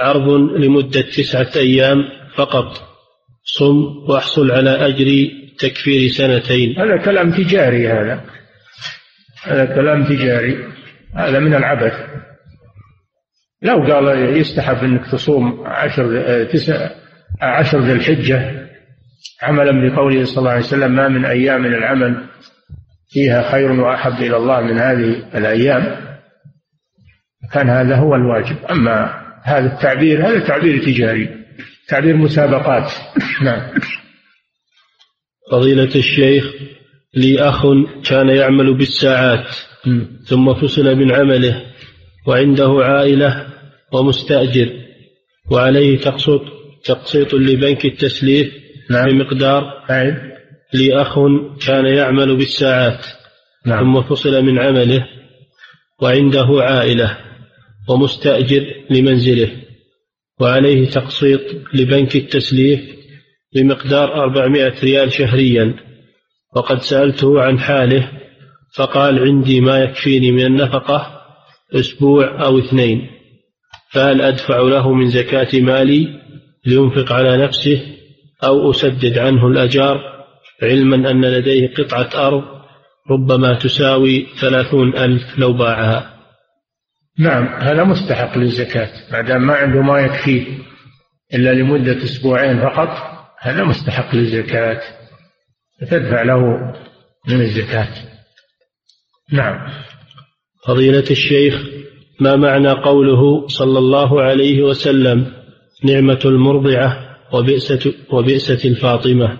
عرض 0.00 0.28
لمدة 0.58 1.00
تسعة 1.00 1.50
أيام 1.56 1.98
فقط. 2.34 2.92
صم 3.44 3.74
واحصل 4.08 4.50
على 4.50 4.70
أجر 4.70 5.28
تكفير 5.58 6.08
سنتين. 6.08 6.78
هذا 6.78 6.96
كلام 6.96 7.32
تجاري 7.32 7.88
هذا. 7.88 8.24
هذا 9.42 9.64
كلام 9.64 10.04
تجاري. 10.04 10.56
هذا 11.14 11.38
من 11.38 11.54
العبث. 11.54 11.92
لو 13.62 13.92
قال 13.92 14.36
يستحب 14.36 14.84
إنك 14.84 15.10
تصوم 15.12 15.66
عشر 15.66 16.44
تسع 16.44 16.90
عشر 17.40 17.80
ذي 17.80 17.92
الحجة 17.92 18.61
عملا 19.42 19.88
بقوله 19.88 20.24
صلى 20.24 20.38
الله 20.38 20.50
عليه 20.50 20.64
وسلم 20.64 20.92
ما 20.92 21.08
من 21.08 21.24
أيام 21.24 21.62
من 21.62 21.74
العمل 21.74 22.26
فيها 23.08 23.50
خير 23.50 23.72
وأحب 23.72 24.22
إلى 24.22 24.36
الله 24.36 24.60
من 24.60 24.78
هذه 24.78 25.38
الأيام. 25.38 25.96
كان 27.52 27.68
هذا 27.68 27.96
هو 27.96 28.14
الواجب. 28.14 28.56
أما 28.70 29.22
هذا 29.42 29.74
التعبير 29.74 30.28
هذا 30.28 30.38
تعبير 30.38 30.84
تجاري 30.84 31.28
تعبير 31.88 32.16
مسابقات. 32.16 32.92
نعم. 33.44 33.70
فضيلة 35.52 35.94
الشيخ 35.96 36.52
لي 37.14 37.40
أخ 37.40 37.66
كان 38.04 38.28
يعمل 38.28 38.74
بالساعات 38.74 39.46
ثم 40.26 40.54
فصل 40.54 40.96
من 40.96 41.12
عمله 41.12 41.62
وعنده 42.26 42.78
عائلة 42.82 43.46
ومستأجر 43.92 44.70
وعليه 45.50 45.98
تقسيط 45.98 46.42
تقسيط 46.84 47.34
لبنك 47.34 47.84
التسليف 47.84 48.61
نعم. 48.92 49.08
بمقدار 49.08 49.84
أعد 49.90 50.32
لي 50.74 51.02
أخ 51.02 51.18
كان 51.66 51.86
يعمل 51.86 52.36
بالساعات 52.36 53.06
نعم. 53.66 53.80
ثم 53.80 54.02
فصل 54.02 54.42
من 54.42 54.58
عمله 54.58 55.06
وعنده 56.02 56.46
عائلة 56.50 57.18
ومستأجر 57.88 58.66
لمنزله 58.90 59.50
وعليه 60.40 60.90
تقسيط 60.90 61.40
لبنك 61.74 62.16
التسليف 62.16 62.80
بمقدار 63.54 64.14
أربعمائة 64.14 64.74
ريال 64.82 65.12
شهريا 65.12 65.74
وقد 66.56 66.82
سألته 66.82 67.42
عن 67.42 67.58
حاله 67.58 68.10
فقال 68.76 69.18
عندي 69.18 69.60
ما 69.60 69.78
يكفيني 69.78 70.32
من 70.32 70.46
النفقة 70.46 71.22
أسبوع 71.74 72.44
أو 72.44 72.58
اثنين 72.58 73.10
فهل 73.90 74.22
أدفع 74.22 74.60
له 74.60 74.92
من 74.92 75.08
زكاة 75.08 75.60
مالي 75.60 76.20
لينفق 76.66 77.12
على 77.12 77.36
نفسه 77.36 77.91
أو 78.44 78.70
أسدد 78.70 79.18
عنه 79.18 79.46
الأجار 79.46 80.24
علما 80.62 81.10
أن 81.10 81.24
لديه 81.24 81.74
قطعة 81.74 82.26
أرض 82.26 82.44
ربما 83.10 83.54
تساوي 83.54 84.26
ثلاثون 84.40 84.96
ألف 84.96 85.38
لو 85.38 85.52
باعها. 85.52 86.12
نعم 87.18 87.44
هذا 87.44 87.84
مستحق 87.84 88.38
للزكاة 88.38 88.90
ما 89.12 89.20
دام 89.20 89.46
ما 89.46 89.54
عنده 89.54 89.82
ما 89.82 90.00
يكفيه 90.00 90.58
إلا 91.34 91.54
لمدة 91.54 92.04
أسبوعين 92.04 92.60
فقط 92.60 92.88
هذا 93.40 93.64
مستحق 93.64 94.14
للزكاة 94.14 94.80
تدفع 95.80 96.22
له 96.22 96.40
من 97.28 97.40
الزكاة. 97.40 97.88
نعم. 99.32 99.68
فضيلة 100.66 101.04
الشيخ 101.10 101.62
ما 102.20 102.36
معنى 102.36 102.70
قوله 102.70 103.48
صلى 103.48 103.78
الله 103.78 104.22
عليه 104.22 104.62
وسلم 104.62 105.32
نعمة 105.84 106.20
المرضعة 106.24 107.11
وبئسة, 107.32 107.94
وبئسة 108.10 108.68
الفاطمة. 108.70 109.38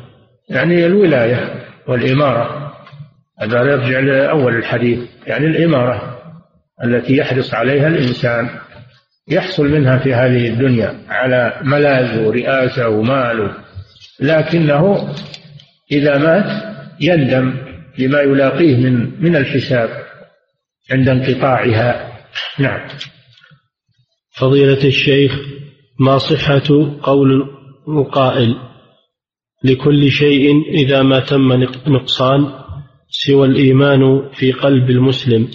يعني 0.51 0.86
الولاية 0.86 1.64
والإمارة. 1.88 2.72
هذا 3.40 3.62
يرجع 3.62 3.99
لأول 3.99 4.57
الحديث. 4.57 4.99
يعني 5.26 5.47
الإمارة 5.47 6.18
التي 6.84 7.16
يحرص 7.16 7.55
عليها 7.55 7.88
الإنسان. 7.88 8.51
يحصل 9.28 9.68
منها 9.68 9.99
في 9.99 10.14
هذه 10.14 10.49
الدنيا 10.49 11.01
على 11.09 11.61
ملاذ 11.64 12.24
ورئاسة 12.24 12.88
ومال 12.88 13.55
لكنه 14.20 15.14
إذا 15.93 16.18
مات 16.18 16.62
يندم 17.01 17.55
لما 17.99 18.20
يلاقيه 18.20 18.76
من 18.76 19.22
من 19.22 19.36
الحساب 19.36 19.90
عند 20.90 21.09
انقطاعها. 21.09 22.12
نعم. 22.59 22.88
فضيلة 24.36 24.84
الشيخ 24.84 25.32
ما 26.01 26.18
صحة 26.18 26.99
قول 27.03 27.51
القائل 27.89 28.57
لكل 29.64 30.11
شيء 30.11 30.70
إذا 30.70 31.03
ما 31.03 31.20
تم 31.20 31.53
نقصان 31.87 32.53
سوى 33.09 33.47
الإيمان 33.47 34.30
في 34.35 34.53
قلب 34.53 34.91
المسلم. 34.91 35.49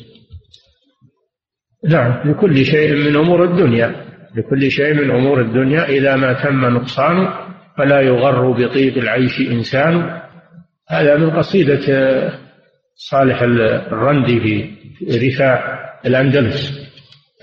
نعم 1.90 2.32
لكل 2.32 2.66
شيء 2.66 2.96
من 2.96 3.16
أمور 3.16 3.44
الدنيا. 3.44 4.08
لكل 4.36 4.72
شيء 4.72 4.94
من 4.94 5.12
أمور 5.12 5.42
الدنيا 5.42 5.90
إذا 5.90 6.16
ما 6.16 6.34
تم 6.34 6.66
نقصان 6.66 7.28
فلا 7.78 8.02
يغر 8.02 8.52
بطيب 8.52 8.98
العيش 8.98 9.40
إنسان. 9.40 10.22
هذا 10.90 11.18
من 11.18 11.30
قصيدة 11.30 11.80
صالح 12.96 13.42
الرندي 13.42 14.40
في 14.40 15.28
رفاع 15.28 15.80
الأندلس 16.06 16.88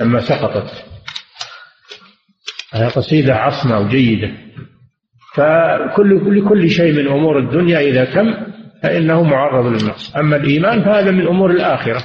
لما 0.00 0.20
سقطت. 0.20 0.84
هذه 2.72 2.88
قصيدة 2.88 3.34
عصمة 3.34 3.78
وجيدة. 3.78 4.30
فكل 5.34 6.38
لكل 6.38 6.70
شيء 6.70 6.92
من 6.92 7.08
أمور 7.08 7.38
الدنيا 7.38 7.80
إذا 7.80 8.04
تم 8.04 8.34
فإنه 8.82 9.22
معرض 9.22 9.66
للنقص. 9.66 10.16
أما 10.16 10.36
الإيمان 10.36 10.84
فهذا 10.84 11.10
من 11.10 11.26
أمور 11.26 11.50
الآخرة. 11.50 12.02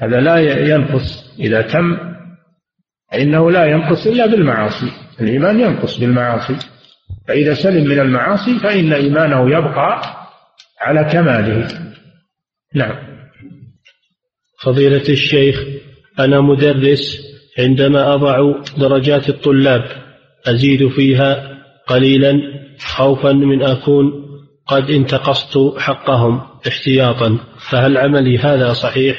هذا 0.00 0.20
لا 0.20 0.38
ينقص. 0.74 1.34
إذا 1.40 1.62
تم 1.62 1.98
فإنه 3.12 3.50
لا 3.50 3.64
ينقص 3.66 4.06
إلا 4.06 4.26
بالمعاصي. 4.26 4.92
الإيمان 5.20 5.60
ينقص 5.60 5.98
بالمعاصي. 5.98 6.56
فإذا 7.28 7.54
سلم 7.54 7.88
من 7.88 8.00
المعاصي 8.00 8.58
فإن 8.58 8.92
إيمانه 8.92 9.50
يبقى 9.50 10.00
على 10.80 11.04
كماله. 11.04 11.68
نعم. 12.74 13.08
فضيلة 14.62 15.08
الشيخ 15.08 15.64
أنا 16.18 16.40
مدرس 16.40 17.28
عندما 17.58 18.14
أضع 18.14 18.62
درجات 18.78 19.28
الطلاب 19.28 19.84
أزيد 20.46 20.88
فيها 20.88 21.57
قليلا 21.88 22.40
خوفا 22.80 23.32
من 23.32 23.62
أكون 23.62 24.28
قد 24.66 24.90
انتقصت 24.90 25.58
حقهم 25.78 26.40
احتياطا. 26.68 27.38
فهل 27.58 27.98
عملي 27.98 28.38
هذا 28.38 28.72
صحيح؟ 28.72 29.18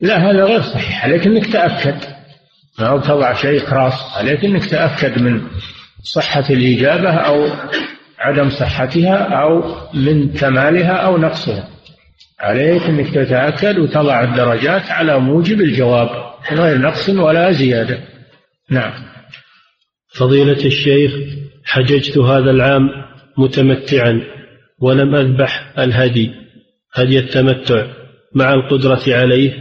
لا 0.00 0.30
هذا 0.30 0.44
غير 0.44 0.62
صحيح 0.62 1.04
عليك 1.04 1.26
انك 1.26 1.46
تأكد 1.46 1.96
أو 2.80 3.00
تضع 3.00 3.34
شيء 3.34 3.60
خاص 3.60 4.16
عليك 4.16 4.44
انك 4.44 4.64
تأكد 4.64 5.22
من 5.22 5.42
صحة 6.02 6.44
الإجابة 6.50 7.10
أو 7.10 7.48
عدم 8.18 8.50
صحتها 8.50 9.16
أو 9.16 9.74
من 9.94 10.32
كمالها 10.32 10.92
أو 10.92 11.18
نقصها. 11.18 11.68
عليك 12.40 12.82
أنك 12.82 13.14
تتأكد 13.14 13.78
وتضع 13.78 14.22
الدرجات 14.24 14.90
على 14.90 15.18
موجب 15.18 15.60
الجواب 15.60 16.10
غير 16.52 16.78
نقص 16.78 17.08
ولا 17.08 17.52
زيادة. 17.52 17.98
نعم. 18.70 19.09
فضيلة 20.18 20.66
الشيخ 20.66 21.12
حججت 21.64 22.18
هذا 22.18 22.50
العام 22.50 22.88
متمتعا 23.38 24.20
ولم 24.80 25.14
أذبح 25.14 25.72
الهدي 25.78 26.30
هدي 26.94 27.18
التمتع 27.18 27.86
مع 28.34 28.54
القدرة 28.54 29.02
عليه 29.08 29.52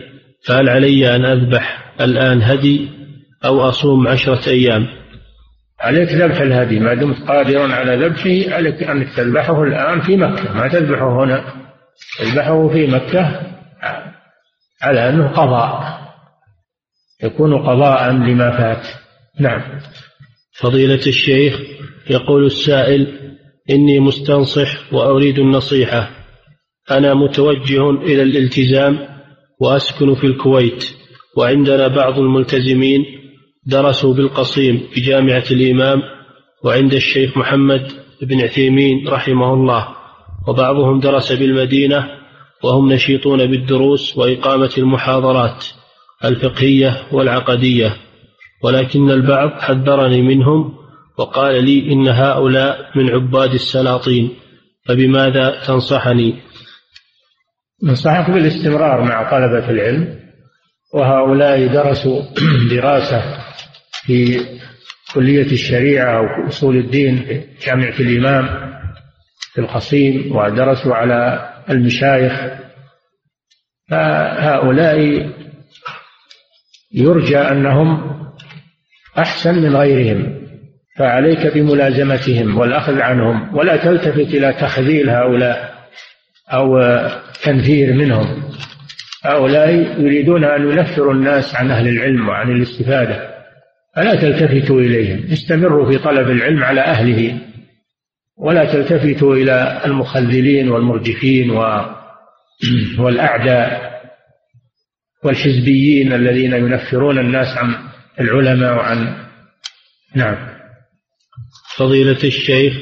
فهل 0.47 0.69
علي 0.69 1.15
أن 1.15 1.25
أذبح 1.25 1.93
الآن 2.01 2.41
هدي 2.41 2.89
أو 3.45 3.69
أصوم 3.69 4.07
عشرة 4.07 4.49
أيام؟ 4.49 4.87
عليك 5.79 6.09
ذبح 6.09 6.41
الهدي 6.41 6.79
ما 6.79 6.93
دمت 6.93 7.27
قادرا 7.27 7.73
على 7.73 8.05
ذبحه 8.05 8.55
عليك 8.55 8.83
أنك 8.83 9.15
تذبحه 9.15 9.63
الآن 9.63 10.01
في 10.01 10.17
مكة. 10.17 10.53
ما 10.53 10.67
تذبحه 10.67 11.23
هنا؟ 11.23 11.43
تذبحه 12.19 12.67
في 12.67 12.87
مكة 12.87 13.41
على 14.81 15.09
أنه 15.09 15.27
قضاء 15.27 15.99
يكون 17.23 17.57
قضاء 17.57 18.11
لما 18.11 18.57
فات. 18.57 18.87
نعم. 19.39 19.61
فضيلة 20.61 21.01
الشيخ 21.07 21.59
يقول 22.09 22.45
السائل 22.45 23.07
إني 23.69 23.99
مستنصح 23.99 24.93
وأريد 24.93 25.39
النصيحة. 25.39 26.09
أنا 26.91 27.13
متوجه 27.13 27.89
إلى 27.89 28.23
الالتزام 28.23 28.99
وأسكن 29.61 30.15
في 30.15 30.27
الكويت 30.27 30.85
وعندنا 31.37 31.87
بعض 31.87 32.19
الملتزمين 32.19 33.05
درسوا 33.65 34.13
بالقصيم 34.13 34.87
في 34.93 35.01
جامعة 35.01 35.43
الإمام 35.51 36.01
وعند 36.63 36.93
الشيخ 36.93 37.37
محمد 37.37 37.91
بن 38.21 38.41
عثيمين 38.41 39.07
رحمه 39.07 39.53
الله 39.53 39.87
وبعضهم 40.47 40.99
درس 40.99 41.31
بالمدينة 41.31 42.07
وهم 42.63 42.93
نشيطون 42.93 43.45
بالدروس 43.45 44.17
وإقامة 44.17 44.71
المحاضرات 44.77 45.65
الفقهية 46.25 47.07
والعقدية. 47.11 48.08
ولكن 48.63 49.09
البعض 49.09 49.49
حذرني 49.61 50.21
منهم 50.21 50.79
وقال 51.17 51.65
لي 51.65 51.93
إن 51.93 52.07
هؤلاء 52.07 52.97
من 52.97 53.09
عباد 53.09 53.53
السلاطين 53.53 54.35
فبماذا 54.87 55.61
تنصحني؟ 55.67 56.35
ننصحك 57.83 58.29
بالاستمرار 58.29 59.01
مع 59.01 59.31
طلبة 59.31 59.69
العلم 59.69 60.19
وهؤلاء 60.93 61.67
درسوا 61.67 62.21
دراسة 62.75 63.21
في 63.91 64.45
كلية 65.13 65.51
الشريعة 65.51 66.17
أو 66.17 66.47
أصول 66.47 66.77
الدين 66.77 67.17
في 67.17 67.43
جامعة 67.65 67.99
الإمام 67.99 68.69
في 69.53 69.61
القصيم 69.61 70.35
ودرسوا 70.35 70.95
على 70.95 71.49
المشايخ. 71.69 72.33
فهؤلاء 73.89 75.29
يرجى 76.91 77.37
أنهم 77.37 78.19
أحسن 79.17 79.55
من 79.55 79.75
غيرهم 79.75 80.39
فعليك 80.97 81.53
بملازمتهم 81.53 82.57
والأخذ 82.57 83.01
عنهم 83.01 83.57
ولا 83.57 83.77
تلتفت 83.77 84.35
إلى 84.35 84.53
تخذيل 84.53 85.09
هؤلاء 85.09 85.73
أو 86.53 86.79
تنفير 87.43 87.93
منهم. 87.93 88.43
هؤلاء 89.25 89.69
يريدون 90.01 90.43
أن 90.43 90.71
ينفروا 90.71 91.13
الناس 91.13 91.55
عن 91.55 91.71
أهل 91.71 91.87
العلم 91.87 92.29
وعن 92.29 92.51
الاستفادة. 92.51 93.29
فلا 93.95 94.15
تلتفتوا 94.15 94.81
إليهم 94.81 95.31
استمروا 95.31 95.91
في 95.91 95.97
طلب 95.97 96.29
العلم 96.29 96.63
على 96.63 96.81
أهله. 96.81 97.39
ولا 98.37 98.73
تلتفتوا 98.73 99.35
إلى 99.35 99.81
المخذلين 99.85 100.69
والمرجفين 100.69 101.51
والأعداء 102.99 103.89
والحزبيين 105.23 106.13
الذين 106.13 106.53
ينفرون 106.53 107.19
الناس 107.19 107.57
عن 107.57 107.88
العلماء 108.19 108.77
وعن 108.77 109.15
نعم. 110.15 110.37
فضيلة 111.77 112.23
الشيخ 112.23 112.73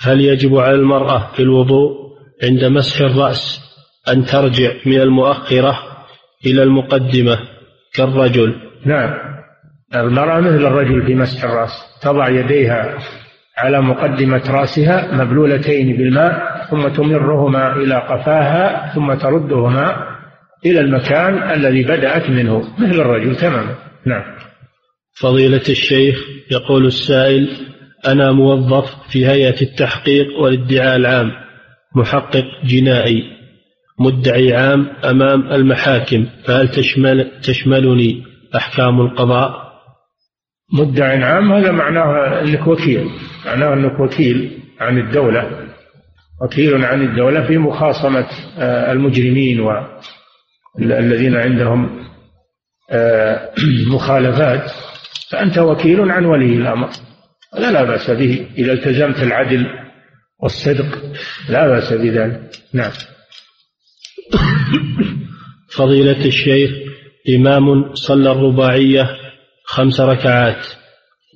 هل 0.00 0.20
يجب 0.20 0.56
على 0.56 0.74
المرأة 0.74 1.32
في 1.36 1.42
الوضوء 1.42 2.08
عند 2.44 2.64
مسح 2.64 3.00
الرأس 3.00 3.60
أن 4.08 4.24
ترجع 4.24 4.72
من 4.86 5.00
المؤخرة 5.00 5.78
إلى 6.46 6.62
المقدمة 6.62 7.38
كالرجل؟ 7.94 8.54
نعم. 8.86 9.14
المرأة 9.94 10.40
مثل 10.40 10.66
الرجل 10.66 11.06
في 11.06 11.14
مسح 11.14 11.44
الرأس. 11.44 11.70
تضع 12.02 12.28
يديها 12.28 12.98
على 13.58 13.80
مقدمة 13.80 14.42
رأسها 14.50 15.14
مبلولتين 15.14 15.96
بالماء 15.96 16.66
ثم 16.70 16.88
تمرهما 16.88 17.72
إلى 17.72 17.94
قفاها 17.94 18.94
ثم 18.94 19.14
تردهما 19.14 20.16
إلى 20.66 20.80
المكان 20.80 21.50
الذي 21.50 21.82
بدأت 21.82 22.30
منه. 22.30 22.58
مثل 22.78 23.00
الرجل 23.00 23.36
تماما. 23.36 23.74
نعم. 24.06 24.37
فضيلة 25.20 25.62
الشيخ 25.68 26.16
يقول 26.50 26.86
السائل 26.86 27.48
أنا 28.06 28.32
موظف 28.32 28.96
في 29.10 29.26
هيئة 29.26 29.62
التحقيق 29.62 30.26
والادعاء 30.40 30.96
العام 30.96 31.30
محقق 31.96 32.44
جنائي 32.64 33.22
مدعي 34.00 34.54
عام 34.54 34.86
أمام 35.04 35.52
المحاكم 35.52 36.26
فهل 36.44 36.68
تشمل 36.68 37.40
تشملني 37.40 38.24
أحكام 38.56 39.00
القضاء؟ 39.00 39.68
مدعي 40.72 41.22
عام 41.24 41.52
هذا 41.52 41.72
معناه 41.72 42.40
أنك 42.42 42.66
وكيل 42.66 43.10
معناه 43.46 43.74
أنك 43.74 44.00
وكيل 44.00 44.58
عن 44.80 44.98
الدولة 44.98 45.68
وكيل 46.42 46.84
عن 46.84 47.02
الدولة 47.02 47.46
في 47.46 47.58
مخاصمة 47.58 48.26
آه، 48.58 48.92
المجرمين 48.92 49.68
الذين 50.78 51.36
عندهم 51.36 52.08
آه، 52.90 53.50
مخالفات. 53.94 54.70
فأنت 55.30 55.58
وكيل 55.58 56.10
عن 56.10 56.24
ولي 56.24 56.56
الأمر. 56.56 56.90
هذا 57.54 57.70
لا 57.70 57.84
بأس 57.84 58.10
به. 58.10 58.46
إذا 58.58 58.72
التزمت 58.72 59.22
العدل 59.22 59.66
والصدق 60.42 60.98
لا 61.48 61.68
بأس 61.68 61.92
بذلك. 61.92 62.50
نعم. 62.72 62.90
فضيلة 65.70 66.24
الشيخ 66.26 66.70
إمام 67.28 67.94
صلى 67.94 68.32
الرباعية 68.32 69.16
خمس 69.64 70.00
ركعات 70.00 70.66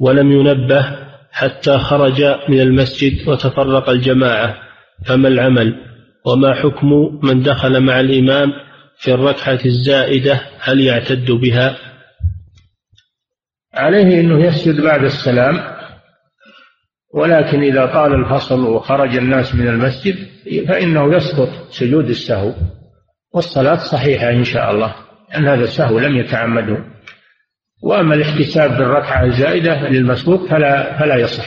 ولم 0.00 0.32
ينبه 0.32 0.96
حتى 1.32 1.78
خرج 1.78 2.22
من 2.48 2.60
المسجد 2.60 3.28
وتفرق 3.28 3.90
الجماعة 3.90 4.54
فما 5.06 5.28
العمل؟ 5.28 5.74
وما 6.26 6.54
حكم 6.54 7.20
من 7.22 7.42
دخل 7.42 7.80
مع 7.80 8.00
الإمام 8.00 8.52
في 8.98 9.14
الركعة 9.14 9.60
الزائدة؟ 9.66 10.40
هل 10.60 10.80
يعتد 10.80 11.30
بها؟ 11.30 11.76
عليه 13.74 14.20
أنه 14.20 14.44
يسجد 14.44 14.80
بعد 14.80 15.04
السلام 15.04 15.60
ولكن 17.14 17.62
إذا 17.62 17.86
طال 17.86 18.14
الفصل 18.14 18.60
وخرج 18.60 19.16
الناس 19.16 19.54
من 19.54 19.68
المسجد 19.68 20.16
فإنه 20.68 21.16
يسقط 21.16 21.48
سجود 21.70 22.08
السهو. 22.08 22.52
والصلاة 23.34 23.76
صحيحة 23.76 24.30
إن 24.30 24.44
شاء 24.44 24.70
الله 24.70 24.94
أن 25.36 25.48
هذا 25.48 25.64
السهو 25.64 25.98
لم 25.98 26.16
يتعمده 26.16 26.84
وأما 27.82 28.14
الاحتساب 28.14 28.78
بالركعة 28.78 29.24
الزائدة 29.24 29.88
للمسبوق 29.88 30.48
فلا 30.48 30.98
فلا 30.98 31.16
يصح 31.16 31.46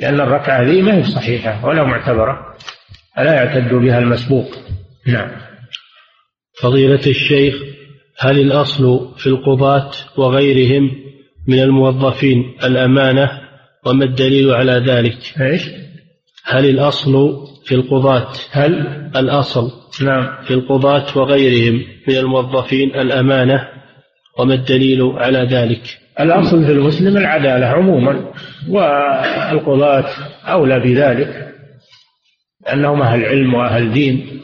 لأن 0.00 0.20
الركعة 0.20 0.62
ذي 0.62 0.82
ما 0.82 0.94
هي 0.94 1.04
صحيحة 1.04 1.66
ولا 1.66 1.84
معتبرة 1.84 2.54
فلا 3.16 3.34
يعتد 3.34 3.74
بها 3.74 3.98
المسبوق. 3.98 4.46
نعم. 5.06 5.30
فضيلة 6.62 7.06
الشيخ 7.06 7.54
هل 8.18 8.40
الأصل 8.40 9.14
في 9.18 9.26
القضاة 9.26 9.90
وغيرهم 10.16 10.99
من 11.50 11.58
الموظفين 11.58 12.54
الأمانة 12.64 13.40
وما 13.86 14.04
الدليل 14.04 14.50
على 14.50 14.72
ذلك؟ 14.72 15.18
إيش؟ 15.40 15.70
هل 16.44 16.64
الأصل 16.66 17.46
في 17.64 17.74
القضاة؟ 17.74 18.32
هل؟ 18.50 18.72
الأصل 19.16 19.72
نعم. 20.02 20.44
في 20.44 20.54
القضاة 20.54 21.18
وغيرهم 21.18 21.84
من 22.08 22.16
الموظفين 22.16 23.00
الأمانة 23.00 23.68
وما 24.38 24.54
الدليل 24.54 25.02
على 25.02 25.38
ذلك؟ 25.38 25.82
الأصل 26.20 26.64
في 26.64 26.72
المسلم 26.72 27.16
العدالة 27.16 27.66
عموما 27.66 28.32
والقضاة 28.68 30.06
أولى 30.44 30.80
بذلك 30.80 31.54
لأنهم 32.66 33.02
أهل 33.02 33.24
علم 33.24 33.54
وأهل 33.54 33.92
دين. 33.92 34.40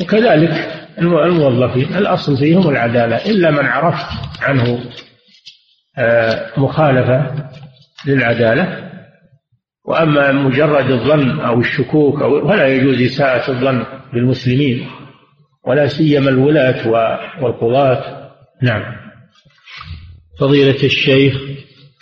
وكذلك 0.00 0.86
الموظفين 0.98 1.96
الأصل 1.96 2.36
فيهم 2.36 2.68
العدالة 2.68 3.16
إلا 3.16 3.50
من 3.50 3.66
عرفت 3.66 4.06
عنه 4.42 4.80
مخالفة 6.56 7.48
للعدالة. 8.06 8.90
وأما 9.84 10.32
مجرد 10.32 10.90
الظن 10.90 11.40
أو 11.40 11.60
الشكوك 11.60 12.22
أو 12.22 12.48
فلا 12.48 12.66
يجوز 12.66 13.02
إساءة 13.02 13.50
الظن 13.50 13.84
بالمسلمين 14.12 14.86
ولا 15.66 15.86
سيما 15.86 16.30
الولاة 16.30 16.88
والقضاة. 17.42 18.30
نعم. 18.62 18.82
فضيلة 20.40 20.84
الشيخ 20.84 21.40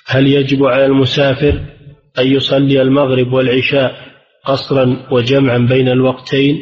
هل 0.07 0.27
يجب 0.27 0.65
على 0.65 0.87
المسافر 0.87 1.61
أن 2.19 2.27
يصلي 2.27 2.83
المغرب 2.83 3.33
والعشاء 3.33 3.95
قصرا 4.45 5.07
وجمعا 5.11 5.59
بين 5.59 5.89
الوقتين 5.89 6.61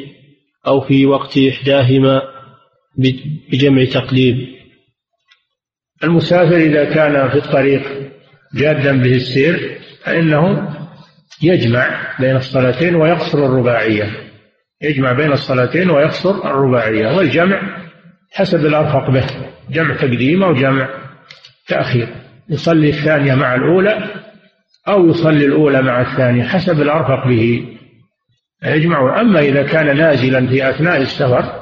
أو 0.67 0.81
في 0.81 1.07
وقت 1.07 1.39
إحداهما 1.39 2.23
بجمع 3.53 3.85
تقليب؟ 3.85 4.60
المسافر 6.05 6.57
إذا 6.57 6.85
كان 6.85 7.29
في 7.29 7.37
الطريق 7.37 7.83
جادا 8.55 9.03
به 9.03 9.15
السير 9.15 9.79
فإنه 10.05 10.69
يجمع 11.43 12.17
بين 12.21 12.37
الصلاتين 12.37 12.95
ويقصر 12.95 13.39
الرباعية. 13.39 14.11
يجمع 14.83 15.13
بين 15.13 15.33
الصلاتين 15.33 15.91
ويقصر 15.91 16.51
الرباعية 16.51 17.17
والجمع 17.17 17.61
حسب 18.33 18.67
الأرفق 18.67 19.11
به 19.11 19.25
جمع 19.71 19.97
تقديم 19.97 20.43
أو 20.43 20.55
جمع 20.55 20.89
تأخير. 21.69 22.09
يصلي 22.49 22.89
الثانية 22.89 23.35
مع 23.35 23.55
الأولى 23.55 24.05
أو 24.89 25.09
يصلي 25.09 25.47
الأولى 25.47 25.83
مع 25.83 26.01
الثانية 26.01 26.45
حسب 26.45 26.83
الأرفق 26.83 27.29
به. 27.29 27.69
يجمع. 28.65 29.21
أما 29.21 29.41
إذا 29.41 29.63
كان 29.63 29.97
نازلا 29.97 30.47
في 30.47 30.71
أثناء 30.71 31.03
السفر 31.03 31.60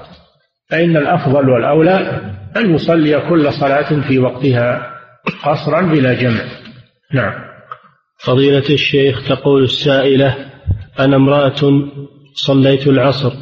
فإن 0.70 0.96
الأفضل 0.96 1.48
والأولى 1.48 2.20
أن 2.56 2.74
يصلي 2.74 3.20
كل 3.28 3.52
صلاة 3.52 4.00
في 4.08 4.18
وقتها 4.18 4.98
قصرا 5.42 5.82
بلا 5.82 6.14
جمع. 6.14 6.44
نعم. 7.12 7.32
فضيلة 8.18 8.64
الشيخ 8.70 9.28
تقول 9.28 9.62
السائلة 9.64 10.36
أنا 10.98 11.16
امرأة 11.16 11.88
صليت 12.34 12.86
العصر 12.86 13.32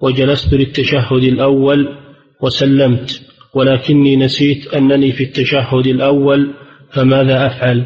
وجلست 0.00 0.54
للتشهد 0.54 1.22
الأول 1.22 1.98
وسلمت 2.40 3.22
ولكني 3.54 4.16
نسيت 4.16 4.74
أنني 4.74 5.12
في 5.12 5.24
التشهد 5.24 5.86
الأول 5.86 6.54
فماذا 6.92 7.46
أفعل؟ 7.46 7.84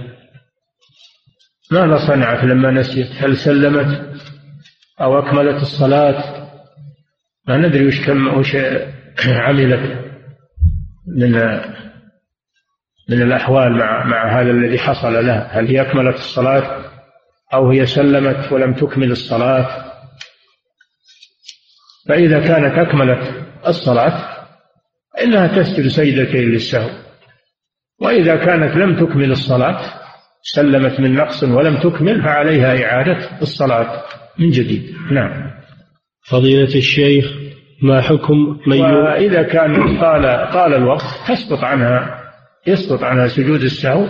ماذا 1.71 2.07
صنعت 2.07 2.45
لما 2.45 2.71
نسيت؟ 2.71 3.09
هل 3.16 3.37
سلمت 3.37 4.15
أو 5.01 5.19
أكملت 5.19 5.62
الصلاة؟ 5.62 6.44
ما 7.49 7.57
ندري 7.57 7.87
وش 7.87 8.07
كم 8.07 8.39
وش 8.39 8.57
عملت 9.27 10.05
من 11.07 11.33
من 13.09 13.23
الأحوال 13.23 13.73
مع 13.73 14.05
مع 14.05 14.41
هذا 14.41 14.51
الذي 14.51 14.79
حصل 14.79 15.27
لها. 15.27 15.49
هل 15.53 15.66
هي 15.66 15.81
أكملت 15.81 16.16
الصلاة 16.16 16.85
أو 17.55 17.71
هي 17.71 17.87
سلمت 17.87 18.53
ولم 18.53 18.75
تكمل 18.75 19.11
الصلاة؟ 19.11 19.85
فإذا 22.09 22.41
كانت 22.41 22.79
أكملت 22.79 23.47
الصلاة 23.66 24.47
إنها 25.23 25.47
تسجد 25.47 25.89
سجدتين 25.89 26.49
للسهو. 26.51 26.91
وإذا 28.01 28.37
كانت 28.37 28.77
لم 28.77 29.07
تكمل 29.07 29.31
الصلاة 29.31 29.81
سلمت 30.43 31.01
من 31.01 31.15
نقص 31.15 31.43
ولم 31.45 31.81
تكمل 31.81 32.23
فعليها 32.23 32.85
إعادة 32.85 33.41
الصلاة 33.43 34.03
من 34.39 34.51
جديد. 34.51 34.97
نعم. 35.12 35.64
فضيلة 36.29 36.75
الشيخ 36.75 37.33
ما 37.83 38.01
حكم 38.01 38.61
من 38.67 38.81
وإذا 38.81 39.43
كان 39.43 40.01
طال 40.01 40.53
طال 40.53 40.75
الوقت 40.75 41.05
تسقط 41.29 41.65
عنها 41.65 42.21
يسقط 42.67 43.03
عنها 43.03 43.29
سجود 43.29 43.63
السهو 43.63 44.09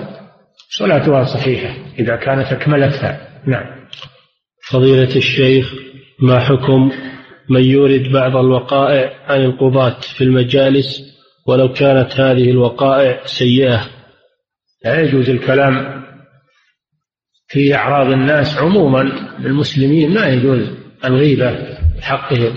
صلاتها 0.69 1.25
صحيحة 1.25 1.77
إذا 1.99 2.17
كانت 2.17 2.53
أكملتها. 2.53 3.29
نعم. 3.47 3.67
فضيلة 4.71 5.17
الشيخ 5.17 5.75
ما 6.21 6.41
حكم 6.41 6.93
من 7.51 7.65
يورد 7.65 8.13
بعض 8.13 8.37
الوقائع 8.37 9.13
عن 9.29 9.45
القضاة 9.45 10.01
في 10.01 10.25
المجالس 10.25 11.15
ولو 11.47 11.73
كانت 11.73 12.21
هذه 12.21 12.51
الوقائع 12.51 13.21
سيئة؟ 13.25 13.91
لا 14.85 15.01
يجوز 15.01 15.31
الكلام 15.31 16.05
في 17.49 17.75
أعراض 17.75 18.13
الناس 18.13 18.59
عموما 18.59 19.03
المسلمين 19.39 20.15
ما 20.15 20.29
يجوز 20.29 20.71
الغيبة. 21.05 21.74
حقهم. 22.05 22.55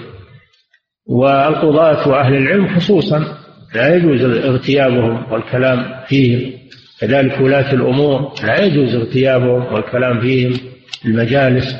والقضاة 1.08 2.08
وأهل 2.08 2.34
العلم 2.36 2.76
خصوصا 2.76 3.38
لا 3.76 3.96
يجوز 3.96 4.22
اغتيابهم 4.24 5.32
والكلام 5.32 6.06
فيهم. 6.08 6.54
كذلك 7.00 7.42
ولاة 7.42 7.74
الأمور 7.74 8.34
لا 8.44 8.64
يجوز 8.64 8.96
اغتيابهم 8.96 9.74
والكلام 9.74 10.20
فيهم 10.20 10.54
في 11.02 11.06
المجالس 11.06 11.76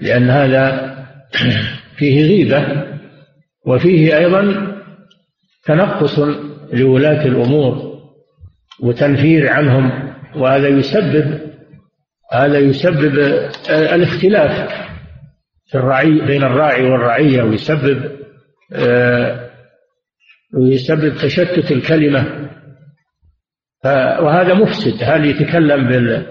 لأن 0.00 0.30
هذا 0.30 0.94
فيه 1.98 2.22
غيبة 2.22 2.86
وفيه 3.66 4.18
أيضا 4.18 4.72
تنقص 5.64 6.18
لولاة 6.72 7.26
الأمور 7.26 8.00
وتنفير 8.82 9.50
عنهم 9.50 10.12
وهذا 10.36 10.68
يسبب 10.68 11.40
هذا 12.32 12.58
يسبب 12.58 13.18
الاختلاف. 13.70 14.89
في 15.70 15.78
الرعي 15.78 16.20
بين 16.26 16.42
الراعي 16.44 16.84
والرعية 16.84 17.42
ويسبب 17.42 18.20
آه، 18.72 19.50
ويسبب 20.54 21.14
تشتت 21.14 21.72
الكلمة. 21.72 22.50
وهذا 24.20 24.54
مفسد. 24.54 25.02
هل 25.02 25.26
يتكلم 25.26 25.88
بال 25.88 26.26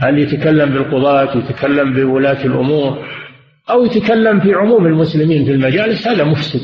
هل 0.00 0.18
يتكلم 0.18 0.72
بالقضاة 0.72 1.36
يتكلم 1.36 1.92
بولاة 1.92 2.44
الأمور 2.44 3.06
أو 3.70 3.84
يتكلم 3.84 4.40
في 4.40 4.54
عموم 4.54 4.86
المسلمين 4.86 5.44
في 5.44 5.50
المجالس؟ 5.50 6.08
هذا 6.08 6.24
مفسد 6.24 6.60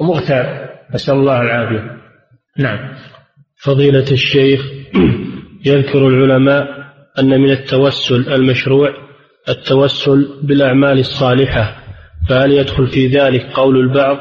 ومغتاب. 0.00 0.70
نسأل 0.94 1.14
الله 1.14 1.40
العافية. 1.42 1.96
نعم. 2.58 2.94
فضيلة 3.62 4.12
الشيخ 4.12 4.60
يذكر 5.66 6.08
العلماء 6.08 6.66
أن 7.18 7.40
من 7.40 7.50
التوسل 7.50 8.32
المشروع 8.32 9.09
التوسل 9.48 10.28
بالأعمال 10.42 10.98
الصالحة 10.98 11.76
فهل 12.28 12.52
يدخل 12.52 12.86
في 12.86 13.06
ذلك 13.06 13.46
قول 13.54 13.76
البعض 13.76 14.18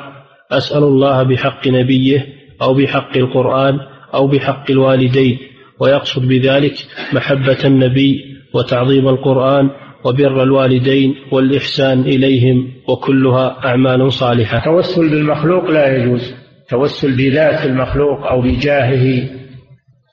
أسأل 0.52 0.84
الله 0.84 1.24
بحق 1.24 1.68
نبيه 1.68 2.26
أو 2.62 2.74
بحق 2.74 3.18
القرآن 3.18 3.80
أو 4.14 4.28
بحق 4.28 4.72
الوالدين؟ 4.72 5.38
ويقصد 5.80 6.28
بذلك 6.28 6.74
محبة 7.14 7.58
النبي 7.66 8.22
وتعظيم 8.54 9.08
القرآن 9.08 9.70
وبر 10.06 10.44
الوالدين 10.44 11.16
والإحسان 11.32 12.02
إليهم 12.02 12.72
وكلها 12.88 13.58
أعمال 13.66 14.14
صالحة. 14.14 14.58
التوسل 14.58 15.10
بالمخلوق 15.10 15.70
لا 15.70 15.96
يجوز. 15.96 16.34
توسل 16.70 17.18
بذات 17.18 17.66
المخلوق 17.66 18.28
أو 18.28 18.42
بجاهه 18.42 19.30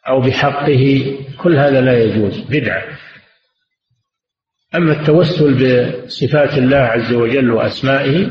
أو 0.09 0.21
بحقه 0.21 1.15
كل 1.43 1.57
هذا 1.57 1.81
لا 1.81 2.05
يجوز. 2.05 2.41
بدعة. 2.51 2.83
أما 4.77 4.93
التوسل 4.93 5.55
بصفات 6.07 6.59
الله 6.59 6.77
عز 6.77 7.13
وجل 7.13 7.51
وأسمائه 7.51 8.27